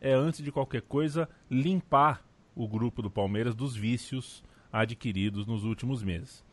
É, 0.00 0.12
antes 0.12 0.42
de 0.42 0.52
qualquer 0.52 0.82
coisa, 0.82 1.28
limpar 1.50 2.24
o 2.54 2.68
grupo 2.68 3.02
do 3.02 3.10
Palmeiras 3.10 3.54
dos 3.54 3.74
vícios 3.74 4.44
adquiridos 4.72 5.46
nos 5.46 5.64
últimos 5.64 6.02
meses 6.02 6.44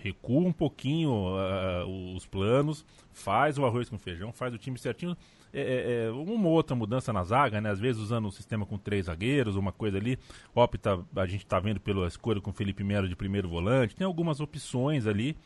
recua 0.00 0.48
um 0.48 0.52
pouquinho 0.52 1.10
uh, 1.10 2.14
os 2.14 2.26
planos, 2.26 2.84
faz 3.12 3.58
o 3.58 3.64
arroz 3.64 3.88
com 3.88 3.98
feijão, 3.98 4.32
faz 4.32 4.52
o 4.52 4.58
time 4.58 4.78
certinho. 4.78 5.16
É, 5.52 5.60
é, 5.60 6.06
é, 6.06 6.10
uma 6.10 6.48
outra 6.48 6.74
mudança 6.74 7.12
na 7.12 7.22
zaga, 7.22 7.60
né? 7.60 7.70
Às 7.70 7.78
vezes 7.78 8.02
usando 8.02 8.26
um 8.26 8.30
sistema 8.30 8.66
com 8.66 8.76
três 8.76 9.06
zagueiros, 9.06 9.54
uma 9.54 9.70
coisa 9.70 9.96
ali. 9.96 10.18
Opta, 10.52 11.00
a 11.14 11.26
gente 11.26 11.44
está 11.44 11.60
vendo 11.60 11.78
pela 11.78 12.08
escolha 12.08 12.40
com 12.40 12.52
Felipe 12.52 12.82
Melo 12.82 13.08
de 13.08 13.14
primeiro 13.14 13.48
volante. 13.48 13.94
Tem 13.94 14.04
algumas 14.04 14.40
opções 14.40 15.06
ali. 15.06 15.36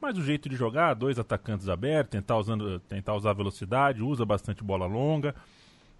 Mas 0.00 0.16
o 0.16 0.22
jeito 0.22 0.48
de 0.48 0.54
jogar, 0.54 0.94
dois 0.94 1.18
atacantes 1.18 1.68
abertos, 1.68 2.12
tentar, 2.12 2.36
usando, 2.36 2.78
tentar 2.80 3.14
usar 3.14 3.32
velocidade, 3.32 4.02
usa 4.02 4.24
bastante 4.24 4.62
bola 4.62 4.86
longa. 4.86 5.34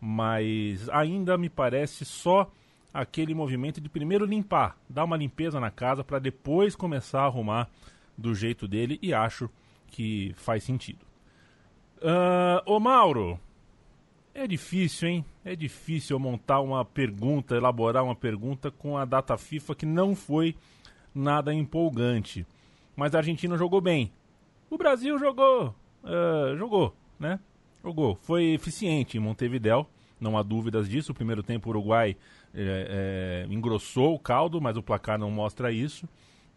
Mas 0.00 0.88
ainda 0.90 1.36
me 1.36 1.48
parece 1.48 2.04
só 2.04 2.50
aquele 2.96 3.34
movimento 3.34 3.78
de 3.78 3.90
primeiro 3.90 4.24
limpar, 4.24 4.78
dar 4.88 5.04
uma 5.04 5.18
limpeza 5.18 5.60
na 5.60 5.70
casa 5.70 6.02
para 6.02 6.18
depois 6.18 6.74
começar 6.74 7.20
a 7.20 7.26
arrumar 7.26 7.68
do 8.16 8.34
jeito 8.34 8.66
dele 8.66 8.98
e 9.02 9.12
acho 9.12 9.50
que 9.88 10.32
faz 10.36 10.64
sentido. 10.64 11.04
Uh, 11.98 12.62
ô 12.64 12.80
Mauro, 12.80 13.38
é 14.34 14.46
difícil, 14.46 15.08
hein? 15.08 15.24
É 15.44 15.54
difícil 15.54 16.18
montar 16.18 16.60
uma 16.60 16.86
pergunta, 16.86 17.54
elaborar 17.54 18.02
uma 18.02 18.16
pergunta 18.16 18.70
com 18.70 18.96
a 18.96 19.04
data 19.04 19.36
FIFA 19.36 19.74
que 19.74 19.86
não 19.86 20.14
foi 20.14 20.56
nada 21.14 21.52
empolgante. 21.52 22.46
Mas 22.94 23.14
a 23.14 23.18
Argentina 23.18 23.58
jogou 23.58 23.82
bem. 23.82 24.10
O 24.70 24.78
Brasil 24.78 25.18
jogou, 25.18 25.74
uh, 26.02 26.56
jogou, 26.56 26.96
né? 27.20 27.38
Jogou. 27.84 28.18
Foi 28.22 28.54
eficiente 28.54 29.18
em 29.18 29.20
Montevidéu, 29.20 29.86
não 30.18 30.36
há 30.36 30.42
dúvidas 30.42 30.88
disso. 30.88 31.12
O 31.12 31.14
primeiro 31.14 31.42
tempo 31.42 31.68
o 31.68 31.70
Uruguai 31.70 32.16
é, 32.56 33.44
é, 33.48 33.52
engrossou 33.52 34.14
o 34.14 34.18
caldo, 34.18 34.60
mas 34.60 34.76
o 34.76 34.82
placar 34.82 35.18
não 35.18 35.30
mostra 35.30 35.70
isso. 35.70 36.08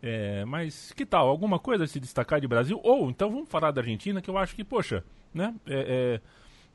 É, 0.02 0.46
mas 0.46 0.94
que 0.94 1.06
tal? 1.06 1.28
Alguma 1.28 1.60
coisa 1.60 1.86
se 1.86 2.00
destacar 2.00 2.40
de 2.40 2.48
Brasil? 2.48 2.80
Ou 2.84 3.10
então 3.10 3.30
vamos 3.30 3.50
falar 3.50 3.72
da 3.72 3.82
Argentina, 3.82 4.22
que 4.22 4.30
eu 4.30 4.38
acho 4.38 4.56
que, 4.56 4.64
poxa, 4.64 5.04
né? 5.34 5.54
É, 5.68 6.22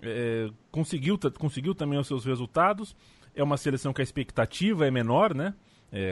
é, 0.02 0.06
é, 0.46 0.50
conseguiu, 0.70 1.18
conseguiu 1.38 1.74
também 1.74 1.98
os 1.98 2.06
seus 2.06 2.24
resultados. 2.26 2.94
É 3.34 3.42
uma 3.42 3.56
seleção 3.56 3.94
que 3.94 4.02
a 4.02 4.04
expectativa 4.04 4.86
é 4.86 4.90
menor, 4.90 5.34
né? 5.34 5.54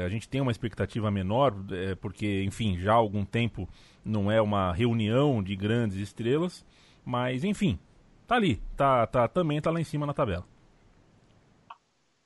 a 0.05 0.09
gente 0.09 0.29
tem 0.29 0.41
uma 0.41 0.53
expectativa 0.53 1.11
menor, 1.11 1.53
porque, 2.01 2.45
enfim, 2.45 2.79
já 2.79 2.93
há 2.93 2.95
algum 2.95 3.25
tempo 3.25 3.69
não 4.05 4.31
é 4.31 4.41
uma 4.41 4.73
reunião 4.73 5.43
de 5.43 5.57
grandes 5.57 5.99
estrelas. 5.99 6.65
Mas, 7.05 7.43
enfim, 7.43 7.81
tá 8.25 8.37
ali, 8.37 8.63
tá, 8.77 9.05
tá, 9.09 9.27
também 9.27 9.61
tá 9.61 9.73
lá 9.73 9.81
em 9.81 9.85
cima 9.85 10.07
na 10.07 10.15
tabela. 10.15 10.47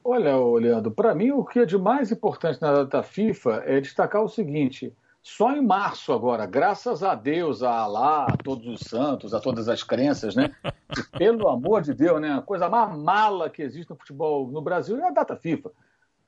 Olha, 0.09 0.37
Leandro, 0.37 0.93
para 0.93 1.17
mim 1.17 1.33
o 1.33 1.45
que 1.45 1.59
é 1.59 1.67
de 1.67 1.77
mais 1.77 2.13
importante 2.13 2.63
na 2.63 2.73
data 2.73 3.03
FIFA 3.03 3.65
é 3.67 3.81
destacar 3.81 4.23
o 4.23 4.29
seguinte: 4.29 4.97
só 5.21 5.51
em 5.51 5.61
março 5.61 6.13
agora, 6.13 6.47
graças 6.47 7.03
a 7.03 7.17
Deus, 7.17 7.61
a 7.65 7.81
Alá, 7.81 8.27
a 8.27 8.37
todos 8.37 8.69
os 8.69 8.89
santos, 8.89 9.35
a 9.35 9.41
todas 9.41 9.69
as 9.69 9.83
crenças, 9.83 10.37
né? 10.37 10.55
E, 10.97 11.19
pelo 11.19 11.49
amor 11.49 11.83
de 11.83 11.93
Deus, 11.93 12.21
né? 12.21 12.33
A 12.33 12.41
coisa 12.41 12.69
mais 12.69 12.97
mala 12.97 13.51
que 13.51 13.63
existe 13.63 13.91
no 13.91 13.97
futebol 13.97 14.47
no 14.47 14.63
Brasil 14.63 14.97
é 15.01 15.09
a 15.09 15.11
data 15.11 15.35
FIFA. 15.35 15.73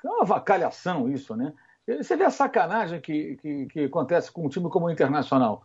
É 0.04 0.08
uma 0.08 0.24
vacalhação 0.24 1.08
isso, 1.08 1.36
né? 1.36 1.52
Você 1.86 2.16
vê 2.16 2.24
a 2.24 2.30
sacanagem 2.30 3.00
que, 3.00 3.36
que, 3.36 3.66
que 3.66 3.84
acontece 3.84 4.32
com 4.32 4.44
um 4.44 4.48
time 4.48 4.68
como 4.68 4.86
o 4.86 4.90
Internacional. 4.90 5.62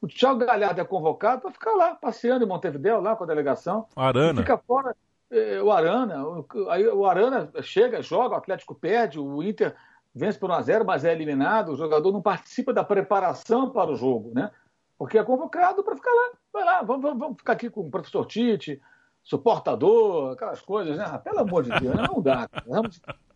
O 0.00 0.06
Thiago 0.06 0.46
Galhardo 0.46 0.80
é 0.80 0.84
convocado 0.84 1.42
para 1.42 1.50
ficar 1.50 1.72
lá, 1.72 1.96
passeando 1.96 2.44
em 2.44 2.48
Montevideo, 2.48 3.00
lá 3.00 3.16
com 3.16 3.24
a 3.24 3.26
delegação. 3.26 3.88
Arana. 3.96 4.40
Fica 4.40 4.56
fora 4.56 4.94
é, 5.36 5.62
o 5.62 5.70
Arana, 5.70 6.24
aí 6.68 6.86
o 6.86 7.04
Arana 7.06 7.50
chega, 7.62 8.02
joga, 8.02 8.34
o 8.34 8.38
Atlético 8.38 8.74
perde, 8.74 9.18
o 9.18 9.42
Inter 9.42 9.74
vence 10.14 10.38
por 10.38 10.50
1x0, 10.50 10.84
mas 10.84 11.04
é 11.04 11.12
eliminado, 11.12 11.72
o 11.72 11.76
jogador 11.76 12.10
não 12.10 12.22
participa 12.22 12.72
da 12.72 12.82
preparação 12.82 13.70
para 13.70 13.90
o 13.90 13.96
jogo, 13.96 14.32
né? 14.34 14.50
Porque 14.98 15.18
é 15.18 15.22
convocado 15.22 15.84
para 15.84 15.94
ficar 15.94 16.10
lá. 16.10 16.30
Vai 16.52 16.64
lá, 16.64 16.82
vamos, 16.82 17.02
vamos, 17.02 17.18
vamos, 17.18 17.36
ficar 17.36 17.52
aqui 17.52 17.68
com 17.68 17.82
o 17.82 17.90
professor 17.90 18.24
Tite, 18.24 18.80
suportador, 19.22 20.32
aquelas 20.32 20.62
coisas, 20.62 20.96
né? 20.96 21.04
Ah, 21.06 21.18
pelo 21.18 21.40
amor 21.40 21.64
de 21.64 21.70
Deus, 21.80 21.94
né? 21.94 22.04
não 22.08 22.22
dá. 22.22 22.48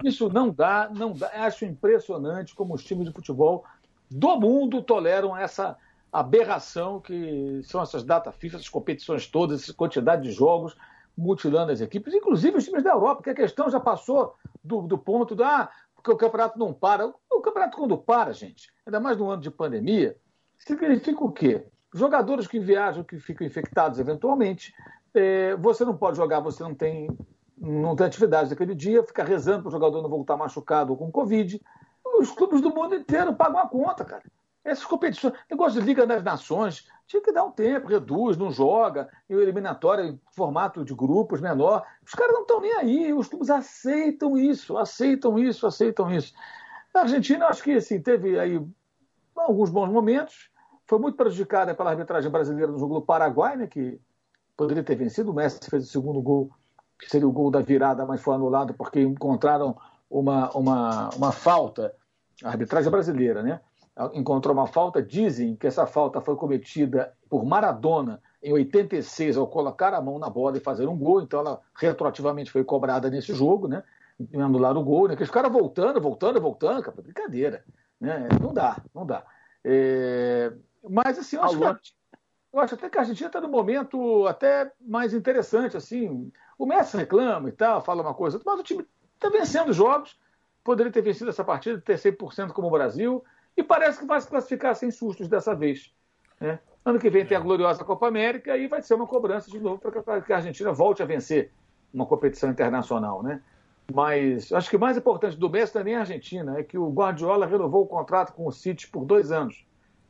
Isso 0.02 0.30
não 0.32 0.50
dá, 0.50 0.88
não 0.90 1.12
dá. 1.12 1.28
Acho 1.34 1.66
impressionante 1.66 2.54
como 2.54 2.74
os 2.74 2.82
times 2.82 3.06
de 3.06 3.12
futebol 3.12 3.64
do 4.10 4.40
mundo 4.40 4.82
toleram 4.82 5.36
essa 5.36 5.76
aberração 6.12 6.98
que 6.98 7.60
são 7.64 7.82
essas 7.82 8.02
datas 8.02 8.34
FIFA, 8.36 8.56
essas 8.56 8.68
competições 8.68 9.26
todas, 9.26 9.62
essa 9.62 9.74
quantidade 9.74 10.22
de 10.22 10.32
jogos 10.32 10.74
mutilando 11.20 11.70
as 11.70 11.80
equipes, 11.80 12.14
inclusive 12.14 12.56
os 12.56 12.64
times 12.64 12.82
da 12.82 12.92
Europa, 12.92 13.16
porque 13.16 13.30
a 13.30 13.34
questão 13.34 13.68
já 13.70 13.78
passou 13.78 14.34
do, 14.64 14.82
do 14.82 14.96
ponto 14.96 15.34
da 15.34 15.62
ah, 15.62 15.70
porque 15.94 16.10
o 16.10 16.16
campeonato 16.16 16.58
não 16.58 16.72
para. 16.72 17.06
O, 17.06 17.14
o 17.30 17.40
campeonato, 17.42 17.76
quando 17.76 17.96
para, 17.98 18.32
gente, 18.32 18.72
ainda 18.86 18.98
mais 18.98 19.18
no 19.18 19.28
ano 19.28 19.42
de 19.42 19.50
pandemia, 19.50 20.16
significa 20.58 21.22
o 21.22 21.30
quê? 21.30 21.66
Jogadores 21.92 22.46
que 22.46 22.58
viajam, 22.58 23.04
que 23.04 23.18
ficam 23.18 23.46
infectados 23.46 23.98
eventualmente, 23.98 24.72
é, 25.12 25.54
você 25.56 25.84
não 25.84 25.96
pode 25.96 26.16
jogar, 26.16 26.40
você 26.40 26.62
não 26.62 26.74
tem 26.74 27.08
não 27.58 27.94
tem 27.94 28.06
atividade 28.06 28.48
naquele 28.48 28.74
dia, 28.74 29.04
fica 29.04 29.22
rezando 29.22 29.64
para 29.64 29.68
o 29.68 29.72
jogador 29.72 30.00
não 30.00 30.08
voltar 30.08 30.34
machucado 30.34 30.92
ou 30.92 30.96
com 30.96 31.12
Covid. 31.12 31.60
Os 32.18 32.30
clubes 32.30 32.62
do 32.62 32.74
mundo 32.74 32.94
inteiro 32.94 33.34
pagam 33.34 33.58
a 33.58 33.68
conta, 33.68 34.02
cara. 34.02 34.22
Essas 34.64 34.84
competições, 34.84 35.34
negócio 35.50 35.80
de 35.80 35.86
Liga 35.86 36.06
das 36.06 36.22
Nações, 36.22 36.86
tinha 37.06 37.22
que 37.22 37.32
dar 37.32 37.44
um 37.44 37.50
tempo, 37.50 37.88
reduz, 37.88 38.36
não 38.36 38.52
joga, 38.52 39.08
em 39.28 39.34
eliminatória 39.34 40.02
em 40.04 40.20
formato 40.32 40.84
de 40.84 40.94
grupos 40.94 41.40
menor. 41.40 41.84
Os 42.06 42.12
caras 42.12 42.32
não 42.34 42.42
estão 42.42 42.60
nem 42.60 42.72
aí, 42.74 43.12
os 43.12 43.26
clubes 43.26 43.50
aceitam 43.50 44.36
isso, 44.36 44.76
aceitam 44.76 45.38
isso, 45.38 45.66
aceitam 45.66 46.10
isso. 46.10 46.34
A 46.94 47.00
Argentina, 47.00 47.46
acho 47.46 47.62
que 47.62 47.72
assim, 47.72 48.00
teve 48.00 48.38
aí 48.38 48.60
alguns 49.34 49.70
bons 49.70 49.88
momentos, 49.88 50.50
foi 50.86 50.98
muito 50.98 51.16
prejudicada 51.16 51.74
pela 51.74 51.90
arbitragem 51.90 52.30
brasileira 52.30 52.70
no 52.70 52.78
jogo 52.78 52.94
do 52.94 53.02
Paraguai, 53.02 53.56
né, 53.56 53.66
que 53.66 53.98
poderia 54.56 54.82
ter 54.82 54.94
vencido. 54.94 55.30
O 55.30 55.34
Messi 55.34 55.58
fez 55.70 55.84
o 55.84 55.90
segundo 55.90 56.20
gol, 56.20 56.50
que 56.98 57.08
seria 57.08 57.26
o 57.26 57.32
gol 57.32 57.50
da 57.50 57.60
virada, 57.60 58.04
mas 58.04 58.20
foi 58.20 58.34
anulado 58.34 58.74
porque 58.74 59.00
encontraram 59.00 59.76
uma, 60.10 60.50
uma, 60.50 61.08
uma 61.16 61.32
falta, 61.32 61.94
a 62.44 62.48
arbitragem 62.50 62.90
brasileira, 62.90 63.42
né? 63.42 63.60
Encontrou 64.14 64.54
uma 64.54 64.66
falta, 64.66 65.02
dizem 65.02 65.56
que 65.56 65.66
essa 65.66 65.86
falta 65.86 66.20
foi 66.20 66.36
cometida 66.36 67.12
por 67.28 67.44
Maradona 67.44 68.22
em 68.42 68.52
86 68.52 69.36
ao 69.36 69.46
colocar 69.46 69.92
a 69.92 70.00
mão 70.00 70.18
na 70.18 70.30
bola 70.30 70.56
e 70.56 70.60
fazer 70.60 70.88
um 70.88 70.96
gol, 70.96 71.20
então 71.20 71.40
ela 71.40 71.60
retroativamente 71.74 72.50
foi 72.50 72.64
cobrada 72.64 73.10
nesse 73.10 73.34
jogo, 73.34 73.68
né? 73.68 73.82
Anular 74.34 74.76
o 74.76 74.84
gol, 74.84 75.08
né? 75.08 75.16
Que 75.16 75.22
os 75.22 75.30
caras 75.30 75.52
voltando, 75.52 76.00
voltando, 76.00 76.40
voltando, 76.40 76.82
cara, 76.82 77.02
brincadeira, 77.02 77.64
né? 78.00 78.28
Não 78.40 78.54
dá, 78.54 78.76
não 78.94 79.04
dá. 79.04 79.24
É... 79.64 80.52
Mas 80.88 81.18
assim, 81.18 81.36
eu 81.36 81.42
acho 81.42 81.58
que 81.58 82.00
eu 82.52 82.58
acho 82.58 82.74
até 82.74 82.88
que 82.88 82.98
a 82.98 83.02
Argentina 83.02 83.28
está 83.28 83.40
num 83.40 83.48
momento 83.48 84.26
até 84.26 84.72
mais 84.80 85.14
interessante, 85.14 85.76
assim. 85.76 86.32
O 86.58 86.66
Messi 86.66 86.96
reclama 86.96 87.48
e 87.48 87.52
tal, 87.52 87.80
fala 87.80 88.02
uma 88.02 88.14
coisa, 88.14 88.40
mas 88.44 88.58
o 88.58 88.62
time 88.64 88.84
está 89.14 89.28
vencendo 89.28 89.72
jogos, 89.72 90.18
poderia 90.64 90.92
ter 90.92 91.00
vencido 91.00 91.30
essa 91.30 91.44
partida, 91.44 91.80
ter 91.80 91.96
100% 91.96 92.52
como 92.52 92.66
o 92.66 92.70
Brasil, 92.70 93.24
e 93.56 93.62
parece 93.62 93.98
que 93.98 94.06
vai 94.06 94.20
se 94.20 94.28
classificar 94.28 94.74
sem 94.74 94.90
sustos 94.90 95.28
dessa 95.28 95.54
vez. 95.54 95.92
Né? 96.40 96.58
Ano 96.84 96.98
que 96.98 97.10
vem 97.10 97.26
tem 97.26 97.36
a 97.36 97.40
gloriosa 97.40 97.84
Copa 97.84 98.08
América 98.08 98.56
e 98.56 98.66
vai 98.66 98.82
ser 98.82 98.94
uma 98.94 99.06
cobrança 99.06 99.50
de 99.50 99.58
novo 99.58 99.78
para 99.78 100.20
que 100.20 100.32
a 100.32 100.36
Argentina 100.36 100.72
volte 100.72 101.02
a 101.02 101.06
vencer 101.06 101.50
uma 101.92 102.06
competição 102.06 102.50
internacional. 102.50 103.22
Né? 103.22 103.40
Mas 103.92 104.52
acho 104.52 104.70
que 104.70 104.76
o 104.76 104.80
mais 104.80 104.96
importante 104.96 105.36
do 105.36 105.50
Messi 105.50 105.72
também 105.72 105.94
é 105.94 105.96
a 105.96 106.00
Argentina, 106.00 106.58
é 106.58 106.62
que 106.62 106.78
o 106.78 106.88
Guardiola 106.90 107.46
renovou 107.46 107.82
o 107.82 107.86
contrato 107.86 108.32
com 108.32 108.46
o 108.46 108.52
City 108.52 108.88
por 108.88 109.04
dois 109.04 109.30
anos. 109.30 109.66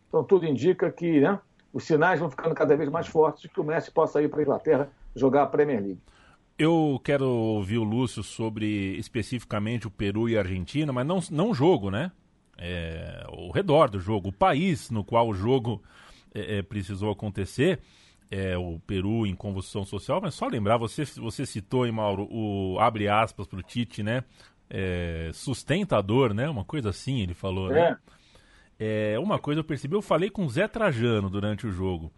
Então 0.08 0.22
tudo 0.22 0.46
indica 0.46 0.90
que 0.90 1.20
né, 1.20 1.38
os 1.72 1.84
sinais 1.84 2.20
vão 2.20 2.30
ficando 2.30 2.54
cada 2.54 2.76
vez 2.76 2.88
mais 2.88 3.06
fortes 3.06 3.42
de 3.42 3.48
que 3.48 3.60
o 3.60 3.64
Messi 3.64 3.90
possa 3.90 4.22
ir 4.22 4.28
para 4.28 4.40
a 4.40 4.42
Inglaterra 4.42 4.90
jogar 5.14 5.42
a 5.42 5.46
Premier 5.46 5.80
League. 5.80 6.00
Eu 6.58 7.00
quero 7.02 7.26
ouvir 7.26 7.78
o 7.78 7.84
Lúcio 7.84 8.22
sobre 8.22 8.94
especificamente 8.98 9.86
o 9.86 9.90
Peru 9.90 10.28
e 10.28 10.36
a 10.36 10.40
Argentina, 10.40 10.92
mas 10.92 11.06
não, 11.06 11.20
não 11.30 11.50
o 11.50 11.54
jogo, 11.54 11.90
né? 11.90 12.12
É, 12.62 13.24
o 13.32 13.50
redor 13.50 13.88
do 13.88 13.98
jogo, 13.98 14.28
o 14.28 14.32
país 14.32 14.90
no 14.90 15.02
qual 15.02 15.26
o 15.26 15.34
jogo 15.34 15.82
é, 16.34 16.58
é, 16.58 16.62
precisou 16.62 17.10
acontecer, 17.10 17.80
é, 18.30 18.56
o 18.56 18.78
Peru 18.86 19.26
em 19.26 19.34
convulsão 19.34 19.84
social, 19.84 20.20
mas 20.20 20.34
só 20.34 20.46
lembrar, 20.46 20.76
você, 20.76 21.04
você 21.04 21.46
citou, 21.46 21.86
hein, 21.86 21.92
Mauro, 21.92 22.28
o 22.30 22.78
abre 22.78 23.08
aspas 23.08 23.46
para 23.46 23.58
o 23.58 23.62
Tite, 23.62 24.02
né? 24.02 24.22
É, 24.68 25.30
sustentador, 25.32 26.34
né? 26.34 26.48
Uma 26.48 26.64
coisa 26.64 26.90
assim, 26.90 27.20
ele 27.20 27.34
falou, 27.34 27.70
né? 27.70 27.98
É. 28.78 29.14
É, 29.14 29.18
uma 29.18 29.38
coisa 29.38 29.60
eu 29.60 29.64
percebi, 29.64 29.94
eu 29.94 30.02
falei 30.02 30.30
com 30.30 30.44
o 30.44 30.48
Zé 30.48 30.68
Trajano 30.68 31.28
durante 31.28 31.66
o 31.66 31.70
jogo. 31.70 32.12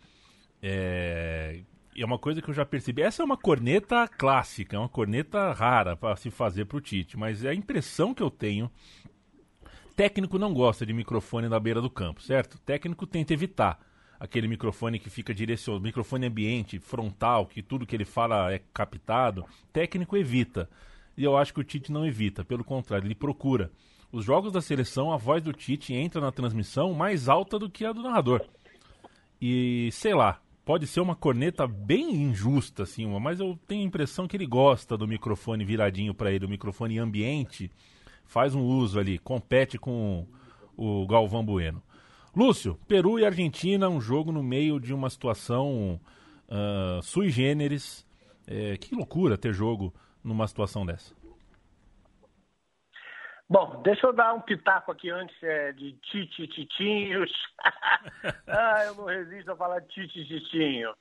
É, 0.62 1.60
é 1.96 2.04
uma 2.04 2.18
coisa 2.18 2.40
que 2.40 2.48
eu 2.48 2.54
já 2.54 2.64
percebi. 2.64 3.02
Essa 3.02 3.22
é 3.22 3.24
uma 3.24 3.36
corneta 3.36 4.06
clássica, 4.06 4.76
é 4.76 4.78
uma 4.78 4.88
corneta 4.88 5.52
rara 5.52 5.96
para 5.96 6.14
se 6.16 6.30
fazer 6.30 6.66
para 6.66 6.78
o 6.78 6.80
Tite, 6.80 7.18
mas 7.18 7.44
é 7.44 7.50
a 7.50 7.54
impressão 7.54 8.14
que 8.14 8.22
eu 8.22 8.30
tenho. 8.30 8.70
Técnico 9.94 10.38
não 10.38 10.54
gosta 10.54 10.86
de 10.86 10.92
microfone 10.92 11.48
na 11.48 11.60
beira 11.60 11.80
do 11.80 11.90
campo, 11.90 12.22
certo? 12.22 12.58
Técnico 12.58 13.06
tenta 13.06 13.32
evitar 13.32 13.78
aquele 14.18 14.46
microfone 14.46 14.98
que 14.98 15.10
fica 15.10 15.34
direcionado, 15.34 15.82
microfone 15.82 16.26
ambiente, 16.26 16.78
frontal, 16.78 17.46
que 17.46 17.62
tudo 17.62 17.84
que 17.84 17.96
ele 17.96 18.04
fala 18.04 18.52
é 18.52 18.60
captado. 18.72 19.44
Técnico 19.72 20.16
evita. 20.16 20.70
E 21.16 21.24
eu 21.24 21.36
acho 21.36 21.52
que 21.52 21.60
o 21.60 21.64
Tite 21.64 21.92
não 21.92 22.06
evita, 22.06 22.44
pelo 22.44 22.64
contrário, 22.64 23.06
ele 23.06 23.14
procura 23.14 23.70
os 24.12 24.24
jogos 24.24 24.52
da 24.52 24.60
seleção, 24.60 25.12
a 25.12 25.16
voz 25.16 25.42
do 25.42 25.52
Tite 25.52 25.94
entra 25.94 26.20
na 26.20 26.30
transmissão 26.30 26.92
mais 26.94 27.28
alta 27.28 27.58
do 27.58 27.68
que 27.68 27.84
a 27.84 27.92
do 27.92 28.02
narrador. 28.02 28.42
E 29.40 29.88
sei 29.90 30.14
lá, 30.14 30.40
pode 30.64 30.86
ser 30.86 31.00
uma 31.00 31.16
corneta 31.16 31.66
bem 31.66 32.12
injusta, 32.14 32.84
assim, 32.84 33.06
mas 33.18 33.40
eu 33.40 33.58
tenho 33.66 33.82
a 33.82 33.86
impressão 33.86 34.28
que 34.28 34.36
ele 34.36 34.46
gosta 34.46 34.96
do 34.96 35.08
microfone 35.08 35.64
viradinho 35.64 36.14
para 36.14 36.30
ele, 36.30 36.46
o 36.46 36.48
microfone 36.48 36.98
ambiente, 36.98 37.70
faz 38.24 38.54
um 38.54 38.62
uso 38.62 38.98
ali, 38.98 39.18
compete 39.18 39.78
com 39.78 40.26
o 40.76 41.06
Galvão 41.06 41.44
Bueno. 41.44 41.82
Lúcio, 42.34 42.78
Peru 42.88 43.18
e 43.18 43.26
Argentina, 43.26 43.88
um 43.88 44.00
jogo 44.00 44.32
no 44.32 44.42
meio 44.42 44.80
de 44.80 44.94
uma 44.94 45.10
situação 45.10 46.00
uh, 46.48 47.02
sui 47.02 47.28
generis. 47.28 48.06
É, 48.46 48.76
que 48.76 48.94
loucura 48.94 49.38
ter 49.38 49.52
jogo 49.52 49.94
numa 50.24 50.48
situação 50.48 50.84
dessa. 50.84 51.14
Bom, 53.48 53.82
deixa 53.82 54.06
eu 54.06 54.14
dar 54.14 54.32
um 54.32 54.40
pitaco 54.40 54.90
aqui 54.90 55.10
antes 55.10 55.36
é, 55.42 55.72
de 55.72 55.92
Titi 55.92 56.48
Titinhos. 56.48 57.30
ah, 58.48 58.84
eu 58.86 58.94
não 58.94 59.04
resisto 59.04 59.52
a 59.52 59.56
falar 59.56 59.82
Titi 59.82 60.24
Titinho. 60.24 60.94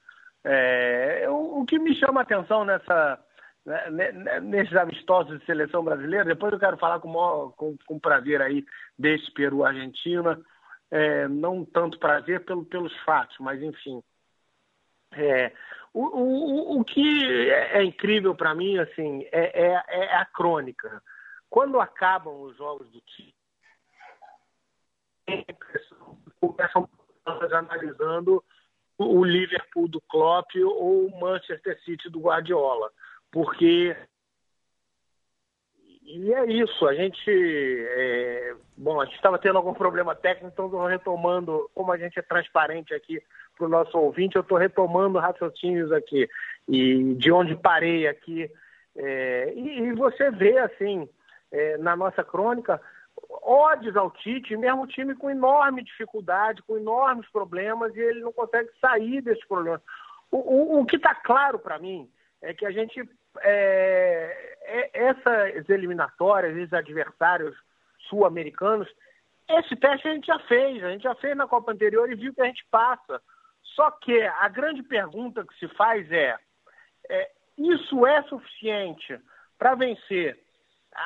É, 0.44 1.26
o, 1.30 1.62
o, 1.62 1.66
que 1.66 1.80
me 1.80 1.96
chama 1.96 2.20
a 2.20 2.24
atenção 2.24 2.66
nessa, 2.66 3.20
nesses 4.42 4.76
amistosos 4.76 5.40
de 5.40 5.46
seleção 5.46 5.84
brasileira, 5.84 6.26
depois 6.26 6.52
eu 6.52 6.60
quero 6.60 6.78
falar 6.78 7.00
com, 7.00 7.10
maior, 7.10 7.52
com, 7.52 7.78
com 7.86 8.00
prazer 8.00 8.42
aí 8.42 8.66
desse 8.98 9.32
Peru-Argentina. 9.32 10.40
É, 10.90 11.28
não 11.28 11.64
tanto 11.64 12.00
prazer 12.00 12.44
pelo, 12.44 12.66
pelos 12.66 12.96
fatos, 13.04 13.38
mas 13.40 13.62
enfim. 13.62 14.04
É, 15.14 15.54
o, 15.94 16.04
o, 16.04 16.80
o 16.80 16.86
que 16.86 17.50
é, 17.50 17.80
é 17.80 17.84
incrível 17.84 18.36
para 18.36 18.56
mim 18.56 18.78
assim 18.78 19.26
é, 19.32 19.68
é, 19.68 19.84
é 19.88 20.16
a 20.16 20.26
crônica. 20.26 21.02
Quando 21.50 21.80
acabam 21.80 22.42
os 22.42 22.58
jogos 22.58 22.90
do 22.90 23.02
time, 23.02 23.34
começam 26.40 26.90
analisando 27.26 28.44
o 28.98 29.24
Liverpool 29.24 29.88
do 29.88 30.02
Klopp 30.02 30.50
ou 30.56 31.08
o 31.08 31.20
Manchester 31.20 31.80
City 31.84 32.10
do 32.10 32.20
Guardiola, 32.20 32.92
porque 33.32 33.96
e 36.04 36.34
é 36.34 36.46
isso, 36.46 36.86
a 36.86 36.94
gente 36.94 37.30
é... 37.30 38.54
bom, 38.76 39.00
a 39.00 39.06
gente 39.06 39.16
estava 39.16 39.40
tendo 39.40 39.58
algum 39.58 39.74
problema 39.74 40.14
técnico, 40.14 40.52
então 40.52 40.66
estou 40.66 40.86
retomando, 40.86 41.70
como 41.74 41.92
a 41.92 41.98
gente 41.98 42.20
é 42.20 42.22
transparente 42.22 42.94
aqui 42.94 43.22
para 43.56 43.66
o 43.66 43.70
nosso 43.70 43.98
ouvinte, 43.98 44.36
eu 44.36 44.42
estou 44.42 44.58
retomando 44.58 45.20
raciocínios 45.20 45.92
aqui 45.92 46.28
e 46.68 47.16
de 47.16 47.32
onde 47.32 47.56
parei 47.56 48.08
aqui 48.08 48.52
é... 48.96 49.54
e, 49.56 49.80
e 49.84 49.94
você 49.94 50.30
vê 50.30 50.58
assim 50.60 51.08
é, 51.52 51.78
na 51.78 51.96
nossa 51.96 52.24
crônica, 52.24 52.82
ódios 53.44 53.96
ao 53.96 54.12
Tite, 54.12 54.56
mesmo 54.56 54.88
time 54.88 55.16
com 55.16 55.30
enorme 55.30 55.84
dificuldade, 55.84 56.62
com 56.64 56.78
enormes 56.78 57.30
problemas, 57.30 57.96
e 57.96 58.00
ele 58.00 58.22
não 58.22 58.32
consegue 58.32 58.70
sair 58.80 59.22
desses 59.22 59.46
problemas. 59.46 59.82
O, 60.32 60.38
o, 60.38 60.82
o 60.82 60.86
que 60.86 60.96
está 60.96 61.14
claro 61.14 61.60
para 61.60 61.78
mim 61.78 62.10
é 62.42 62.54
que 62.54 62.66
a 62.66 62.72
gente, 62.72 63.08
é, 63.40 64.58
é, 64.64 64.90
essas 64.94 65.70
eliminatórias, 65.70 66.56
esses 66.56 66.74
adversários 66.74 67.56
sul-americanos, 68.10 68.88
esse 69.50 69.76
teste 69.76 70.08
a 70.08 70.14
gente 70.14 70.28
já 70.28 70.40
fez, 70.40 70.84
a 70.84 70.92
gente 70.92 71.04
já 71.04 71.16
fez 71.16 71.36
na 71.36 71.48
Copa 71.48 71.72
anterior 71.72 72.12
e 72.12 72.16
viu 72.16 72.34
que 72.34 72.42
a 72.42 72.46
gente 72.46 72.66
passa. 72.70 73.22
Só 73.76 73.92
que 73.92 74.22
a 74.22 74.48
grande 74.50 74.84
pergunta 74.84 75.46
que 75.46 75.58
se 75.60 75.68
faz 75.76 76.10
é, 76.12 76.38
é 77.10 77.32
isso 77.58 78.06
é 78.06 78.24
suficiente 78.24 79.20
para 79.58 79.76
vencer 79.76 80.40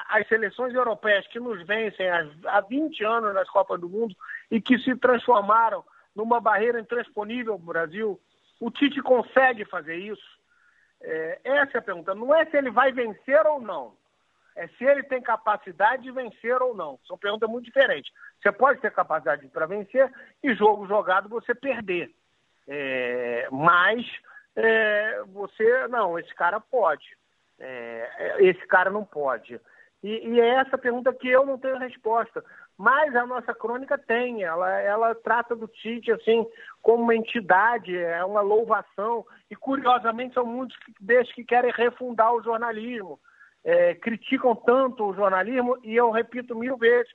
as 0.09 0.28
seleções 0.28 0.73
europeias 0.73 1.28
que 1.28 1.39
nos 1.39 1.65
vencem 1.65 2.07
há 2.45 2.61
20 2.61 3.03
anos 3.03 3.34
nas 3.34 3.49
Copas 3.49 3.80
do 3.80 3.89
Mundo 3.89 4.15
e 4.49 4.59
que 4.59 4.80
se 4.80 4.95
transformaram 4.95 5.84
numa 6.15 6.39
barreira 6.39 6.80
intransponível 6.80 7.55
para 7.55 7.63
o 7.63 7.67
Brasil, 7.67 8.21
o 8.59 8.71
Tite 8.71 9.01
consegue 9.01 9.65
fazer 9.65 9.97
isso? 9.97 10.35
É, 11.08 11.39
essa 11.43 11.78
é 11.78 11.80
a 11.80 11.84
pergunta. 11.84 12.16
Não 12.16 12.34
é 12.34 12.45
se 12.45 12.58
ele 12.58 12.72
vai 12.72 12.91
vencer 12.91 13.45
ou 13.45 13.62
não. 13.62 13.95
É 14.56 14.68
se 14.70 14.84
ele 14.84 15.03
tem 15.03 15.22
capacidade 15.22 16.03
de 16.03 16.12
vencer 16.12 16.62
ou 16.62 16.74
não. 16.74 16.97
São 17.06 17.18
perguntas 17.18 17.49
muito 17.49 17.66
diferentes. 17.66 18.12
Você 18.41 18.51
pode 18.51 18.80
ter 18.82 18.91
capacidade 18.91 19.47
para 19.49 19.66
vencer 19.66 20.12
e 20.41 20.56
jogo 20.56 20.88
jogado 20.88 21.30
você 21.30 21.53
perder. 21.53 22.10
É, 22.68 23.47
mas 23.51 24.06
é, 24.56 25.22
você, 25.28 25.88
não, 25.89 26.18
esse 26.18 26.34
cara 26.34 26.60
pode. 26.60 27.06
É, 27.60 28.38
esse 28.39 28.66
cara 28.68 28.89
não 28.89 29.06
pode. 29.06 29.60
E, 30.03 30.30
e, 30.30 30.39
é 30.39 30.56
essa 30.56 30.78
pergunta 30.78 31.14
que 31.14 31.28
eu 31.30 31.45
não 31.45 31.58
tenho 31.58 31.78
resposta. 31.78 32.43
Mas 32.78 33.15
a 33.15 33.26
nossa 33.26 33.53
crônica 33.53 33.97
tem, 33.97 34.43
ela, 34.43 34.69
ela 34.82 35.15
trata 35.15 35.55
do 35.55 35.67
Tite 35.67 36.11
assim 36.11 36.45
como 36.82 37.03
uma 37.03 37.15
entidade, 37.15 37.97
é 37.97 38.23
uma 38.26 38.41
louvação. 38.41 39.26
E 39.49 39.55
curiosamente 39.55 40.34
são 40.34 40.45
muitos 40.45 40.78
desses 40.99 41.34
que 41.34 41.45
querem 41.45 41.71
refundar 41.71 42.34
o 42.34 42.43
jornalismo, 42.43 43.19
é, 43.63 43.95
criticam 43.95 44.55
tanto 44.55 45.05
o 45.05 45.13
jornalismo 45.13 45.78
e 45.84 45.95
eu 45.95 46.11
repito 46.11 46.55
mil 46.55 46.78
vezes, 46.78 47.11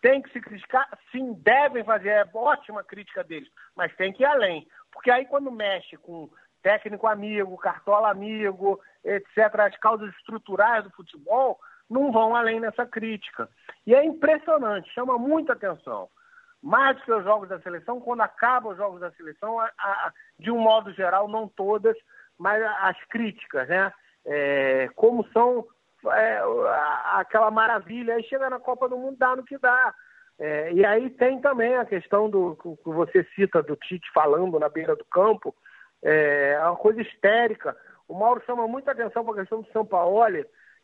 tem 0.00 0.20
que 0.20 0.32
se 0.32 0.40
criticar, 0.40 0.88
sim, 1.12 1.32
devem 1.34 1.84
fazer, 1.84 2.08
é 2.08 2.28
ótima 2.34 2.82
crítica 2.82 3.22
deles, 3.22 3.48
mas 3.76 3.94
tem 3.96 4.12
que 4.12 4.22
ir 4.22 4.26
além. 4.26 4.66
Porque 4.92 5.10
aí 5.10 5.26
quando 5.26 5.52
mexe 5.52 5.96
com 5.96 6.28
técnico 6.62 7.06
amigo, 7.06 7.56
cartola 7.58 8.10
amigo, 8.10 8.80
etc., 9.04 9.60
as 9.60 9.76
causas 9.78 10.12
estruturais 10.16 10.84
do 10.84 10.90
futebol, 10.90 11.58
não 11.92 12.10
vão 12.10 12.34
além 12.34 12.58
nessa 12.58 12.86
crítica. 12.86 13.48
E 13.86 13.94
é 13.94 14.04
impressionante, 14.04 14.92
chama 14.92 15.18
muita 15.18 15.52
atenção. 15.52 16.08
Mais 16.62 16.96
do 16.96 17.02
que 17.02 17.12
os 17.12 17.24
jogos 17.24 17.48
da 17.48 17.60
seleção, 17.60 18.00
quando 18.00 18.22
acabam 18.22 18.72
os 18.72 18.78
jogos 18.78 19.00
da 19.00 19.10
seleção, 19.12 19.58
a, 19.60 19.70
a, 19.78 20.12
de 20.38 20.50
um 20.50 20.58
modo 20.58 20.92
geral, 20.92 21.28
não 21.28 21.48
todas, 21.48 21.96
mas 22.38 22.62
as 22.80 22.96
críticas, 23.06 23.68
né? 23.68 23.92
É, 24.24 24.88
como 24.94 25.26
são 25.32 25.66
é, 26.06 26.40
aquela 27.14 27.50
maravilha, 27.50 28.14
aí 28.14 28.22
chega 28.24 28.48
na 28.48 28.60
Copa 28.60 28.88
do 28.88 28.96
Mundo, 28.96 29.16
dá 29.18 29.36
no 29.36 29.44
que 29.44 29.58
dá. 29.58 29.92
É, 30.38 30.72
e 30.72 30.84
aí 30.84 31.10
tem 31.10 31.40
também 31.40 31.76
a 31.76 31.84
questão 31.84 32.30
do 32.30 32.56
que 32.56 32.90
você 32.90 33.24
cita 33.34 33.62
do 33.62 33.76
Tite 33.76 34.08
falando 34.14 34.58
na 34.58 34.68
beira 34.68 34.96
do 34.96 35.04
campo, 35.04 35.54
é, 36.02 36.52
é 36.52 36.64
uma 36.64 36.76
coisa 36.76 37.00
histérica. 37.02 37.76
O 38.08 38.14
Mauro 38.14 38.42
chama 38.46 38.66
muita 38.66 38.92
atenção 38.92 39.24
para 39.24 39.34
a 39.34 39.38
questão 39.38 39.62
do 39.62 39.72
São 39.72 39.84
Paulo, 39.84 40.24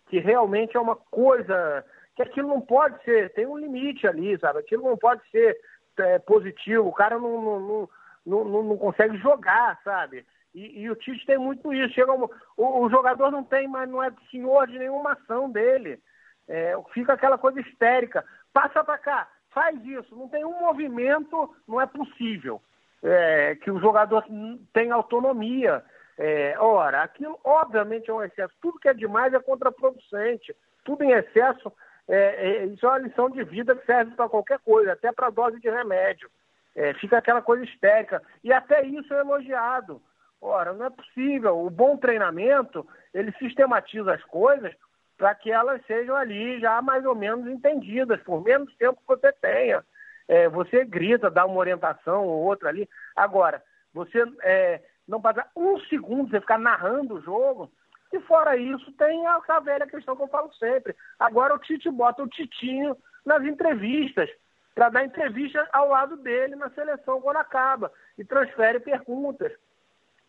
que 0.08 0.18
realmente 0.18 0.76
é 0.76 0.80
uma 0.80 0.96
coisa 0.96 1.84
que 2.16 2.22
aquilo 2.22 2.48
não 2.48 2.60
pode 2.60 3.02
ser, 3.04 3.32
tem 3.32 3.46
um 3.46 3.56
limite 3.56 4.06
ali, 4.06 4.38
sabe? 4.38 4.58
Aquilo 4.58 4.84
não 4.84 4.96
pode 4.96 5.22
ser 5.30 5.56
é, 5.98 6.18
positivo, 6.18 6.88
o 6.88 6.92
cara 6.92 7.18
não, 7.18 7.40
não, 7.40 7.88
não, 8.26 8.44
não, 8.44 8.62
não 8.64 8.76
consegue 8.76 9.16
jogar, 9.18 9.78
sabe? 9.84 10.26
E, 10.54 10.82
e, 10.82 10.90
o 10.90 10.96
Tite 10.96 11.24
tem 11.26 11.38
muito 11.38 11.72
isso. 11.72 11.94
Chega 11.94 12.12
um, 12.12 12.28
o, 12.56 12.80
o, 12.80 12.90
jogador 12.90 13.30
não 13.30 13.44
tem, 13.44 13.68
mas 13.68 13.88
não 13.88 14.02
é 14.02 14.10
senhor 14.30 14.66
de 14.66 14.78
nenhuma 14.78 15.12
ação 15.12 15.50
dele. 15.50 16.00
É, 16.48 16.74
fica 16.92 17.12
aquela 17.12 17.38
coisa 17.38 17.60
histérica. 17.60 18.24
Passa 18.52 18.82
para 18.82 18.98
cá, 18.98 19.28
faz 19.50 19.80
isso. 19.84 20.16
Não 20.16 20.28
tem 20.28 20.44
um 20.44 20.58
movimento, 20.58 21.54
não 21.66 21.80
é 21.80 21.86
possível 21.86 22.60
é, 23.02 23.56
que 23.56 23.70
o 23.70 23.78
jogador 23.78 24.24
tenha 24.72 24.94
autonomia. 24.94 25.84
É, 26.18 26.56
ora, 26.58 27.02
aquilo 27.04 27.38
obviamente 27.44 28.10
é 28.10 28.12
um 28.12 28.22
excesso. 28.22 28.52
Tudo 28.60 28.80
que 28.80 28.88
é 28.88 28.94
demais 28.94 29.32
é 29.32 29.38
contraproducente. 29.38 30.54
Tudo 30.84 31.04
em 31.04 31.12
excesso, 31.12 31.72
é, 32.08 32.16
é, 32.16 32.64
isso 32.66 32.84
é 32.84 32.88
uma 32.88 32.98
lição 32.98 33.30
de 33.30 33.44
vida 33.44 33.76
que 33.76 33.86
serve 33.86 34.16
para 34.16 34.28
qualquer 34.28 34.58
coisa, 34.58 34.92
até 34.92 35.12
para 35.12 35.30
dose 35.30 35.60
de 35.60 35.70
remédio. 35.70 36.28
É, 36.74 36.92
fica 36.94 37.18
aquela 37.18 37.40
coisa 37.40 37.64
histérica. 37.64 38.20
E 38.42 38.52
até 38.52 38.84
isso 38.84 39.14
é 39.14 39.20
elogiado. 39.20 40.02
Ora, 40.40 40.72
não 40.72 40.86
é 40.86 40.90
possível. 40.90 41.64
O 41.64 41.70
bom 41.70 41.96
treinamento, 41.96 42.86
ele 43.14 43.32
sistematiza 43.38 44.14
as 44.14 44.24
coisas 44.24 44.74
para 45.16 45.34
que 45.34 45.50
elas 45.50 45.84
sejam 45.86 46.14
ali 46.14 46.60
já 46.60 46.80
mais 46.82 47.04
ou 47.04 47.14
menos 47.14 47.46
entendidas, 47.46 48.20
por 48.22 48.42
menos 48.42 48.74
tempo 48.76 49.00
que 49.00 49.06
você 49.06 49.32
tenha. 49.32 49.84
É, 50.28 50.48
você 50.48 50.84
grita, 50.84 51.30
dá 51.30 51.44
uma 51.46 51.58
orientação 51.58 52.24
ou 52.26 52.44
outra 52.44 52.68
ali. 52.68 52.88
Agora, 53.16 53.62
você 53.92 54.22
é, 54.42 54.80
não 55.08 55.20
passar 55.20 55.50
um 55.56 55.80
segundo, 55.86 56.30
você 56.30 56.40
ficar 56.40 56.58
narrando 56.58 57.14
o 57.14 57.20
jogo. 57.22 57.70
E 58.12 58.20
fora 58.20 58.56
isso, 58.56 58.92
tem 58.92 59.26
a, 59.26 59.40
a 59.48 59.60
velha 59.60 59.86
questão 59.86 60.14
que 60.14 60.22
eu 60.22 60.28
falo 60.28 60.52
sempre. 60.54 60.94
Agora 61.18 61.54
o 61.54 61.58
Tite 61.58 61.90
bota 61.90 62.22
o 62.22 62.28
Titinho 62.28 62.96
nas 63.24 63.42
entrevistas, 63.44 64.30
para 64.74 64.90
dar 64.90 65.04
entrevista 65.04 65.66
ao 65.72 65.88
lado 65.88 66.16
dele 66.18 66.54
na 66.54 66.70
seleção 66.70 67.20
quando 67.20 67.38
acaba, 67.38 67.92
e 68.16 68.24
transfere 68.24 68.80
perguntas. 68.80 69.52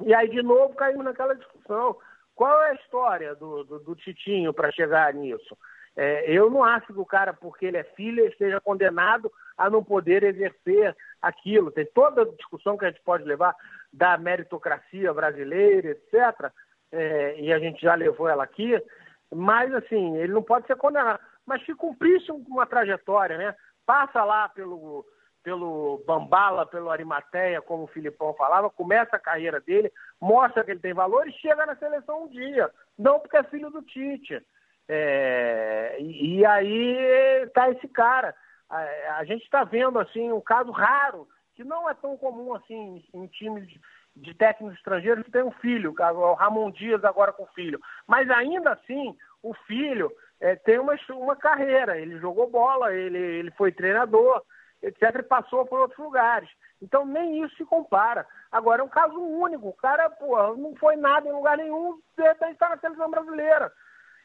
E 0.04 0.14
aí, 0.14 0.30
de 0.30 0.42
novo, 0.42 0.74
caímos 0.76 1.06
naquela 1.06 1.36
discussão. 1.36 1.98
Qual 2.34 2.62
é 2.64 2.72
a 2.72 2.76
história 2.76 3.36
do, 3.36 3.64
do, 3.64 3.80
do 3.80 3.96
Titinho 3.96 4.54
para 4.54 4.72
chegar 4.72 5.14
nisso? 5.14 5.58
É, 5.96 6.32
eu 6.32 6.50
não 6.50 6.64
acho 6.64 6.88
que 6.88 7.00
o 7.00 7.06
cara, 7.06 7.34
porque 7.34 7.66
ele 7.66 7.78
é 7.78 7.84
filho, 7.84 8.26
esteja 8.26 8.62
condenado 8.62 9.32
a 9.60 9.70
não 9.70 9.84
poder 9.84 10.24
exercer 10.24 10.96
aquilo. 11.22 11.70
Tem 11.70 11.86
toda 11.86 12.22
a 12.22 12.26
discussão 12.26 12.78
que 12.78 12.86
a 12.86 12.90
gente 12.90 13.02
pode 13.02 13.26
levar 13.26 13.54
da 13.92 14.18
meritocracia 14.18 15.14
brasileira, 15.14 15.90
etc. 15.90 16.52
É, 16.92 17.40
e 17.42 17.52
a 17.52 17.60
gente 17.60 17.82
já 17.82 17.94
levou 17.94 18.30
ela 18.30 18.44
aqui. 18.44 18.82
Mas, 19.30 19.74
assim, 19.76 20.16
ele 20.16 20.32
não 20.32 20.42
pode 20.42 20.66
ser 20.66 20.78
condenado. 20.78 21.20
Mas 21.46 21.64
se 21.66 21.76
cumprisse 21.76 22.32
uma 22.32 22.66
trajetória, 22.66 23.38
né? 23.38 23.54
Passa 23.86 24.24
lá 24.24 24.48
pelo, 24.48 25.06
pelo 25.44 26.02
Bambala, 26.08 26.66
pelo 26.66 26.90
Arimateia, 26.90 27.62
como 27.62 27.84
o 27.84 27.88
Filipão 27.88 28.34
falava, 28.36 28.70
começa 28.70 29.18
a 29.18 29.20
carreira 29.20 29.60
dele, 29.60 29.92
mostra 30.22 30.64
que 30.64 30.72
ele 30.72 30.80
tem 30.80 30.94
valor 30.94 31.28
e 31.28 31.34
chega 31.34 31.66
na 31.66 31.76
seleção 31.76 32.24
um 32.24 32.28
dia. 32.30 32.72
Não 32.98 33.20
porque 33.20 33.36
é 33.36 33.44
filho 33.44 33.70
do 33.70 33.82
Tite. 33.82 34.42
É, 34.88 35.98
e, 36.00 36.38
e, 36.38 36.46
aí 36.46 37.48
tá 37.54 37.70
esse 37.70 37.88
cara. 37.90 38.34
A, 38.70 39.18
a 39.18 39.24
gente 39.26 39.44
está 39.44 39.64
vendo 39.64 40.00
assim 40.00 40.32
um 40.32 40.42
caso 40.42 40.72
raro, 40.72 41.28
que 41.56 41.64
não 41.64 41.90
é 41.90 41.94
tão 41.94 42.18
comum 42.18 42.54
assim 42.54 43.04
em 43.14 43.28
times 43.28 43.68
de, 43.68 43.82
de 44.16 44.34
técnicos 44.34 44.78
estrangeiros 44.78 45.24
que 45.26 45.32
tem 45.32 45.44
um 45.44 45.52
filho, 45.52 45.94
o 45.98 46.34
Ramon 46.34 46.72
Dias 46.72 47.04
agora 47.04 47.34
com 47.34 47.46
filho. 47.48 47.80
Mas 48.08 48.30
ainda 48.30 48.72
assim, 48.72 49.16
o 49.44 49.54
filho 49.54 50.12
é, 50.40 50.56
tem 50.56 50.80
uma, 50.80 50.96
uma 51.10 51.36
carreira, 51.36 52.00
ele 52.00 52.18
jogou 52.20 52.50
bola, 52.50 52.94
ele, 52.94 53.18
ele 53.18 53.52
foi 53.52 53.72
treinador, 53.72 54.42
etc., 54.82 55.16
e 55.20 55.24
passou 55.24 55.66
por 55.66 55.80
outros 55.80 56.00
lugares. 56.00 56.50
Então 56.82 57.06
nem 57.06 57.44
isso 57.44 57.56
se 57.58 57.66
compara. 57.66 58.26
Agora 58.52 58.82
é 58.82 58.86
um 58.86 58.90
caso 58.90 59.20
único. 59.20 59.70
O 59.70 59.74
cara, 59.74 60.10
não 60.58 60.76
foi 60.78 60.96
nada 60.96 61.28
em 61.28 61.34
lugar 61.34 61.58
nenhum, 61.58 62.00
de 62.18 62.24
repente 62.24 62.54
está 62.54 62.70
na 62.70 62.78
seleção 62.78 63.10
brasileira. 63.10 63.72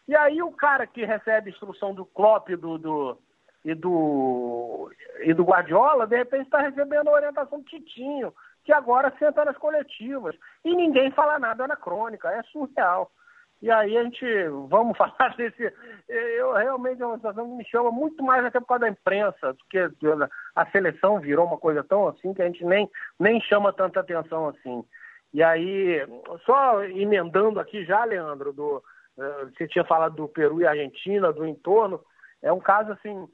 E 0.07 0.15
aí 0.15 0.43
o 0.43 0.53
cara 0.53 0.87
que 0.87 1.05
recebe 1.05 1.51
instrução 1.51 1.95
do 1.95 2.05
Klopp 2.05 2.49
do, 2.51 2.79
do, 2.79 3.19
e, 3.65 3.75
do, 3.75 4.91
e 5.21 5.33
do 5.33 5.45
Guardiola, 5.45 6.07
de 6.07 6.17
repente 6.17 6.45
está 6.45 6.59
recebendo 6.59 7.09
a 7.09 7.13
orientação 7.13 7.59
do 7.59 7.65
Titinho, 7.65 8.33
que 8.63 8.73
agora 8.73 9.13
senta 9.19 9.45
nas 9.45 9.57
coletivas. 9.57 10.37
E 10.65 10.75
ninguém 10.75 11.11
fala 11.13 11.39
nada 11.39 11.67
na 11.67 11.77
crônica. 11.77 12.31
É 12.31 12.43
surreal. 12.45 13.11
E 13.63 13.71
aí 13.71 13.97
a 13.97 14.05
gente, 14.05 14.27
vamos 14.69 14.97
falar 14.99 15.35
desse. 15.37 15.73
Eu 16.09 16.53
realmente 16.53 17.01
é 17.01 17.07
uma 17.07 17.17
situação 17.17 17.49
que 17.49 17.57
me 17.57 17.65
chama 17.65 17.91
muito 17.91 18.23
mais 18.23 18.45
até 18.45 18.61
por 18.61 18.67
causa 18.67 18.83
da 18.83 18.91
imprensa, 18.91 19.55
do 19.55 19.65
que 19.71 19.79
a 20.55 20.67
seleção 20.71 21.19
virou 21.19 21.47
uma 21.47 21.57
coisa 21.57 21.83
tão 21.83 22.07
assim 22.09 22.35
que 22.35 22.43
a 22.43 22.47
gente 22.47 22.65
nem, 22.65 22.91
nem 23.19 23.41
chama 23.41 23.73
tanta 23.73 24.01
atenção 24.01 24.49
assim. 24.49 24.85
E 25.33 25.43
aí, 25.43 26.07
só 26.45 26.85
emendando 26.85 27.59
aqui 27.59 27.85
já, 27.85 28.05
Leandro, 28.05 28.53
do, 28.53 28.83
eh, 29.19 29.47
você 29.47 29.67
tinha 29.67 29.85
falado 29.85 30.15
do 30.15 30.29
Peru 30.29 30.61
e 30.61 30.67
Argentina, 30.67 31.33
do 31.33 31.45
entorno, 31.45 32.01
é 32.41 32.53
um 32.53 32.61
caso 32.61 32.93
assim 32.93 33.27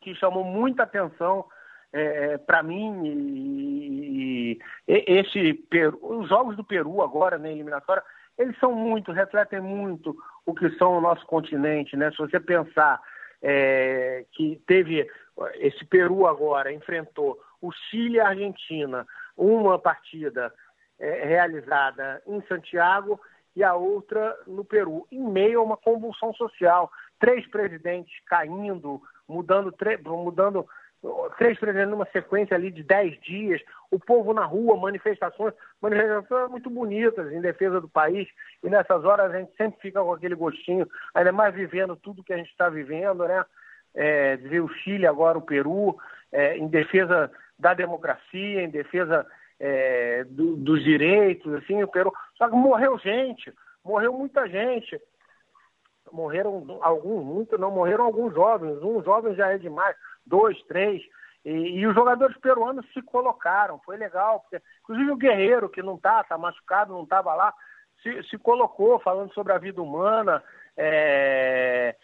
que 0.00 0.14
chamou 0.14 0.44
muita 0.44 0.82
atenção 0.84 1.44
é, 1.92 2.38
para 2.38 2.62
mim 2.62 3.02
e, 3.04 4.52
e, 4.52 4.60
esse 4.88 5.54
Peru, 5.54 5.98
os 6.02 6.28
jogos 6.28 6.56
do 6.56 6.64
Peru 6.64 7.02
agora 7.02 7.38
na 7.38 7.50
eliminatória 7.50 8.02
eles 8.38 8.58
são 8.58 8.74
muito, 8.74 9.12
refletem 9.12 9.60
muito 9.60 10.16
o 10.46 10.54
que 10.54 10.70
são 10.76 10.96
o 10.96 11.00
nosso 11.00 11.24
continente, 11.26 11.96
né? 11.96 12.10
Se 12.10 12.16
você 12.16 12.40
pensar 12.40 13.00
é, 13.42 14.24
que 14.32 14.60
teve 14.66 15.06
esse 15.56 15.84
Peru 15.84 16.26
agora 16.26 16.72
enfrentou 16.72 17.38
o 17.60 17.70
Chile 17.72 18.16
e 18.16 18.20
a 18.20 18.28
Argentina, 18.28 19.06
uma 19.36 19.78
partida 19.78 20.52
é, 20.98 21.24
realizada 21.24 22.22
em 22.26 22.40
Santiago 22.42 23.20
e 23.54 23.62
a 23.62 23.74
outra 23.74 24.36
no 24.46 24.64
Peru, 24.64 25.06
em 25.10 25.22
meio 25.22 25.60
a 25.60 25.62
uma 25.62 25.76
convulsão 25.76 26.32
social, 26.34 26.90
três 27.22 27.46
presidentes 27.46 28.12
caindo, 28.26 29.00
mudando, 29.28 29.72
mudando 30.00 30.66
três 31.38 31.56
presidentes 31.56 31.90
numa 31.90 32.06
sequência 32.06 32.56
ali 32.56 32.68
de 32.68 32.82
dez 32.82 33.18
dias, 33.20 33.62
o 33.92 33.98
povo 33.98 34.34
na 34.34 34.44
rua, 34.44 34.76
manifestações, 34.76 35.54
manifestações 35.80 36.50
muito 36.50 36.68
bonitas 36.68 37.32
em 37.32 37.40
defesa 37.40 37.80
do 37.80 37.88
país, 37.88 38.28
e 38.60 38.68
nessas 38.68 39.04
horas 39.04 39.32
a 39.32 39.38
gente 39.38 39.56
sempre 39.56 39.80
fica 39.80 40.02
com 40.02 40.12
aquele 40.12 40.34
gostinho, 40.34 40.88
ainda 41.14 41.30
mais 41.30 41.54
vivendo 41.54 41.94
tudo 41.94 42.24
que 42.24 42.32
a 42.32 42.36
gente 42.36 42.50
está 42.50 42.68
vivendo, 42.68 43.24
né? 43.26 43.44
É, 43.94 44.36
ver 44.38 44.60
o 44.60 44.68
Chile, 44.68 45.06
agora 45.06 45.38
o 45.38 45.42
Peru, 45.42 45.96
é, 46.32 46.56
em 46.56 46.66
defesa 46.66 47.30
da 47.56 47.72
democracia, 47.72 48.62
em 48.62 48.70
defesa 48.70 49.24
é, 49.60 50.24
do, 50.24 50.56
dos 50.56 50.82
direitos, 50.82 51.52
assim, 51.54 51.82
o 51.84 51.88
Peru. 51.88 52.12
Só 52.36 52.48
que 52.48 52.56
morreu 52.56 52.98
gente, 52.98 53.52
morreu 53.84 54.12
muita 54.12 54.48
gente. 54.48 55.00
Morreram 56.10 56.78
alguns, 56.82 57.24
muito 57.24 57.58
não, 57.58 57.70
morreram 57.70 58.04
alguns 58.04 58.34
jovens, 58.34 58.82
um 58.82 59.02
jovem 59.02 59.34
já 59.34 59.52
é 59.52 59.58
demais 59.58 59.96
dois, 60.26 60.60
três. 60.64 61.02
E, 61.44 61.50
e, 61.50 61.86
os 61.86 61.94
jogadores 61.94 62.36
peruanos 62.38 62.86
se 62.92 63.02
colocaram, 63.02 63.80
foi 63.84 63.96
legal. 63.96 64.40
Porque, 64.40 64.64
inclusive 64.82 65.10
o 65.10 65.16
Guerreiro, 65.16 65.68
que 65.68 65.82
não 65.82 65.96
está, 65.96 66.20
está 66.20 66.38
machucado, 66.38 66.92
não 66.92 67.02
estava 67.02 67.34
lá, 67.34 67.52
se, 68.02 68.22
se, 68.24 68.38
colocou 68.38 68.98
falando 69.00 69.32
sobre 69.32 69.52
a 69.52 69.58
vida 69.58 69.82
humana, 69.82 70.42
é, 70.76 71.96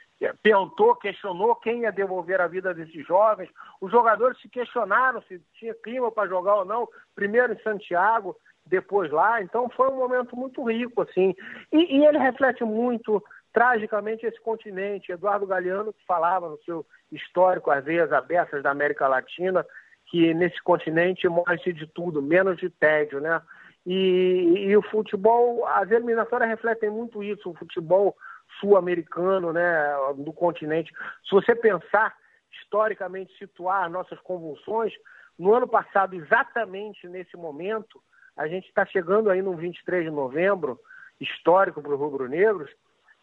perguntou, 0.42 0.96
questionou 0.96 1.54
quem 1.56 1.80
ia 1.80 1.92
devolver 1.92 2.40
a 2.40 2.46
vida 2.46 2.74
desses 2.74 3.06
jovens. 3.06 3.48
Os 3.80 3.90
jogadores 3.90 4.40
se 4.40 4.48
questionaram 4.48 5.22
se 5.22 5.40
tinha 5.54 5.74
clima 5.74 6.10
para 6.10 6.28
jogar 6.28 6.56
ou 6.56 6.64
não, 6.64 6.88
primeiro 7.14 7.52
em 7.52 7.62
Santiago, 7.62 8.36
depois 8.66 9.10
lá. 9.10 9.40
Então 9.42 9.68
foi 9.70 9.88
um 9.88 9.96
momento 9.96 10.36
muito 10.36 10.62
rico, 10.64 11.02
assim. 11.02 11.34
E, 11.72 11.98
e 11.98 12.04
ele 12.04 12.18
reflete 12.18 12.64
muito, 12.64 13.22
tragicamente, 13.58 14.24
esse 14.24 14.40
continente. 14.40 15.10
Eduardo 15.10 15.44
Galeano, 15.44 15.92
que 15.92 16.06
falava 16.06 16.48
no 16.48 16.62
seu 16.62 16.86
histórico, 17.10 17.72
às 17.72 17.84
vezes, 17.84 18.12
abertas 18.12 18.62
da 18.62 18.70
América 18.70 19.08
Latina, 19.08 19.66
que 20.06 20.32
nesse 20.32 20.62
continente 20.62 21.28
morre 21.28 21.72
de 21.72 21.84
tudo, 21.88 22.22
menos 22.22 22.56
de 22.58 22.70
tédio, 22.70 23.20
né? 23.20 23.42
E, 23.84 24.66
e, 24.68 24.76
o 24.76 24.82
futebol, 24.82 25.66
as 25.66 25.90
eliminatórias 25.90 26.48
refletem 26.48 26.88
muito 26.88 27.20
isso, 27.20 27.50
o 27.50 27.54
futebol 27.54 28.16
sul-americano, 28.60 29.52
né, 29.52 29.88
do 30.18 30.32
continente. 30.32 30.92
Se 31.24 31.32
você 31.32 31.52
pensar 31.52 32.14
historicamente, 32.62 33.36
situar 33.38 33.90
nossas 33.90 34.20
convulsões, 34.20 34.92
no 35.36 35.52
ano 35.52 35.66
passado, 35.66 36.14
exatamente 36.14 37.08
nesse 37.08 37.36
momento, 37.36 38.00
a 38.36 38.46
gente 38.46 38.68
está 38.68 38.86
chegando 38.86 39.30
aí 39.30 39.42
no 39.42 39.56
23 39.56 40.04
de 40.04 40.10
novembro, 40.10 40.78
histórico 41.20 41.82
para 41.82 41.92
os 41.92 41.98
rubro-negros, 41.98 42.70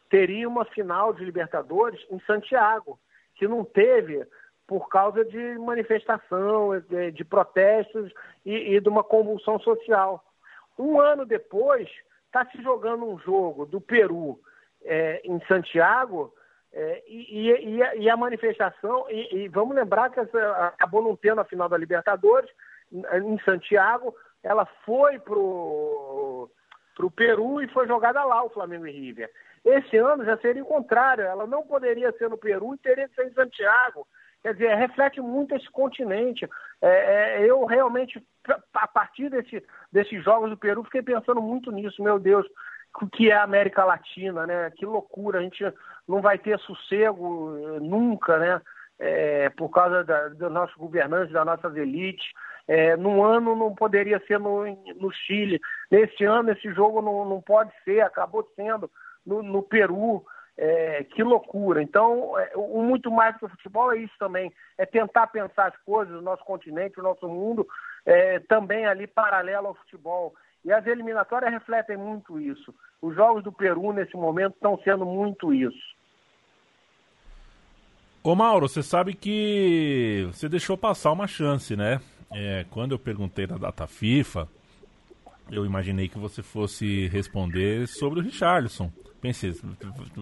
teria 0.10 0.48
uma 0.48 0.66
final 0.66 1.14
de 1.14 1.24
Libertadores 1.24 2.00
em 2.10 2.20
Santiago, 2.22 3.00
que 3.36 3.48
não 3.48 3.64
teve 3.64 4.26
por 4.68 4.90
causa 4.90 5.24
de 5.24 5.58
manifestação, 5.60 6.72
de 7.14 7.24
protestos 7.24 8.12
e, 8.46 8.76
e 8.76 8.80
de 8.80 8.90
uma 8.90 9.04
convulsão 9.04 9.60
social. 9.60 10.24
Um 10.78 11.00
ano 11.00 11.26
depois, 11.26 11.88
está 12.26 12.46
se 12.52 12.62
jogando 12.62 13.06
um 13.06 13.18
jogo 13.20 13.66
do 13.66 13.80
Peru 13.80 14.40
é, 14.84 15.22
em 15.24 15.40
Santiago 15.48 16.34
é, 16.74 17.04
e, 17.08 17.50
e, 17.50 17.80
e, 18.02 18.10
a 18.10 18.18
manifestação, 18.18 19.06
e, 19.10 19.48
vamos 19.48 19.76
lembrar 19.76 20.10
que 20.10 20.20
essa, 20.20 20.68
acabou 20.68 21.02
não 21.02 21.16
tendo 21.16 21.40
a 21.40 21.46
final 21.46 21.70
da 21.70 21.78
Libertadores 21.78 22.50
em 22.92 23.40
Santiago, 23.46 24.14
ela 24.44 24.66
foi 24.86 25.18
para 25.18 25.40
o 25.40 26.50
Peru 27.16 27.62
e 27.62 27.68
foi 27.70 27.88
jogada 27.88 28.24
lá 28.26 28.44
o 28.44 28.50
Flamengo 28.50 28.86
e 28.86 28.92
River. 28.92 29.32
Esse 29.66 29.98
ano 29.98 30.24
já 30.24 30.38
seria 30.38 30.64
o 30.64 30.68
contrário, 30.68 31.24
ela 31.24 31.48
não 31.48 31.64
poderia 31.64 32.12
ser 32.14 32.30
no 32.30 32.38
Peru 32.38 32.76
e 32.76 32.78
teria 32.78 33.10
que 33.10 33.16
ser 33.16 33.28
em 33.28 33.34
Santiago. 33.34 34.08
Quer 34.44 34.54
dizer, 34.54 34.76
reflete 34.76 35.20
muito 35.20 35.56
esse 35.56 35.68
continente. 35.72 36.48
É, 36.80 36.90
é, 37.40 37.50
eu 37.50 37.66
realmente, 37.66 38.24
a 38.76 38.88
partir 38.88 39.28
desse, 39.28 39.66
desses 39.92 40.24
jogos 40.24 40.52
do 40.52 40.58
Peru, 40.58 40.84
fiquei 40.84 41.02
pensando 41.02 41.42
muito 41.42 41.72
nisso. 41.72 42.04
Meu 42.04 42.20
Deus, 42.20 42.46
o 43.02 43.08
que 43.08 43.32
é 43.32 43.34
a 43.34 43.42
América 43.42 43.84
Latina, 43.84 44.46
né? 44.46 44.70
Que 44.76 44.86
loucura, 44.86 45.40
a 45.40 45.42
gente 45.42 45.64
não 46.08 46.22
vai 46.22 46.38
ter 46.38 46.60
sossego 46.60 47.58
eh, 47.58 47.80
nunca, 47.80 48.38
né? 48.38 48.62
É, 49.00 49.50
por 49.50 49.70
causa 49.70 50.04
da, 50.04 50.30
dos 50.30 50.52
nossos 50.52 50.76
governantes, 50.76 51.34
das 51.34 51.46
nossas 51.46 51.76
elites. 51.76 52.28
É, 52.68 52.96
num 52.96 53.24
ano 53.24 53.56
não 53.56 53.74
poderia 53.74 54.22
ser 54.28 54.40
no, 54.40 54.64
no 54.96 55.12
Chile. 55.12 55.60
Nesse 55.90 56.24
ano 56.24 56.52
esse 56.52 56.72
jogo 56.72 57.02
não, 57.02 57.26
não 57.26 57.42
pode 57.42 57.72
ser, 57.84 58.02
acabou 58.02 58.48
sendo 58.56 58.90
no, 59.26 59.42
no 59.42 59.64
Peru. 59.64 60.26
É, 60.58 61.04
que 61.04 61.22
loucura. 61.22 61.84
Então, 61.84 62.40
é, 62.40 62.52
o 62.56 62.82
muito 62.82 63.12
mais 63.12 63.38
que 63.38 63.44
o 63.44 63.50
futebol 63.50 63.92
é 63.92 63.98
isso 63.98 64.14
também, 64.18 64.54
é 64.78 64.86
tentar 64.86 65.28
pensar 65.28 65.68
as 65.68 65.78
coisas, 65.84 66.16
o 66.16 66.22
nosso 66.22 66.46
continente, 66.46 66.98
o 66.98 67.04
nosso 67.04 67.28
mundo, 67.28 67.68
é, 68.06 68.40
também 68.40 68.86
ali 68.86 69.06
paralelo 69.06 69.68
ao 69.68 69.76
futebol. 69.76 70.34
E 70.64 70.72
as 70.72 70.88
eliminatórias 70.88 71.52
refletem 71.52 71.98
muito 71.98 72.40
isso. 72.40 72.74
Os 73.02 73.14
jogos 73.14 73.44
do 73.44 73.52
Peru, 73.52 73.92
nesse 73.92 74.16
momento, 74.16 74.54
estão 74.54 74.80
sendo 74.82 75.06
muito 75.06 75.54
isso. 75.54 75.96
Ô 78.24 78.34
Mauro, 78.34 78.68
você 78.68 78.82
sabe 78.82 79.14
que 79.14 80.28
você 80.32 80.50
deixou 80.50 80.78
passar 80.78 81.12
uma 81.12 81.28
chance, 81.28 81.76
né? 81.76 82.00
É, 82.32 82.66
quando 82.72 82.94
eu 82.94 83.00
perguntei 83.00 83.46
da 83.46 83.58
data 83.58 83.86
FIFA, 83.86 84.48
eu 85.52 85.66
imaginei 85.66 86.10
que 86.10 86.18
você 86.18 86.42
fosse 86.42 87.08
responder 87.10 87.88
sobre 87.88 88.20
o 88.20 88.24
Richarlison 88.24 88.92
pensei, 89.28 89.56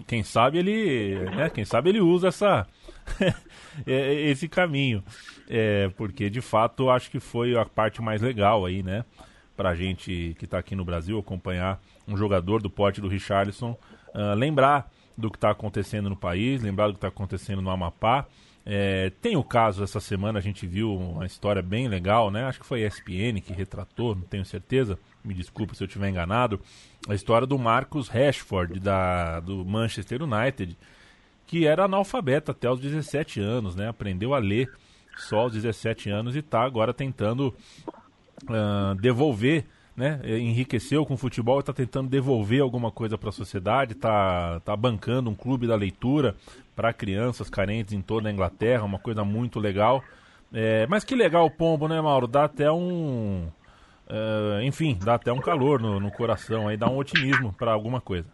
quem 0.08 0.24
sabe 0.24 0.60
ele, 0.60 1.20
né, 1.32 1.50
quem 1.50 1.66
sabe 1.66 1.90
ele 1.90 2.00
usa 2.00 2.30
essa 2.30 2.68
é, 3.86 4.14
esse 4.30 4.48
caminho, 4.48 5.04
é, 5.50 5.90
porque 5.98 6.30
de 6.30 6.42
fato 6.42 6.90
acho 6.90 7.12
que 7.12 7.20
foi 7.20 7.58
a 7.58 7.66
parte 7.66 8.02
mais 8.02 8.22
legal 8.22 8.66
aí, 8.66 8.82
né, 8.82 9.04
pra 9.56 9.76
gente 9.76 10.36
que 10.40 10.46
está 10.46 10.58
aqui 10.58 10.76
no 10.76 10.86
Brasil 10.86 11.18
acompanhar 11.20 11.82
um 12.08 12.18
jogador 12.18 12.62
do 12.62 12.70
porte 12.70 13.02
do 13.02 13.08
Richarlison, 13.08 13.78
uh, 14.14 14.36
lembrar 14.36 14.92
do 15.18 15.30
que 15.30 15.38
está 15.38 15.52
acontecendo 15.52 16.10
no 16.10 16.16
país, 16.16 16.62
lembrar 16.62 16.88
do 16.88 16.94
que 16.94 16.98
está 16.98 17.08
acontecendo 17.08 17.62
no 17.62 17.70
Amapá. 17.70 18.26
É, 18.66 19.12
tem 19.22 19.36
o 19.36 19.44
caso 19.44 19.84
essa 19.84 20.00
semana, 20.00 20.40
a 20.40 20.42
gente 20.42 20.66
viu 20.66 20.96
uma 20.96 21.26
história 21.26 21.62
bem 21.62 21.88
legal, 21.88 22.32
né? 22.32 22.46
Acho 22.46 22.62
que 22.62 22.66
foi 22.66 22.84
a 22.84 22.88
ESPN 22.88 23.42
que 23.42 23.54
retratou, 23.54 24.16
não 24.16 24.24
tenho 24.24 24.46
certeza, 24.46 24.98
me 25.24 25.34
desculpa 25.34 25.74
se 25.74 25.84
eu 25.84 25.88
estiver 25.88 26.10
enganado, 26.10 26.60
a 27.08 27.14
história 27.14 27.48
do 27.48 27.58
Marcus 27.58 28.08
Rashford, 28.08 28.80
da, 28.80 29.40
do 29.40 29.64
Manchester 29.66 30.22
United, 30.24 30.78
que 31.48 31.66
era 31.66 31.86
analfabeto 31.86 32.52
até 32.52 32.70
os 32.70 32.80
17 32.80 33.40
anos, 33.40 33.76
né? 33.76 33.88
Aprendeu 33.88 34.34
a 34.34 34.40
ler 34.40 34.72
só 35.18 35.40
aos 35.40 35.54
17 35.54 36.10
anos 36.10 36.36
e 36.36 36.40
está 36.40 36.64
agora 36.64 36.94
tentando 36.94 37.54
uh, 38.44 38.96
devolver, 39.00 39.66
né? 39.96 40.20
Enriqueceu 40.24 41.06
com 41.06 41.14
o 41.14 41.18
futebol 41.18 41.58
e 41.58 41.60
está 41.60 41.74
tentando 41.74 42.10
devolver 42.10 42.62
alguma 42.62 42.92
coisa 42.92 43.18
para 43.18 43.30
a 43.30 43.34
sociedade, 43.34 43.94
está 43.94 44.60
tá 44.62 44.76
bancando 44.76 45.30
um 45.30 45.36
clube 45.36 45.68
da 45.68 45.76
leitura 45.76 46.36
para 46.76 46.94
crianças 46.94 47.50
carentes 47.50 47.94
em 47.94 48.02
toda 48.02 48.30
a 48.30 48.32
Inglaterra, 48.32 48.84
uma 48.84 49.00
coisa 49.00 49.24
muito 49.24 49.60
legal. 49.60 50.04
É, 50.52 50.88
mas 50.88 51.04
que 51.04 51.16
legal 51.16 51.46
o 51.46 51.52
pombo, 51.52 51.88
né, 51.88 52.00
Mauro? 52.00 52.28
Dá 52.28 52.46
até 52.46 52.72
um 52.72 53.48
Uh, 54.08 54.62
enfim, 54.64 54.98
dá 55.02 55.16
até 55.16 55.32
um 55.32 55.40
calor 55.40 55.82
no, 55.82 56.00
no 56.00 56.12
coração 56.12 56.68
aí, 56.68 56.78
dá 56.78 56.90
um 56.90 56.98
otimismo 56.98 57.54
para 57.54 57.72
alguma 57.72 58.02
coisa. 58.02 58.28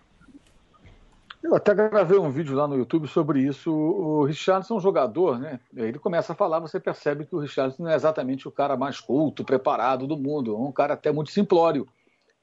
Eu 1.42 1.56
até 1.56 1.74
gravei 1.74 2.18
um 2.18 2.30
vídeo 2.30 2.54
lá 2.54 2.68
no 2.68 2.76
YouTube 2.76 3.08
sobre 3.08 3.42
isso. 3.42 3.72
O 3.72 4.26
Richardson 4.26 4.74
é 4.74 4.78
um 4.78 4.82
jogador, 4.82 5.40
né? 5.40 5.60
Ele 5.74 5.98
começa 5.98 6.34
a 6.34 6.36
falar, 6.36 6.60
você 6.60 6.80
percebe 6.80 7.26
que 7.26 7.34
o 7.34 7.40
Richardson 7.40 7.84
não 7.84 7.92
é 7.92 7.96
exatamente 7.96 8.46
o 8.46 8.52
cara 8.52 8.76
mais 8.76 9.00
culto, 9.00 9.46
preparado 9.46 10.06
do 10.06 10.18
mundo. 10.18 10.54
É 10.54 10.58
um 10.58 10.72
cara 10.72 10.96
até 10.96 11.14
muito 11.14 11.32
simplório. 11.32 11.88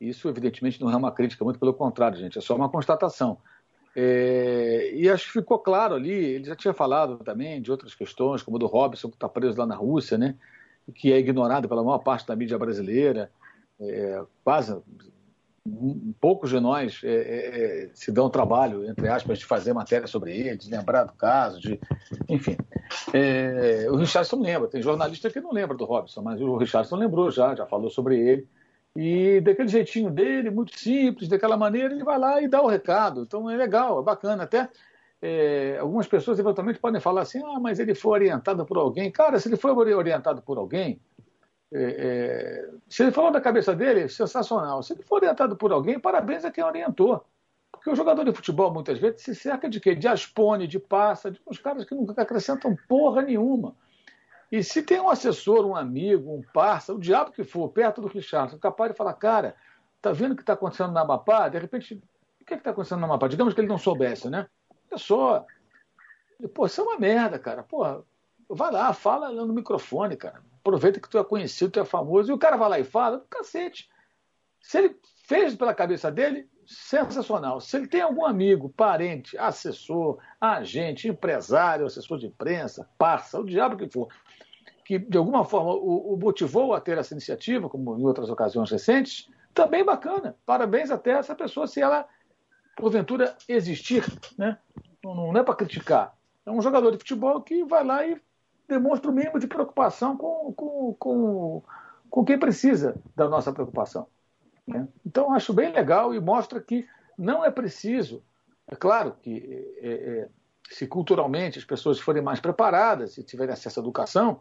Isso, 0.01 0.29
evidentemente, 0.29 0.81
não 0.81 0.91
é 0.91 0.97
uma 0.97 1.13
crítica, 1.13 1.45
muito 1.45 1.59
pelo 1.59 1.75
contrário, 1.75 2.17
gente. 2.17 2.39
É 2.39 2.41
só 2.41 2.57
uma 2.57 2.71
constatação. 2.71 3.37
É... 3.95 4.91
E 4.95 5.11
acho 5.11 5.27
que 5.27 5.33
ficou 5.41 5.59
claro 5.59 5.95
ali. 5.95 6.13
Ele 6.13 6.45
já 6.45 6.57
tinha 6.57 6.73
falado 6.73 7.19
também 7.19 7.61
de 7.61 7.71
outras 7.71 7.95
questões, 7.95 8.43
como 8.43 8.59
do 8.59 8.67
Robson, 8.67 9.11
que 9.11 9.17
está 9.17 9.29
preso 9.29 9.59
lá 9.59 9.67
na 9.67 9.77
Rússia, 9.77 10.17
né? 10.17 10.37
Que 10.95 11.13
é 11.13 11.19
ignorado 11.19 11.69
pela 11.69 11.83
maior 11.83 11.99
parte 11.99 12.27
da 12.27 12.37
mídia 12.37 12.59
brasileira. 12.59 13.31
É, 13.79 14.23
quase 14.43 14.75
poucos 16.21 16.51
de 16.51 16.61
nós 16.61 17.01
é, 17.03 17.09
é, 17.09 17.85
é, 17.85 17.91
se 17.93 18.13
dão 18.13 18.31
trabalho, 18.31 18.89
entre 18.89 19.09
aspas, 19.09 19.39
de 19.39 19.45
fazer 19.45 19.73
matéria 19.73 20.07
sobre 20.07 20.37
ele, 20.37 20.57
de 20.57 20.71
lembrar 20.71 21.05
do 21.05 21.13
caso, 21.15 21.61
de, 21.61 21.79
enfim. 22.29 22.57
É, 23.13 23.87
o 23.91 23.97
Richardson 23.97 24.41
lembra, 24.41 24.69
tem 24.69 24.81
jornalista 24.81 25.31
que 25.31 25.41
não 25.41 25.53
lembra 25.53 25.77
do 25.77 25.85
Robson, 25.85 26.23
mas 26.23 26.41
o 26.41 26.57
Richardson 26.57 26.97
lembrou 26.97 27.31
já, 27.31 27.55
já 27.55 27.67
falou 27.67 27.91
sobre 27.91 28.19
ele. 28.19 28.49
E 28.95 29.41
daquele 29.43 29.69
jeitinho 29.69 30.11
dele, 30.11 30.51
muito 30.51 30.79
simples, 30.79 31.29
daquela 31.29 31.57
maneira, 31.57 31.93
ele 31.93 32.05
vai 32.05 32.19
lá 32.19 32.41
e 32.41 32.49
dá 32.49 32.63
o 32.63 32.67
recado. 32.67 33.23
Então 33.23 33.51
é 33.51 33.57
legal, 33.57 34.01
é 34.01 34.03
bacana. 34.03 34.45
Até 34.45 34.71
é, 35.23 35.79
algumas 35.79 36.07
pessoas 36.07 36.39
eventualmente 36.39 36.79
podem 36.79 37.01
falar 37.01 37.23
assim: 37.23 37.43
ah, 37.45 37.59
mas 37.61 37.79
ele 37.79 37.95
foi 37.95 38.13
orientado 38.13 38.65
por 38.67 38.77
alguém. 38.77 39.11
Cara, 39.11 39.39
se 39.39 39.49
ele 39.49 39.57
foi 39.57 39.73
orientado 39.73 40.43
por 40.43 40.59
alguém, 40.59 41.01
é, 41.73 41.83
é, 41.83 42.71
se 42.89 43.03
ele 43.03 43.13
falou 43.13 43.31
da 43.31 43.41
cabeça 43.41 43.75
dele, 43.75 44.09
sensacional. 44.09 44.83
Se 44.83 44.93
ele 44.93 45.03
for 45.03 45.17
orientado 45.17 45.57
por 45.57 45.73
alguém, 45.73 45.99
parabéns 45.99 46.45
a 46.45 46.51
quem 46.51 46.65
orientou. 46.65 47.25
Porque 47.73 47.91
o 47.91 47.97
jogador 47.97 48.25
de 48.25 48.33
futebol, 48.33 48.73
muitas 48.73 48.99
vezes, 48.99 49.23
se 49.23 49.35
cerca 49.35 49.69
de 49.69 49.81
quê? 49.81 49.95
De 49.95 50.09
aspone, 50.09 50.67
de 50.67 50.79
passa, 50.79 51.31
de 51.31 51.41
uns 51.47 51.59
caras 51.59 51.85
que 51.85 51.95
nunca 51.95 52.21
acrescentam 52.23 52.77
porra 52.89 53.23
nenhuma. 53.23 53.75
E 54.51 54.63
se 54.63 54.83
tem 54.83 55.01
um 55.01 55.09
assessor, 55.09 55.67
um 55.67 55.75
amigo, 55.75 56.33
um 56.33 56.43
parça, 56.53 56.95
o 56.95 57.01
diabo 57.01 57.33
que 57.33 57.43
for, 57.43 57.69
perto 57.69 58.01
do 58.01 58.09
Richardson, 58.09 58.59
capaz 58.59 58.93
de 58.93 58.97
falar, 58.97 59.13
cara, 59.15 59.57
tá 60.01 60.13
vendo 60.13 60.33
o 60.33 60.37
que 60.37 60.43
está 60.43 60.53
acontecendo 60.53 60.93
na 60.93 61.01
Amapá? 61.01 61.49
De 61.49 61.59
repente, 61.59 62.01
o 62.41 62.45
que 62.45 62.55
é 62.55 62.57
está 62.57 62.71
acontecendo 62.71 63.01
na 63.01 63.07
Amapá? 63.07 63.27
Digamos 63.29 63.55
que 63.55 63.61
ele 63.61 63.69
não 63.69 63.79
soubesse, 63.79 64.31
né? 64.31 64.47
Só. 64.95 65.45
Pô, 66.55 66.67
isso 66.67 66.81
é 66.81 66.85
uma 66.85 66.99
merda, 66.99 67.39
cara. 67.39 67.63
Pô, 67.63 67.83
vai 68.49 68.71
lá, 68.71 68.93
fala 68.93 69.31
no 69.33 69.53
microfone, 69.53 70.17
cara. 70.17 70.43
Aproveita 70.61 71.01
que 71.01 71.09
tu 71.09 71.19
é 71.19 71.25
conhecido, 71.25 71.73
tu 71.73 71.81
é 71.81 71.85
famoso. 71.85 72.31
E 72.31 72.35
o 72.35 72.39
cara 72.39 72.57
vai 72.57 72.69
lá 72.69 72.79
e 72.79 72.85
fala, 72.85 73.25
cacete. 73.31 73.89
Se 74.61 74.79
ele 74.79 74.97
fez 75.27 75.55
pela 75.55 75.75
cabeça 75.75 76.11
dele, 76.11 76.49
sensacional. 76.67 77.61
Se 77.61 77.77
ele 77.77 77.87
tem 77.87 78.01
algum 78.01 78.27
amigo, 78.27 78.69
parente, 78.71 79.39
assessor, 79.39 80.19
agente, 80.41 81.09
empresário, 81.09 81.87
assessor 81.87 82.19
de 82.19 82.27
imprensa, 82.27 82.89
parça, 82.99 83.41
o 83.41 83.45
diabo 83.45 83.77
que 83.77 83.89
for, 83.89 84.09
que 84.85 84.99
de 84.99 85.17
alguma 85.17 85.45
forma 85.45 85.73
o, 85.73 86.15
o 86.15 86.17
motivou 86.17 86.75
a 86.75 86.81
ter 86.81 86.99
essa 86.99 87.15
iniciativa, 87.15 87.69
como 87.69 87.99
em 87.99 88.05
outras 88.05 88.29
ocasiões 88.29 88.71
recentes, 88.71 89.29
também 89.55 89.85
bacana. 89.85 90.37
Parabéns 90.45 90.91
até 90.91 91.13
essa 91.13 91.35
pessoa 91.35 91.67
se 91.67 91.81
ela 91.81 92.07
porventura 92.77 93.37
existir, 93.49 94.05
né? 94.39 94.59
não, 95.03 95.33
não 95.33 95.41
é 95.41 95.43
para 95.43 95.57
criticar. 95.57 96.15
É 96.45 96.51
um 96.51 96.63
jogador 96.63 96.93
de 96.93 96.99
futebol 96.99 97.41
que 97.41 97.65
vai 97.65 97.83
lá 97.83 98.07
e 98.07 98.21
demonstra 98.69 99.11
o 99.11 99.15
mínimo 99.15 99.39
de 99.39 99.47
preocupação 99.47 100.17
com, 100.17 100.53
com, 100.53 100.95
com, 100.99 101.63
com 102.09 102.25
quem 102.25 102.39
precisa 102.39 102.95
da 103.17 103.29
nossa 103.29 103.53
preocupação. 103.53 104.07
Né? 104.67 104.87
Então, 105.05 105.33
acho 105.33 105.53
bem 105.53 105.73
legal 105.73 106.15
e 106.15 106.21
mostra 106.21 106.61
que 106.61 106.87
não 107.17 107.45
é 107.45 107.51
preciso. 107.51 108.23
É 108.69 108.77
claro 108.77 109.17
que 109.23 109.67
é, 109.81 109.89
é, 109.89 110.29
se 110.69 110.87
culturalmente 110.87 111.59
as 111.59 111.65
pessoas 111.65 111.99
forem 111.99 112.23
mais 112.23 112.41
preparadas 112.41 113.17
e 113.17 113.23
tiverem 113.23 113.53
acesso 113.53 113.81
à 113.81 113.83
educação, 113.83 114.41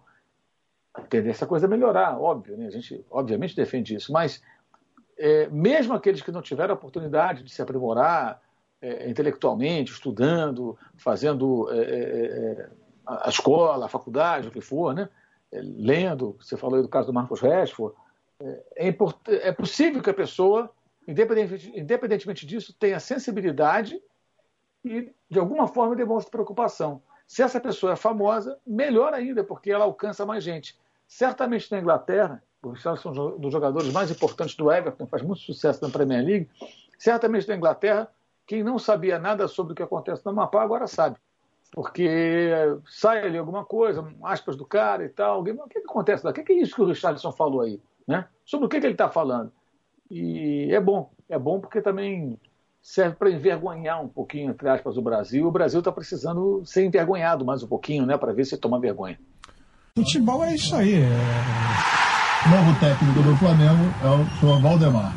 a 0.94 1.02
tendência 1.02 1.46
a 1.46 1.48
coisa 1.48 1.68
melhorar, 1.68 2.20
óbvio. 2.20 2.58
Né? 2.58 2.68
A 2.68 2.72
gente, 2.72 3.06
obviamente, 3.10 3.56
defende 3.56 3.96
isso. 3.96 4.12
Mas, 4.12 4.42
é, 5.18 5.48
mesmo 5.48 5.94
aqueles 5.94 6.22
que 6.22 6.32
não 6.32 6.42
tiveram 6.42 6.74
a 6.74 6.78
oportunidade 6.78 7.44
de 7.44 7.52
se 7.52 7.62
aprimorar 7.62 8.42
é, 8.82 9.10
intelectualmente, 9.10 9.92
estudando, 9.92 10.78
fazendo 10.96 11.72
é, 11.72 11.78
é, 11.78 12.26
é 12.62 12.70
a 13.06 13.30
escola, 13.30 13.86
a 13.86 13.90
faculdade, 13.90 14.48
o 14.48 14.52
que 14.52 14.62
for, 14.62 14.94
né? 14.94 15.08
lendo, 15.52 16.36
você 16.40 16.58
falou 16.58 16.78
aí 16.78 16.82
do 16.82 16.90
caso 16.90 17.08
do 17.08 17.14
Marcos 17.14 17.40
Rashford, 17.40 17.96
é, 18.76 18.96
é 19.28 19.52
possível 19.52 20.02
que 20.02 20.10
a 20.10 20.14
pessoa, 20.14 20.70
independentemente 21.08 22.46
disso, 22.46 22.76
tenha 22.78 23.00
sensibilidade 23.00 24.02
e, 24.84 25.12
de 25.30 25.40
alguma 25.40 25.68
forma, 25.68 25.96
demonstre 25.96 26.32
preocupação. 26.32 27.02
Se 27.28 27.42
essa 27.42 27.60
pessoa 27.60 27.94
é 27.94 27.96
famosa, 27.96 28.60
melhor 28.66 29.14
ainda, 29.14 29.44
porque 29.44 29.72
ela 29.72 29.86
alcança 29.86 30.26
mais 30.26 30.44
gente. 30.44 30.78
Certamente 31.08 31.72
na 31.72 31.80
Inglaterra, 31.80 32.44
o 32.68 32.72
Richarlison 32.72 33.14
é 33.14 33.36
um 33.36 33.40
dos 33.40 33.52
jogadores 33.52 33.92
mais 33.92 34.10
importantes 34.12 34.56
do 34.56 34.72
Everton, 34.72 35.06
faz 35.06 35.22
muito 35.22 35.42
sucesso 35.42 35.84
na 35.84 35.90
Premier 35.90 36.24
League. 36.24 36.50
Certamente 36.98 37.48
na 37.48 37.56
Inglaterra, 37.56 38.10
quem 38.48 38.64
não 38.64 38.80
sabia 38.80 39.20
nada 39.20 39.48
sobre 39.48 39.74
o 39.74 39.76
que 39.76 39.84
acontece 39.84 40.24
no 40.26 40.32
Amapá 40.32 40.62
agora 40.62 40.88
sabe. 40.88 41.18
Porque 41.72 42.08
sai 42.88 43.26
ali 43.26 43.38
alguma 43.38 43.66
coisa, 43.66 44.08
aspas 44.24 44.56
do 44.56 44.66
cara 44.66 45.04
e 45.04 45.10
tal. 45.10 45.36
Alguém, 45.36 45.54
o 45.54 45.68
que, 45.68 45.82
que 45.82 45.90
acontece 45.90 46.26
lá? 46.26 46.32
O 46.32 46.34
que, 46.34 46.44
que 46.44 46.54
é 46.54 46.62
isso 46.62 46.76
que 46.76 46.82
o 46.82 46.86
Richardson 46.86 47.32
falou 47.32 47.62
aí? 47.62 47.82
Né? 48.08 48.26
Sobre 48.46 48.66
o 48.66 48.70
que, 48.70 48.80
que 48.80 48.86
ele 48.86 48.94
está 48.94 49.10
falando? 49.10 49.52
E 50.10 50.70
é 50.72 50.80
bom, 50.80 51.12
é 51.28 51.38
bom 51.38 51.60
porque 51.60 51.82
também 51.82 52.40
serve 52.82 53.16
para 53.16 53.32
envergonhar 53.32 54.02
um 54.02 54.08
pouquinho, 54.08 54.52
entre 54.52 54.70
aspas, 54.70 54.96
o 54.96 55.02
Brasil. 55.02 55.48
O 55.48 55.52
Brasil 55.52 55.80
está 55.80 55.92
precisando 55.92 56.64
ser 56.66 56.86
envergonhado 56.86 57.44
mais 57.44 57.64
um 57.64 57.68
pouquinho, 57.68 58.06
né, 58.06 58.16
para 58.16 58.32
ver 58.32 58.46
se 58.46 58.58
toma 58.58 58.80
vergonha. 58.80 59.20
Futebol 59.98 60.44
é 60.44 60.54
isso 60.54 60.76
aí. 60.76 60.94
É... 61.02 61.95
Novo 62.48 62.80
técnico 62.80 63.24
do 63.24 63.36
Flamengo 63.38 63.92
é 64.04 64.08
o 64.08 64.26
senhor 64.40 64.62
Valdemar. 64.62 65.12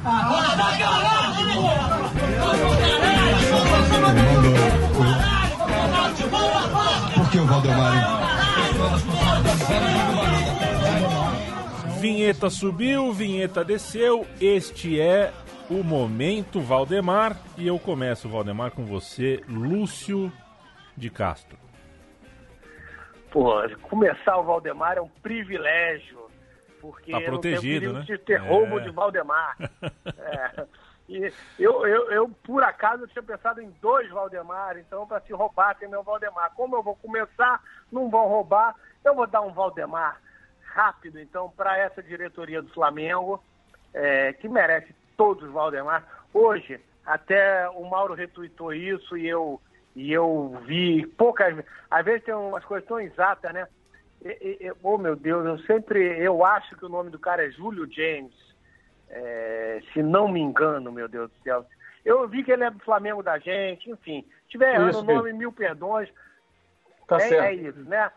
Por 7.15 7.31
que 7.31 7.39
o 7.39 7.45
Valdemar? 7.45 7.93
Vinheta 12.01 12.49
subiu, 12.49 13.13
vinheta 13.13 13.63
desceu. 13.63 14.27
Este 14.41 14.99
é 14.99 15.31
o 15.69 15.83
momento 15.85 16.61
Valdemar 16.61 17.37
e 17.59 17.67
eu 17.67 17.79
começo 17.79 18.29
Valdemar 18.29 18.71
com 18.71 18.87
você, 18.87 19.43
Lúcio 19.47 20.33
de 20.97 21.11
Castro. 21.11 21.59
Pô, 23.31 23.55
começar 23.83 24.39
o 24.39 24.45
Valdemar 24.45 24.97
é 24.97 25.03
um 25.03 25.11
privilégio, 25.23 26.28
porque 26.81 27.13
tá 27.13 27.21
protegido, 27.21 27.93
né? 27.93 28.01
de 28.03 28.19
ter 28.19 28.37
roubo 28.37 28.79
é. 28.79 28.83
de 28.83 28.91
Valdemar. 28.91 29.57
é. 30.19 30.67
E 31.09 31.33
eu, 31.59 31.87
eu, 31.87 32.11
eu, 32.13 32.29
por 32.45 32.63
acaso, 32.63 33.07
tinha 33.07 33.23
pensado 33.23 33.63
em 33.63 33.71
dois 33.81 34.11
Valdemar, 34.11 34.77
então 34.77 35.07
para 35.07 35.21
se 35.23 35.33
roubar 35.33 35.75
tem 35.75 35.89
meu 35.89 36.03
Valdemar. 36.03 36.53
Como 36.55 36.77
eu 36.77 36.83
vou 36.83 36.95
começar, 36.97 37.63
não 37.91 38.11
vão 38.11 38.29
roubar, 38.29 38.75
eu 39.03 39.15
vou 39.15 39.27
dar 39.27 39.41
um 39.41 39.53
Valdemar 39.53 40.21
rápido, 40.61 41.19
então, 41.19 41.51
para 41.51 41.77
essa 41.79 42.03
diretoria 42.03 42.61
do 42.61 42.73
Flamengo, 42.73 43.43
é, 43.93 44.33
que 44.35 44.49
merece 44.49 44.95
todos 45.17 45.45
os 45.45 45.51
Valdemar. 45.51 46.07
Hoje, 46.33 46.79
até 47.05 47.69
o 47.71 47.89
Mauro 47.89 48.15
retuitou 48.15 48.73
isso 48.73 49.17
e 49.17 49.27
eu, 49.27 49.61
e 49.97 50.13
eu 50.13 50.61
vi 50.67 51.07
poucas 51.07 51.65
Às 51.91 52.05
vezes 52.05 52.25
tem 52.25 52.35
umas 52.35 52.65
coisas 52.65 52.87
tão 52.87 53.01
exatas, 53.01 53.53
né? 53.53 53.67
E, 54.25 54.59
e, 54.61 54.73
oh, 54.83 54.99
meu 54.99 55.15
Deus, 55.15 55.45
eu 55.47 55.59
sempre. 55.61 56.19
Eu 56.19 56.45
acho 56.45 56.77
que 56.77 56.85
o 56.85 56.89
nome 56.89 57.11
do 57.11 57.19
cara 57.19 57.47
é 57.47 57.51
Júlio 57.51 57.91
James. 57.91 58.35
É, 59.11 59.81
se 59.93 60.03
não 60.03 60.29
me 60.29 60.41
engano, 60.41 60.93
meu 60.93 61.09
Deus 61.09 61.31
do 61.31 61.43
céu. 61.43 61.65
Eu 62.05 62.27
vi 62.29 62.43
que 62.43 62.53
ele 62.53 62.65
é 62.65 62.71
do 62.71 62.79
Flamengo 62.81 63.23
da 63.23 63.39
gente, 63.39 63.91
enfim. 63.91 64.25
Se 64.43 64.51
tiver 64.51 64.75
errando 64.75 64.99
o 64.99 65.03
nome, 65.03 65.33
mil 65.33 65.53
perdões. 65.53 66.09
Tá 67.07 67.17
é, 67.17 67.21
certo. 67.21 67.45
é 67.45 67.55
isso, 67.55 67.81
né? 67.85 68.11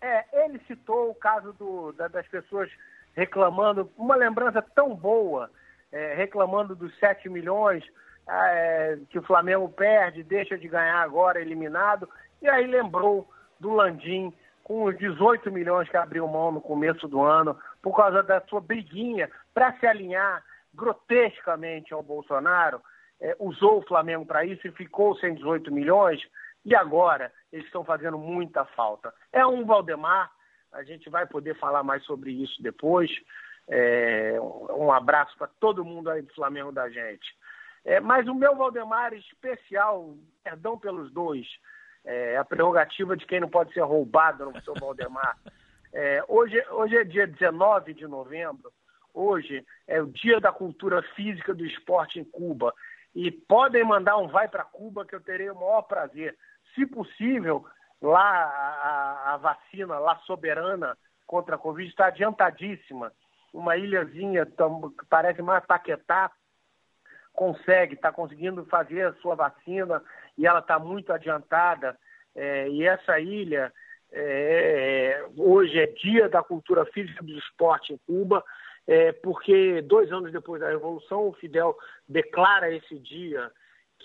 É, 0.00 0.44
ele 0.44 0.58
citou 0.66 1.10
o 1.10 1.14
caso 1.14 1.52
do, 1.52 1.92
da, 1.92 2.08
das 2.08 2.26
pessoas 2.26 2.68
reclamando, 3.14 3.90
uma 3.96 4.16
lembrança 4.16 4.60
tão 4.60 4.94
boa, 4.94 5.50
é, 5.92 6.14
reclamando 6.14 6.74
dos 6.74 6.96
7 6.98 7.28
milhões 7.28 7.84
é, 8.28 8.98
que 9.10 9.18
o 9.18 9.22
Flamengo 9.22 9.68
perde, 9.68 10.22
deixa 10.22 10.58
de 10.58 10.66
ganhar 10.66 11.00
agora, 11.02 11.40
eliminado, 11.40 12.08
e 12.40 12.48
aí 12.48 12.66
lembrou 12.66 13.28
do 13.60 13.70
Landim 13.70 14.32
com 14.62 14.84
os 14.84 14.96
18 14.96 15.50
milhões 15.50 15.88
que 15.88 15.96
abriu 15.96 16.26
mão 16.28 16.52
no 16.52 16.60
começo 16.60 17.08
do 17.08 17.22
ano, 17.22 17.58
por 17.80 17.96
causa 17.96 18.22
da 18.22 18.40
sua 18.42 18.60
briguinha 18.60 19.30
para 19.52 19.72
se 19.78 19.86
alinhar 19.86 20.42
grotescamente 20.74 21.92
ao 21.92 22.02
Bolsonaro, 22.02 22.80
é, 23.20 23.36
usou 23.38 23.78
o 23.78 23.86
Flamengo 23.86 24.26
para 24.26 24.44
isso 24.44 24.66
e 24.66 24.72
ficou 24.72 25.16
sem 25.16 25.34
18 25.34 25.72
milhões, 25.72 26.20
e 26.64 26.74
agora 26.74 27.32
eles 27.52 27.66
estão 27.66 27.84
fazendo 27.84 28.18
muita 28.18 28.64
falta. 28.64 29.12
É 29.32 29.46
um 29.46 29.64
Valdemar, 29.64 30.30
a 30.72 30.82
gente 30.82 31.10
vai 31.10 31.26
poder 31.26 31.58
falar 31.58 31.82
mais 31.82 32.04
sobre 32.04 32.30
isso 32.30 32.62
depois. 32.62 33.10
É, 33.68 34.36
um 34.40 34.90
abraço 34.92 35.36
para 35.36 35.48
todo 35.60 35.84
mundo 35.84 36.10
aí 36.10 36.22
do 36.22 36.34
Flamengo 36.34 36.72
da 36.72 36.88
gente. 36.88 37.36
É, 37.84 38.00
mas 38.00 38.26
o 38.28 38.34
meu 38.34 38.56
Valdemar 38.56 39.12
especial, 39.12 40.14
perdão 40.42 40.78
pelos 40.78 41.12
dois, 41.12 41.46
é 42.04 42.36
a 42.36 42.44
prerrogativa 42.44 43.16
de 43.16 43.26
quem 43.26 43.40
não 43.40 43.48
pode 43.48 43.72
ser 43.72 43.80
roubado 43.80 44.50
no 44.50 44.62
seu 44.62 44.74
Valdemar. 44.74 45.36
É, 45.94 46.24
hoje, 46.26 46.58
hoje 46.70 46.96
é 46.96 47.04
dia 47.04 47.26
19 47.26 47.92
de 47.92 48.06
novembro, 48.06 48.72
hoje 49.12 49.62
é 49.86 50.00
o 50.00 50.06
Dia 50.06 50.40
da 50.40 50.50
Cultura 50.50 51.02
Física 51.14 51.52
do 51.52 51.66
Esporte 51.66 52.18
em 52.18 52.24
Cuba. 52.24 52.72
E 53.14 53.30
podem 53.30 53.84
mandar 53.84 54.16
um 54.16 54.26
vai 54.26 54.48
para 54.48 54.64
Cuba 54.64 55.04
que 55.04 55.14
eu 55.14 55.20
terei 55.20 55.50
o 55.50 55.54
maior 55.54 55.82
prazer 55.82 56.34
se 56.74 56.86
possível, 56.86 57.66
lá 58.00 58.18
a, 58.18 59.34
a 59.34 59.36
vacina, 59.36 59.98
lá 59.98 60.16
soberana 60.20 60.96
contra 61.26 61.56
a 61.56 61.58
Covid 61.58 61.88
está 61.88 62.06
adiantadíssima. 62.06 63.12
Uma 63.52 63.76
ilhazinha 63.76 64.46
que 64.46 65.06
parece 65.08 65.42
mais 65.42 65.64
Paquetá 65.66 66.30
consegue, 67.32 67.94
está 67.94 68.12
conseguindo 68.12 68.64
fazer 68.66 69.08
a 69.08 69.14
sua 69.14 69.34
vacina 69.34 70.02
e 70.36 70.46
ela 70.46 70.60
está 70.60 70.78
muito 70.78 71.12
adiantada. 71.12 71.98
É, 72.34 72.68
e 72.68 72.86
essa 72.86 73.18
ilha, 73.20 73.72
é, 74.10 75.24
hoje 75.36 75.78
é 75.78 75.86
dia 75.86 76.28
da 76.28 76.42
cultura 76.42 76.84
física 76.86 77.22
do 77.22 77.36
esporte 77.38 77.92
em 77.92 77.98
Cuba, 78.06 78.44
é, 78.86 79.12
porque 79.12 79.80
dois 79.82 80.10
anos 80.10 80.32
depois 80.32 80.60
da 80.60 80.68
Revolução, 80.68 81.28
o 81.28 81.32
Fidel 81.32 81.76
declara 82.08 82.74
esse 82.74 82.98
dia 82.98 83.50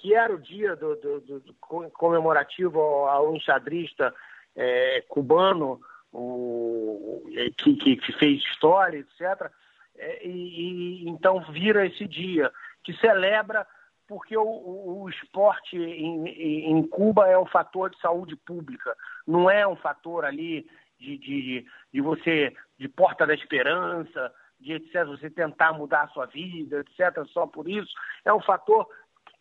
que 0.02 0.14
era 0.14 0.34
o 0.34 0.40
dia 0.40 0.76
do, 0.76 0.96
do, 0.96 1.20
do 1.22 1.54
comemorativo 1.56 2.80
ao, 2.80 3.36
enxadrista 3.36 4.14
é, 4.56 5.04
cubano, 5.08 5.80
o, 6.12 7.24
que, 7.58 7.76
que, 7.76 7.96
que, 7.98 8.14
fez 8.14 8.42
história, 8.44 9.00
etc. 9.00 9.52
É, 9.98 10.28
e, 10.28 11.04
e, 11.04 11.10
então 11.10 11.42
vira 11.52 11.86
esse 11.86 12.08
dia, 12.08 12.52
que 12.84 12.94
celebra 12.98 13.66
porque 14.08 14.38
o, 14.38 15.02
o, 15.02 15.10
esporte 15.10 15.78
em, 15.78 16.28
em, 16.72 16.88
Cuba 16.88 17.28
é 17.28 17.38
um 17.38 17.46
fator 17.46 17.90
de 17.90 18.00
saúde 18.00 18.36
pública, 18.36 18.96
não 19.28 19.50
é 19.50 19.68
um 19.68 19.76
fator 19.76 20.24
ali 20.24 20.66
de, 20.98 21.18
de, 21.18 21.66
de 21.94 22.02
você, 22.02 22.56
de 22.78 22.88
porta 22.88 23.28
da 23.28 23.34
esperança, 23.34 24.34
de 24.60 24.74
etc., 24.74 25.06
você 25.06 25.30
tentar 25.30 25.74
mudar 25.74 26.04
a 26.04 26.08
sua 26.10 26.26
vida, 26.26 26.80
etc., 26.80 27.26
só 27.28 27.46
por 27.46 27.70
isso. 27.70 27.94
É 28.26 28.34
um 28.34 28.42
fator 28.42 28.88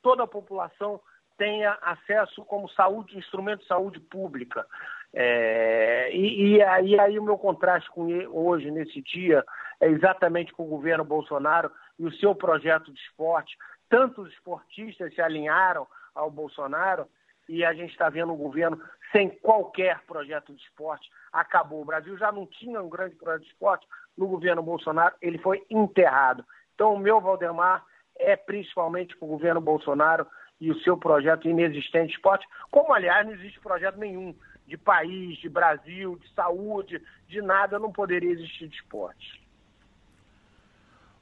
toda 0.02 0.24
a 0.24 0.28
população 0.28 1.00
tenha 1.36 1.76
acesso 1.82 2.44
como 2.44 2.68
saúde, 2.70 3.16
instrumento 3.16 3.60
de 3.60 3.66
saúde 3.66 4.00
pública. 4.00 4.66
É, 5.12 6.10
e, 6.12 6.56
e, 6.56 6.62
aí, 6.62 6.98
aí 6.98 7.18
o 7.18 7.22
meu 7.22 7.38
contraste 7.38 7.90
com 7.90 8.06
hoje, 8.28 8.70
nesse 8.70 9.00
dia, 9.02 9.44
é 9.80 9.88
exatamente 9.88 10.52
com 10.52 10.64
o 10.64 10.68
governo 10.68 11.04
Bolsonaro 11.04 11.70
e 11.98 12.04
o 12.04 12.12
seu 12.12 12.34
projeto 12.34 12.92
de 12.92 13.00
esporte. 13.00 13.56
Tantos 13.88 14.32
esportistas 14.32 15.14
se 15.14 15.20
alinharam 15.20 15.86
ao 16.14 16.30
Bolsonaro 16.30 17.06
e 17.48 17.64
a 17.64 17.72
gente 17.72 17.92
está 17.92 18.08
vendo 18.08 18.32
um 18.32 18.36
governo 18.36 18.80
sem 19.12 19.30
qualquer 19.30 20.00
projeto 20.06 20.52
de 20.52 20.62
esporte. 20.62 21.08
Acabou. 21.32 21.82
O 21.82 21.84
Brasil 21.84 22.16
já 22.18 22.32
não 22.32 22.46
tinha 22.46 22.82
um 22.82 22.88
grande 22.88 23.14
projeto 23.14 23.42
de 23.42 23.48
esporte 23.48 23.86
no 24.16 24.26
governo 24.26 24.62
Bolsonaro, 24.62 25.14
ele 25.20 25.38
foi 25.38 25.64
enterrado. 25.70 26.44
Então, 26.74 26.94
o 26.94 26.98
meu 26.98 27.20
Valdemar 27.20 27.84
é 28.18 28.34
principalmente 28.34 29.16
para 29.16 29.26
o 29.26 29.28
governo 29.28 29.60
Bolsonaro 29.60 30.26
e 30.60 30.70
o 30.70 30.78
seu 30.80 30.96
projeto 30.96 31.48
inexistente 31.48 32.08
de 32.08 32.14
esporte, 32.14 32.46
como 32.70 32.92
aliás 32.94 33.26
não 33.26 33.34
existe 33.34 33.60
projeto 33.60 33.98
nenhum 33.98 34.34
de 34.66 34.76
país, 34.76 35.36
de 35.38 35.48
Brasil, 35.48 36.16
de 36.16 36.32
saúde, 36.32 37.00
de 37.28 37.42
nada, 37.42 37.78
não 37.78 37.92
poderia 37.92 38.30
existir 38.30 38.68
de 38.68 38.76
esporte. 38.76 39.45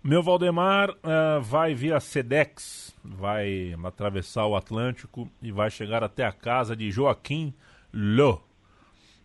Meu 0.07 0.23
Valdemar 0.23 0.91
uh, 0.91 1.41
vai 1.41 1.75
via 1.75 1.99
Sedex, 1.99 2.95
vai 3.03 3.75
atravessar 3.85 4.45
o 4.45 4.55
Atlântico 4.55 5.27
e 5.41 5.51
vai 5.51 5.71
chegar 5.71 6.05
até 6.05 6.27
a 6.27 6.31
casa 6.31 6.77
de 6.77 6.91
Joaquim 6.91 7.55
Lô. 7.91 8.39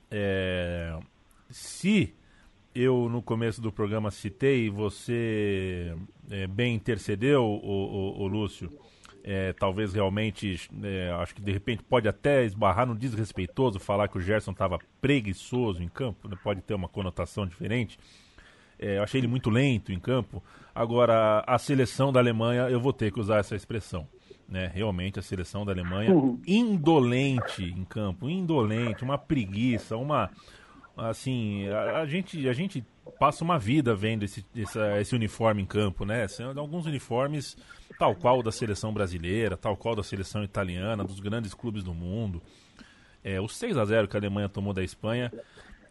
É, 0.09 0.97
se 1.49 2.15
eu 2.73 3.09
no 3.09 3.21
começo 3.21 3.59
do 3.59 3.73
programa 3.73 4.09
citei, 4.09 4.69
você 4.69 5.93
é, 6.31 6.47
bem 6.47 6.75
intercedeu, 6.75 7.43
o, 7.43 7.57
o, 7.57 8.21
o 8.21 8.27
Lúcio, 8.27 8.71
é, 9.21 9.51
talvez 9.51 9.91
realmente, 9.91 10.69
é, 10.81 11.11
acho 11.19 11.35
que 11.35 11.41
de 11.41 11.51
repente 11.51 11.83
pode 11.83 12.07
até 12.07 12.45
esbarrar 12.45 12.87
no 12.87 12.95
desrespeitoso 12.95 13.81
falar 13.81 14.07
que 14.07 14.17
o 14.17 14.21
Gerson 14.21 14.51
estava 14.51 14.79
preguiçoso 15.01 15.83
em 15.83 15.89
campo, 15.89 16.29
né? 16.29 16.37
pode 16.41 16.61
ter 16.61 16.73
uma 16.73 16.87
conotação 16.87 17.45
diferente. 17.45 17.99
É, 18.79 18.97
eu 18.97 19.03
achei 19.03 19.19
ele 19.19 19.27
muito 19.27 19.49
lento 19.49 19.91
em 19.91 19.99
campo. 19.99 20.41
Agora, 20.73 21.43
a 21.45 21.57
seleção 21.57 22.13
da 22.13 22.19
Alemanha, 22.19 22.69
eu 22.69 22.79
vou 22.79 22.93
ter 22.93 23.11
que 23.11 23.19
usar 23.19 23.39
essa 23.39 23.55
expressão. 23.55 24.07
Né? 24.47 24.71
Realmente, 24.73 25.19
a 25.19 25.21
seleção 25.21 25.65
da 25.65 25.71
Alemanha, 25.71 26.11
uhum. 26.11 26.41
indolente 26.47 27.63
em 27.63 27.83
campo, 27.83 28.29
indolente, 28.29 29.03
uma 29.03 29.17
preguiça, 29.17 29.97
uma. 29.97 30.31
Assim, 30.97 31.67
a, 31.67 31.99
a 31.99 32.05
gente, 32.05 32.47
a 32.47 32.53
gente 32.53 32.83
passa 33.19 33.43
uma 33.43 33.59
vida 33.59 33.93
vendo 33.93 34.23
esse, 34.23 34.45
essa, 34.55 34.99
esse 34.99 35.13
uniforme 35.13 35.61
em 35.61 35.65
campo, 35.65 36.05
né? 36.05 36.25
Alguns 36.55 36.85
uniformes 36.85 37.57
tal 37.97 38.15
qual 38.15 38.41
da 38.41 38.51
seleção 38.51 38.93
brasileira, 38.93 39.57
tal 39.57 39.75
qual 39.75 39.95
da 39.95 40.03
seleção 40.03 40.43
italiana, 40.43 41.03
dos 41.03 41.19
grandes 41.19 41.53
clubes 41.53 41.83
do 41.83 41.93
mundo. 41.93 42.41
É, 43.23 43.39
o 43.39 43.47
6 43.47 43.77
a 43.77 43.85
0 43.85 44.07
que 44.07 44.15
a 44.15 44.19
Alemanha 44.19 44.47
tomou 44.47 44.73
da 44.73 44.83
Espanha 44.83 45.31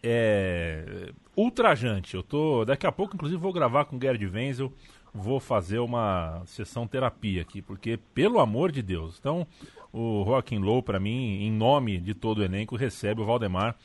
é 0.03 1.13
ultrajante. 1.37 2.15
Eu 2.15 2.23
tô. 2.23 2.65
Daqui 2.65 2.87
a 2.87 2.93
pouco, 2.93 3.15
inclusive, 3.15 3.41
vou 3.41 3.53
gravar 3.53 3.85
com 3.85 3.97
o 3.97 4.01
Gerd 4.01 4.25
Wenzel. 4.27 4.73
Vou 5.13 5.41
fazer 5.41 5.79
uma 5.79 6.43
sessão 6.47 6.87
terapia 6.87 7.43
aqui, 7.43 7.63
porque, 7.63 7.99
pelo 8.15 8.41
amor 8.41 8.71
de 8.71 8.83
Deus. 8.83 9.17
Então, 9.19 9.47
o 9.93 10.23
Joaquim 10.25 10.59
Low, 10.59 10.83
para 10.83 11.01
mim, 11.01 11.43
em 11.43 11.51
nome 11.51 11.99
de 11.99 12.15
todo 12.15 12.39
o 12.39 12.45
elenco, 12.45 12.77
recebe 12.77 13.21
o 13.21 13.25
Valdemar 13.25 13.77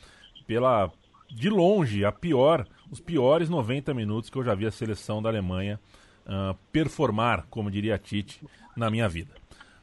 pela. 0.46 0.90
De 1.30 1.48
longe, 1.48 2.04
a 2.04 2.12
pior, 2.12 2.64
os 2.90 3.00
piores 3.00 3.48
90 3.48 3.92
minutos 3.94 4.30
que 4.30 4.38
eu 4.38 4.44
já 4.44 4.54
vi 4.54 4.66
a 4.66 4.70
seleção 4.70 5.20
da 5.20 5.30
Alemanha 5.30 5.80
uh, 6.26 6.54
performar, 6.70 7.46
como 7.50 7.70
diria 7.70 7.96
a 7.96 7.98
Tite, 7.98 8.40
na 8.76 8.90
minha 8.90 9.08
vida. 9.08 9.34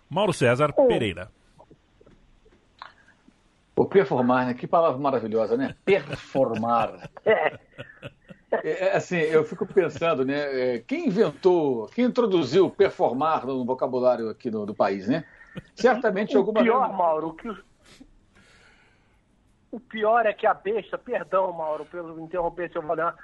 Mauro 0.09 0.31
César 0.31 0.71
Pereira. 0.71 1.29
O 3.81 3.85
performar, 3.85 4.45
né? 4.45 4.53
Que 4.53 4.67
palavra 4.67 4.99
maravilhosa, 4.99 5.57
né? 5.57 5.75
Performar. 5.83 7.09
É. 7.25 7.57
é, 8.51 8.85
é, 8.85 8.95
assim, 8.95 9.17
eu 9.17 9.43
fico 9.43 9.65
pensando, 9.65 10.23
né? 10.23 10.75
É, 10.75 10.79
quem 10.79 11.07
inventou, 11.07 11.87
quem 11.87 12.05
introduziu 12.05 12.69
performar 12.69 13.43
no 13.43 13.65
vocabulário 13.65 14.29
aqui 14.29 14.51
no, 14.51 14.67
do 14.67 14.75
país, 14.75 15.07
né? 15.07 15.25
Certamente 15.73 16.35
o 16.35 16.41
alguma 16.41 16.61
pior, 16.61 16.85
vez... 16.85 16.95
Mauro, 16.95 17.29
o, 17.29 17.33
que... 17.33 17.49
o 19.71 19.79
pior 19.79 20.27
é 20.27 20.33
que 20.33 20.45
a 20.45 20.53
besta, 20.53 20.95
perdão, 20.95 21.51
Mauro, 21.51 21.83
pelo 21.85 22.23
interromper 22.23 22.71
seu 22.71 22.83
Valdemar, 22.83 23.15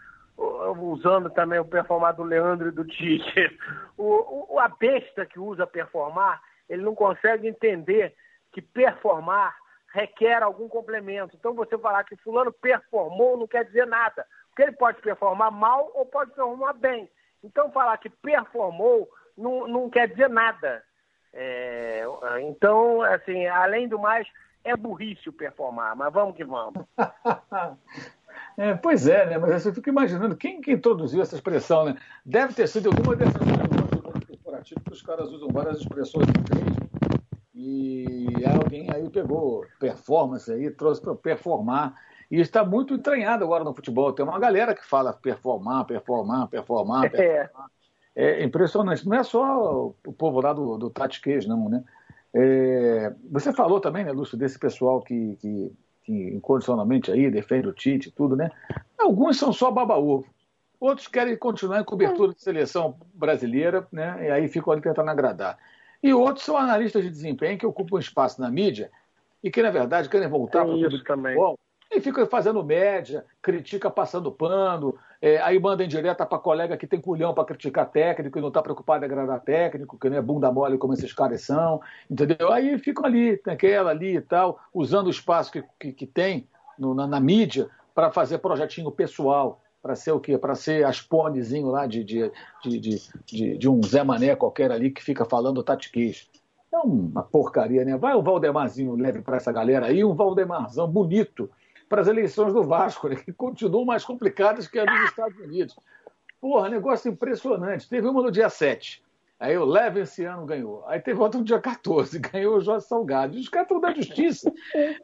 usando 0.79 1.29
também 1.29 1.59
o 1.59 1.65
performar 1.65 2.15
do 2.15 2.23
Leandro 2.23 2.69
e 2.69 2.71
do 2.71 2.83
Tite. 2.83 3.59
O, 3.95 4.55
o, 4.55 4.59
a 4.59 4.69
besta 4.69 5.23
que 5.23 5.39
usa 5.39 5.67
performar, 5.67 6.41
ele 6.67 6.81
não 6.81 6.95
consegue 6.95 7.47
entender 7.47 8.15
que 8.51 8.59
performar 8.59 9.55
requer 9.93 10.43
algum 10.43 10.67
complemento. 10.67 11.35
Então, 11.35 11.53
você 11.53 11.77
falar 11.77 12.03
que 12.03 12.15
fulano 12.17 12.51
performou 12.51 13.37
não 13.37 13.47
quer 13.47 13.65
dizer 13.65 13.87
nada, 13.87 14.25
porque 14.49 14.63
ele 14.63 14.73
pode 14.73 15.01
performar 15.01 15.51
mal 15.51 15.91
ou 15.93 16.05
pode 16.05 16.31
performar 16.31 16.73
bem. 16.73 17.09
Então, 17.43 17.71
falar 17.71 17.97
que 17.97 18.09
performou 18.09 19.09
não, 19.37 19.67
não 19.67 19.89
quer 19.89 20.07
dizer 20.07 20.29
nada. 20.29 20.83
É, 21.33 22.03
então, 22.41 23.01
assim, 23.01 23.45
além 23.45 23.87
do 23.87 23.99
mais, 23.99 24.27
é 24.63 24.75
burrice 24.75 25.29
o 25.29 25.33
performar, 25.33 25.95
mas 25.95 26.11
vamos 26.11 26.35
que 26.35 26.43
vamos. 26.43 26.83
é, 28.57 28.73
pois 28.75 29.07
é, 29.07 29.25
né? 29.27 29.37
Mas 29.37 29.65
eu 29.65 29.73
fico 29.73 29.89
imaginando 29.89 30.35
quem 30.35 30.59
que 30.61 30.71
introduziu 30.71 31.21
essa 31.21 31.35
expressão, 31.35 31.85
né? 31.85 31.95
Deve 32.25 32.53
ter 32.53 32.67
sido 32.67 32.89
alguma 32.89 33.15
dessas 33.15 33.37
corporativas 34.57 34.83
que 34.83 34.93
os 34.93 35.01
caras 35.01 35.31
usam 35.31 35.49
várias 35.49 35.77
expressões 35.77 36.27
diferentes 36.27 36.76
e 37.59 38.27
alguém 38.45 38.87
aí 38.93 39.09
pegou 39.09 39.65
performance 39.79 40.51
aí, 40.51 40.69
trouxe 40.69 41.01
para 41.01 41.15
performar. 41.15 41.95
E 42.29 42.39
está 42.39 42.63
muito 42.63 42.93
entranhado 42.93 43.43
agora 43.43 43.63
no 43.63 43.73
futebol. 43.73 44.13
Tem 44.13 44.23
uma 44.23 44.37
galera 44.37 44.75
que 44.75 44.85
fala 44.85 45.11
performar, 45.11 45.85
performar, 45.85 46.47
performar, 46.49 47.05
é. 47.05 47.09
performar. 47.09 47.67
É, 48.15 48.41
é 48.41 48.43
impressionante. 48.43 49.07
Não 49.07 49.17
é 49.17 49.23
só 49.23 49.87
o 50.05 50.13
povo 50.13 50.39
lá 50.39 50.53
do, 50.53 50.77
do 50.77 50.89
Tati 50.91 51.19
não, 51.47 51.67
né? 51.67 51.83
É, 52.33 53.13
você 53.31 53.51
falou 53.51 53.79
também, 53.79 54.03
né, 54.03 54.11
Lúcio, 54.11 54.37
desse 54.37 54.59
pessoal 54.59 55.01
que, 55.01 55.35
que, 55.37 55.71
que 56.03 56.13
incondicionalmente 56.35 57.11
aí 57.11 57.31
defende 57.31 57.67
o 57.67 57.73
Tite 57.73 58.09
e 58.09 58.11
tudo, 58.11 58.35
né? 58.35 58.51
Alguns 58.99 59.37
são 59.37 59.51
só 59.51 59.71
baba-ovo. 59.71 60.27
Outros 60.79 61.07
querem 61.07 61.35
continuar 61.35 61.81
em 61.81 61.83
cobertura 61.83 62.33
de 62.33 62.41
seleção 62.41 62.99
brasileira, 63.15 63.87
né? 63.91 64.27
E 64.27 64.31
aí 64.31 64.47
ficam 64.47 64.73
ali 64.73 64.81
tentando 64.81 65.09
agradar. 65.09 65.57
E 66.01 66.13
outros 66.13 66.45
são 66.45 66.57
analistas 66.57 67.03
de 67.03 67.09
desempenho 67.09 67.57
que 67.57 67.65
ocupam 67.65 67.99
espaço 67.99 68.41
na 68.41 68.49
mídia 68.49 68.91
e 69.43 69.49
que, 69.49 69.61
na 69.61 69.71
verdade, 69.71 70.09
querem 70.09 70.27
voltar 70.27 70.65
para 70.65 70.73
o 70.73 71.03
também. 71.03 71.33
Futebol, 71.33 71.59
e 71.91 72.01
fica 72.01 72.25
fazendo 72.27 72.63
média, 72.63 73.25
critica 73.41 73.89
passando 73.89 74.31
pano, 74.31 74.97
é, 75.21 75.37
aí 75.39 75.57
manda 75.57 75.83
em 75.83 75.87
direta 75.87 76.25
para 76.25 76.37
colega 76.37 76.77
que 76.77 76.85
tem 76.85 76.99
culhão 76.99 77.33
para 77.33 77.45
criticar 77.45 77.89
técnico 77.89 78.37
e 78.37 78.41
não 78.41 78.49
está 78.49 78.61
preocupado 78.61 79.03
em 79.03 79.07
agradar 79.07 79.39
técnico, 79.39 79.97
que 79.97 80.09
não 80.09 80.17
é 80.17 80.21
bunda 80.21 80.51
mole 80.51 80.77
como 80.77 80.93
esses 80.93 81.13
caras 81.13 81.41
são, 81.41 81.81
entendeu? 82.09 82.51
Aí 82.51 82.77
ficam 82.77 83.05
ali, 83.05 83.41
naquela 83.45 83.91
ali 83.91 84.17
e 84.17 84.21
tal, 84.21 84.59
usando 84.73 85.07
o 85.07 85.11
espaço 85.11 85.51
que, 85.51 85.63
que, 85.79 85.93
que 85.93 86.05
tem 86.05 86.47
no, 86.77 86.93
na, 86.93 87.07
na 87.07 87.19
mídia 87.19 87.69
para 87.95 88.11
fazer 88.11 88.39
projetinho 88.39 88.91
pessoal 88.91 89.61
para 89.81 89.95
ser 89.95 90.11
o 90.11 90.19
quê? 90.19 90.37
Para 90.37 90.55
ser 90.55 90.85
asponezinho 90.85 91.67
lá 91.67 91.85
de, 91.85 92.03
de, 92.03 92.31
de, 92.63 92.79
de, 93.25 93.57
de 93.57 93.69
um 93.69 93.81
Zé 93.83 94.03
Mané 94.03 94.35
qualquer 94.35 94.71
ali 94.71 94.91
que 94.91 95.03
fica 95.03 95.25
falando 95.25 95.63
tatiquês. 95.63 96.29
É 96.71 96.77
uma 96.79 97.23
porcaria, 97.23 97.85
né? 97.85 97.97
Vai 97.97 98.13
o 98.13 98.21
Valdemarzinho 98.21 98.95
leve 98.95 99.21
para 99.21 99.37
essa 99.37 99.51
galera 99.51 99.87
aí, 99.87 100.03
um 100.03 100.13
Valdemarzão 100.13 100.87
bonito 100.87 101.49
para 101.87 102.01
as 102.01 102.07
eleições 102.07 102.53
do 102.53 102.63
Vasco, 102.63 103.07
né? 103.07 103.15
que 103.15 103.31
continuam 103.31 103.85
mais 103.85 104.03
complicadas 104.03 104.67
que 104.67 104.77
as 104.77 104.85
dos 104.85 105.09
Estados 105.09 105.39
Unidos. 105.39 105.75
Porra, 106.39 106.69
negócio 106.69 107.09
impressionante. 107.09 107.87
Teve 107.87 108.07
uma 108.07 108.21
no 108.21 108.31
dia 108.31 108.49
7. 108.49 109.01
Aí 109.39 109.55
o 109.55 109.65
Leve 109.65 109.99
esse 109.99 110.23
ano 110.25 110.47
ganhou. 110.47 110.83
Aí 110.87 110.99
teve 110.99 111.19
outro 111.19 111.43
dia 111.43 111.59
14, 111.59 112.17
ganhou 112.19 112.57
o 112.57 112.61
Jorge 112.61 112.87
Salgado. 112.87 113.37
Os 113.37 113.47
caras 113.47 113.67
estão 113.67 113.79
da 113.79 113.93
justiça. 113.93 114.51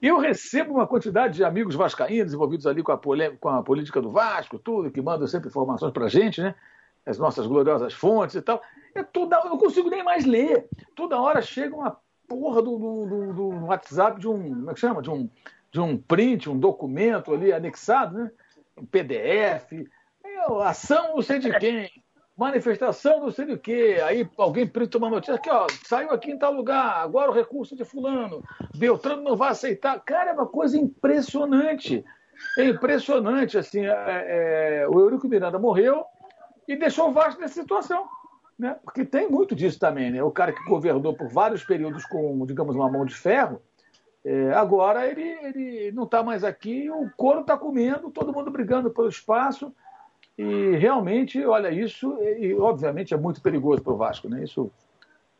Eu 0.01 0.17
recebo 0.17 0.73
uma 0.73 0.87
quantidade 0.87 1.35
de 1.35 1.43
amigos 1.43 1.75
vascaínos 1.75 2.33
envolvidos 2.33 2.65
ali 2.65 2.81
com 2.81 2.91
a, 2.91 2.97
com 3.39 3.49
a 3.49 3.61
política 3.61 4.01
do 4.01 4.11
Vasco, 4.11 4.57
tudo, 4.57 4.89
que 4.89 5.01
mandam 5.01 5.27
sempre 5.27 5.49
informações 5.49 5.93
pra 5.93 6.07
gente, 6.07 6.41
né? 6.41 6.55
As 7.05 7.19
nossas 7.19 7.45
gloriosas 7.45 7.93
fontes 7.93 8.35
e 8.35 8.41
tal. 8.41 8.61
É 8.95 9.03
toda, 9.03 9.37
eu 9.37 9.49
não 9.49 9.57
consigo 9.57 9.89
nem 9.89 10.03
mais 10.03 10.25
ler. 10.25 10.67
Toda 10.95 11.19
hora 11.19 11.41
chega 11.41 11.75
uma 11.75 11.99
porra 12.27 12.61
do, 12.61 12.77
do, 12.77 13.05
do, 13.05 13.33
do 13.33 13.65
WhatsApp 13.65 14.19
de 14.19 14.27
um. 14.27 14.49
Como 14.49 14.71
é 14.71 14.73
que 14.73 14.79
chama? 14.79 15.01
De 15.01 15.11
um, 15.11 15.29
de 15.71 15.79
um 15.79 15.95
print, 15.95 16.49
um 16.49 16.57
documento 16.57 17.33
ali 17.33 17.53
anexado, 17.53 18.17
né? 18.17 18.31
Um 18.75 18.85
PDF. 18.85 19.87
Ação 20.63 21.15
não 21.15 21.21
sei 21.21 21.39
de 21.39 21.51
quem 21.59 21.89
manifestação 22.35 23.19
não 23.19 23.31
sei 23.31 23.45
do 23.45 23.57
que, 23.57 24.01
aí 24.01 24.27
alguém 24.37 24.67
printa 24.67 24.97
uma 24.97 25.09
notícia, 25.09 25.35
aqui 25.35 25.49
ó, 25.49 25.67
saiu 25.85 26.11
aqui 26.11 26.31
em 26.31 26.37
tal 26.37 26.53
lugar, 26.53 26.97
agora 26.97 27.29
o 27.29 27.33
recurso 27.33 27.75
de 27.75 27.85
fulano, 27.85 28.43
Beltrano 28.75 29.21
não 29.21 29.35
vai 29.35 29.51
aceitar. 29.51 29.99
Cara, 29.99 30.31
é 30.31 30.33
uma 30.33 30.47
coisa 30.47 30.77
impressionante. 30.77 32.03
É 32.57 32.65
impressionante, 32.65 33.57
assim, 33.57 33.85
é, 33.85 34.81
é, 34.83 34.87
o 34.87 34.99
Eurico 34.99 35.27
Miranda 35.27 35.59
morreu 35.59 36.03
e 36.67 36.75
deixou 36.75 37.09
o 37.09 37.11
Vasco 37.11 37.39
nessa 37.39 37.53
situação. 37.53 38.07
Né? 38.57 38.75
Porque 38.83 39.05
tem 39.05 39.29
muito 39.29 39.55
disso 39.55 39.79
também, 39.79 40.11
né? 40.11 40.23
O 40.23 40.31
cara 40.31 40.51
que 40.51 40.63
governou 40.65 41.15
por 41.15 41.27
vários 41.27 41.63
períodos 41.63 42.05
com, 42.05 42.45
digamos, 42.45 42.75
uma 42.75 42.89
mão 42.89 43.05
de 43.05 43.15
ferro, 43.15 43.61
é, 44.25 44.53
agora 44.53 45.07
ele, 45.07 45.21
ele 45.21 45.91
não 45.91 46.03
está 46.03 46.23
mais 46.23 46.43
aqui, 46.43 46.89
o 46.89 47.09
couro 47.17 47.41
está 47.41 47.57
comendo, 47.57 48.11
todo 48.11 48.31
mundo 48.31 48.51
brigando 48.51 48.89
pelo 48.89 49.09
espaço, 49.09 49.73
e 50.37 50.75
realmente, 50.77 51.43
olha, 51.45 51.71
isso, 51.71 52.17
e, 52.21 52.53
obviamente 52.55 53.13
é 53.13 53.17
muito 53.17 53.41
perigoso 53.41 53.81
para 53.81 53.93
o 53.93 53.97
Vasco, 53.97 54.27
né? 54.27 54.43
Isso 54.43 54.71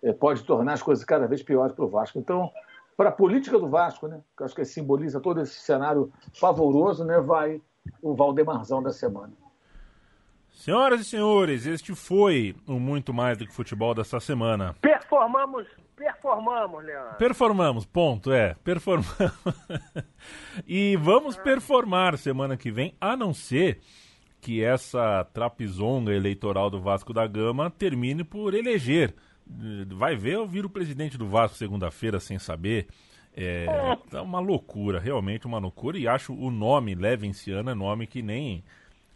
é, 0.01 0.13
pode 0.13 0.43
tornar 0.43 0.73
as 0.73 0.83
coisas 0.83 1.03
cada 1.03 1.27
vez 1.27 1.41
piores 1.41 1.73
para 1.73 1.85
o 1.85 1.89
Vasco. 1.89 2.19
Então, 2.19 2.51
para 2.95 3.09
a 3.09 3.11
política 3.11 3.57
do 3.57 3.67
Vasco, 3.67 4.07
né? 4.07 4.21
Que 4.37 4.43
acho 4.43 4.53
que 4.53 4.63
simboliza 4.65 5.19
todo 5.19 5.41
esse 5.41 5.59
cenário 5.59 6.11
pavoroso, 6.39 7.03
né? 7.03 7.19
Vai 7.19 7.59
o 8.01 8.13
Valdemarzão 8.13 8.83
da 8.83 8.91
semana. 8.91 9.33
Senhoras 10.51 11.01
e 11.01 11.05
senhores, 11.05 11.65
este 11.65 11.95
foi 11.95 12.55
o 12.67 12.79
Muito 12.79 13.11
Mais 13.11 13.37
do 13.37 13.47
que 13.47 13.51
Futebol 13.51 13.95
dessa 13.95 14.19
semana. 14.19 14.75
Performamos, 14.79 15.67
performamos, 15.95 16.85
Leandro. 16.85 17.15
Performamos, 17.17 17.85
ponto, 17.85 18.31
é, 18.31 18.55
performamos. 18.63 19.17
e 20.67 20.95
vamos 20.97 21.35
performar 21.35 22.17
semana 22.19 22.55
que 22.55 22.71
vem, 22.71 22.95
a 23.01 23.17
não 23.17 23.33
ser 23.33 23.81
que 24.43 24.63
essa 24.63 25.25
trapizonga 25.33 26.13
eleitoral 26.13 26.69
do 26.69 26.81
Vasco 26.81 27.13
da 27.13 27.25
Gama 27.25 27.69
termine 27.69 28.23
por 28.23 28.53
eleger. 28.53 29.15
Vai 29.87 30.15
ver, 30.15 30.35
eu 30.35 30.45
viro 30.47 30.67
o 30.67 30.71
presidente 30.71 31.17
do 31.17 31.27
Vasco 31.27 31.57
segunda-feira 31.57 32.19
sem 32.19 32.37
saber. 32.37 32.87
É, 33.35 33.65
é 34.11 34.21
uma 34.21 34.39
loucura, 34.39 34.99
realmente 34.99 35.47
uma 35.47 35.59
loucura. 35.59 35.97
E 35.97 36.07
acho 36.07 36.33
o 36.33 36.51
nome 36.51 36.93
Levenciano 36.93 37.69
é 37.69 37.73
nome 37.73 38.05
que 38.05 38.21
nem 38.21 38.63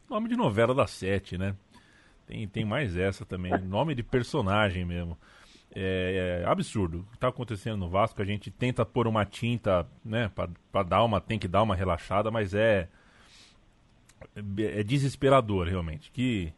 Nome 0.10 0.30
de 0.30 0.38
novela 0.38 0.74
da 0.74 0.88
sete, 0.88 1.38
né? 1.38 1.54
Tem, 2.26 2.48
tem 2.48 2.64
mais 2.64 2.96
essa 2.96 3.26
também. 3.26 3.52
Nome 3.60 3.94
de 3.94 4.04
personagem 4.04 4.86
mesmo. 4.86 5.18
É, 5.76 6.42
é, 6.44 6.50
absurdo. 6.50 7.00
O 7.00 7.04
que 7.12 7.16
está 7.16 7.28
acontecendo 7.28 7.78
no 7.78 7.90
Vasco, 7.90 8.22
a 8.22 8.26
gente 8.26 8.50
tenta 8.50 8.86
pôr 8.86 9.06
uma 9.06 9.26
tinta, 9.26 9.86
né, 10.04 10.32
para 10.72 10.84
dar 10.84 11.04
uma, 11.04 11.20
tem 11.20 11.38
que 11.38 11.48
dar 11.48 11.62
uma 11.62 11.76
relaxada, 11.76 12.32
mas 12.32 12.54
é 12.54 12.88
é 14.36 14.84
desesperador 14.84 15.68
realmente. 15.68 16.12
Que 16.12 16.54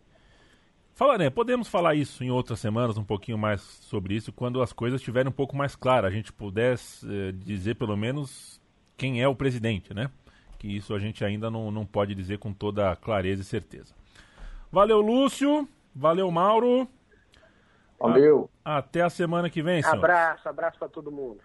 fala, 0.94 1.18
né, 1.18 1.30
podemos 1.30 1.68
falar 1.68 1.96
isso 1.96 2.24
em 2.24 2.30
outras 2.30 2.60
semanas 2.60 2.98
um 2.98 3.04
pouquinho 3.04 3.38
mais 3.38 3.62
sobre 3.62 4.16
isso 4.16 4.34
quando 4.34 4.62
as 4.62 4.74
coisas 4.74 5.00
estiverem 5.00 5.30
um 5.30 5.36
pouco 5.36 5.56
mais 5.56 5.76
claras, 5.76 6.12
a 6.12 6.16
gente 6.16 6.34
pudesse 6.34 7.08
é, 7.10 7.32
dizer 7.32 7.76
pelo 7.76 7.96
menos 7.96 8.62
quem 8.98 9.22
é 9.22 9.28
o 9.28 9.36
presidente, 9.36 9.94
né? 9.94 10.10
que 10.60 10.68
isso 10.68 10.94
a 10.94 11.00
gente 11.00 11.24
ainda 11.24 11.50
não, 11.50 11.72
não 11.72 11.86
pode 11.86 12.14
dizer 12.14 12.38
com 12.38 12.52
toda 12.54 12.96
clareza 12.98 13.42
e 13.42 13.46
certeza. 13.46 13.96
Valeu, 14.70 15.00
Lúcio. 15.00 15.68
Valeu, 15.96 16.30
Mauro. 16.30 16.88
Valeu. 17.98 18.50
A, 18.64 18.78
até 18.78 19.02
a 19.02 19.10
semana 19.10 19.50
que 19.50 19.64
vem, 19.64 19.82
senhor. 19.82 19.96
Abraço, 19.96 20.48
abraço 20.48 20.78
para 20.78 20.90
todo 20.90 21.12
mundo. 21.12 21.40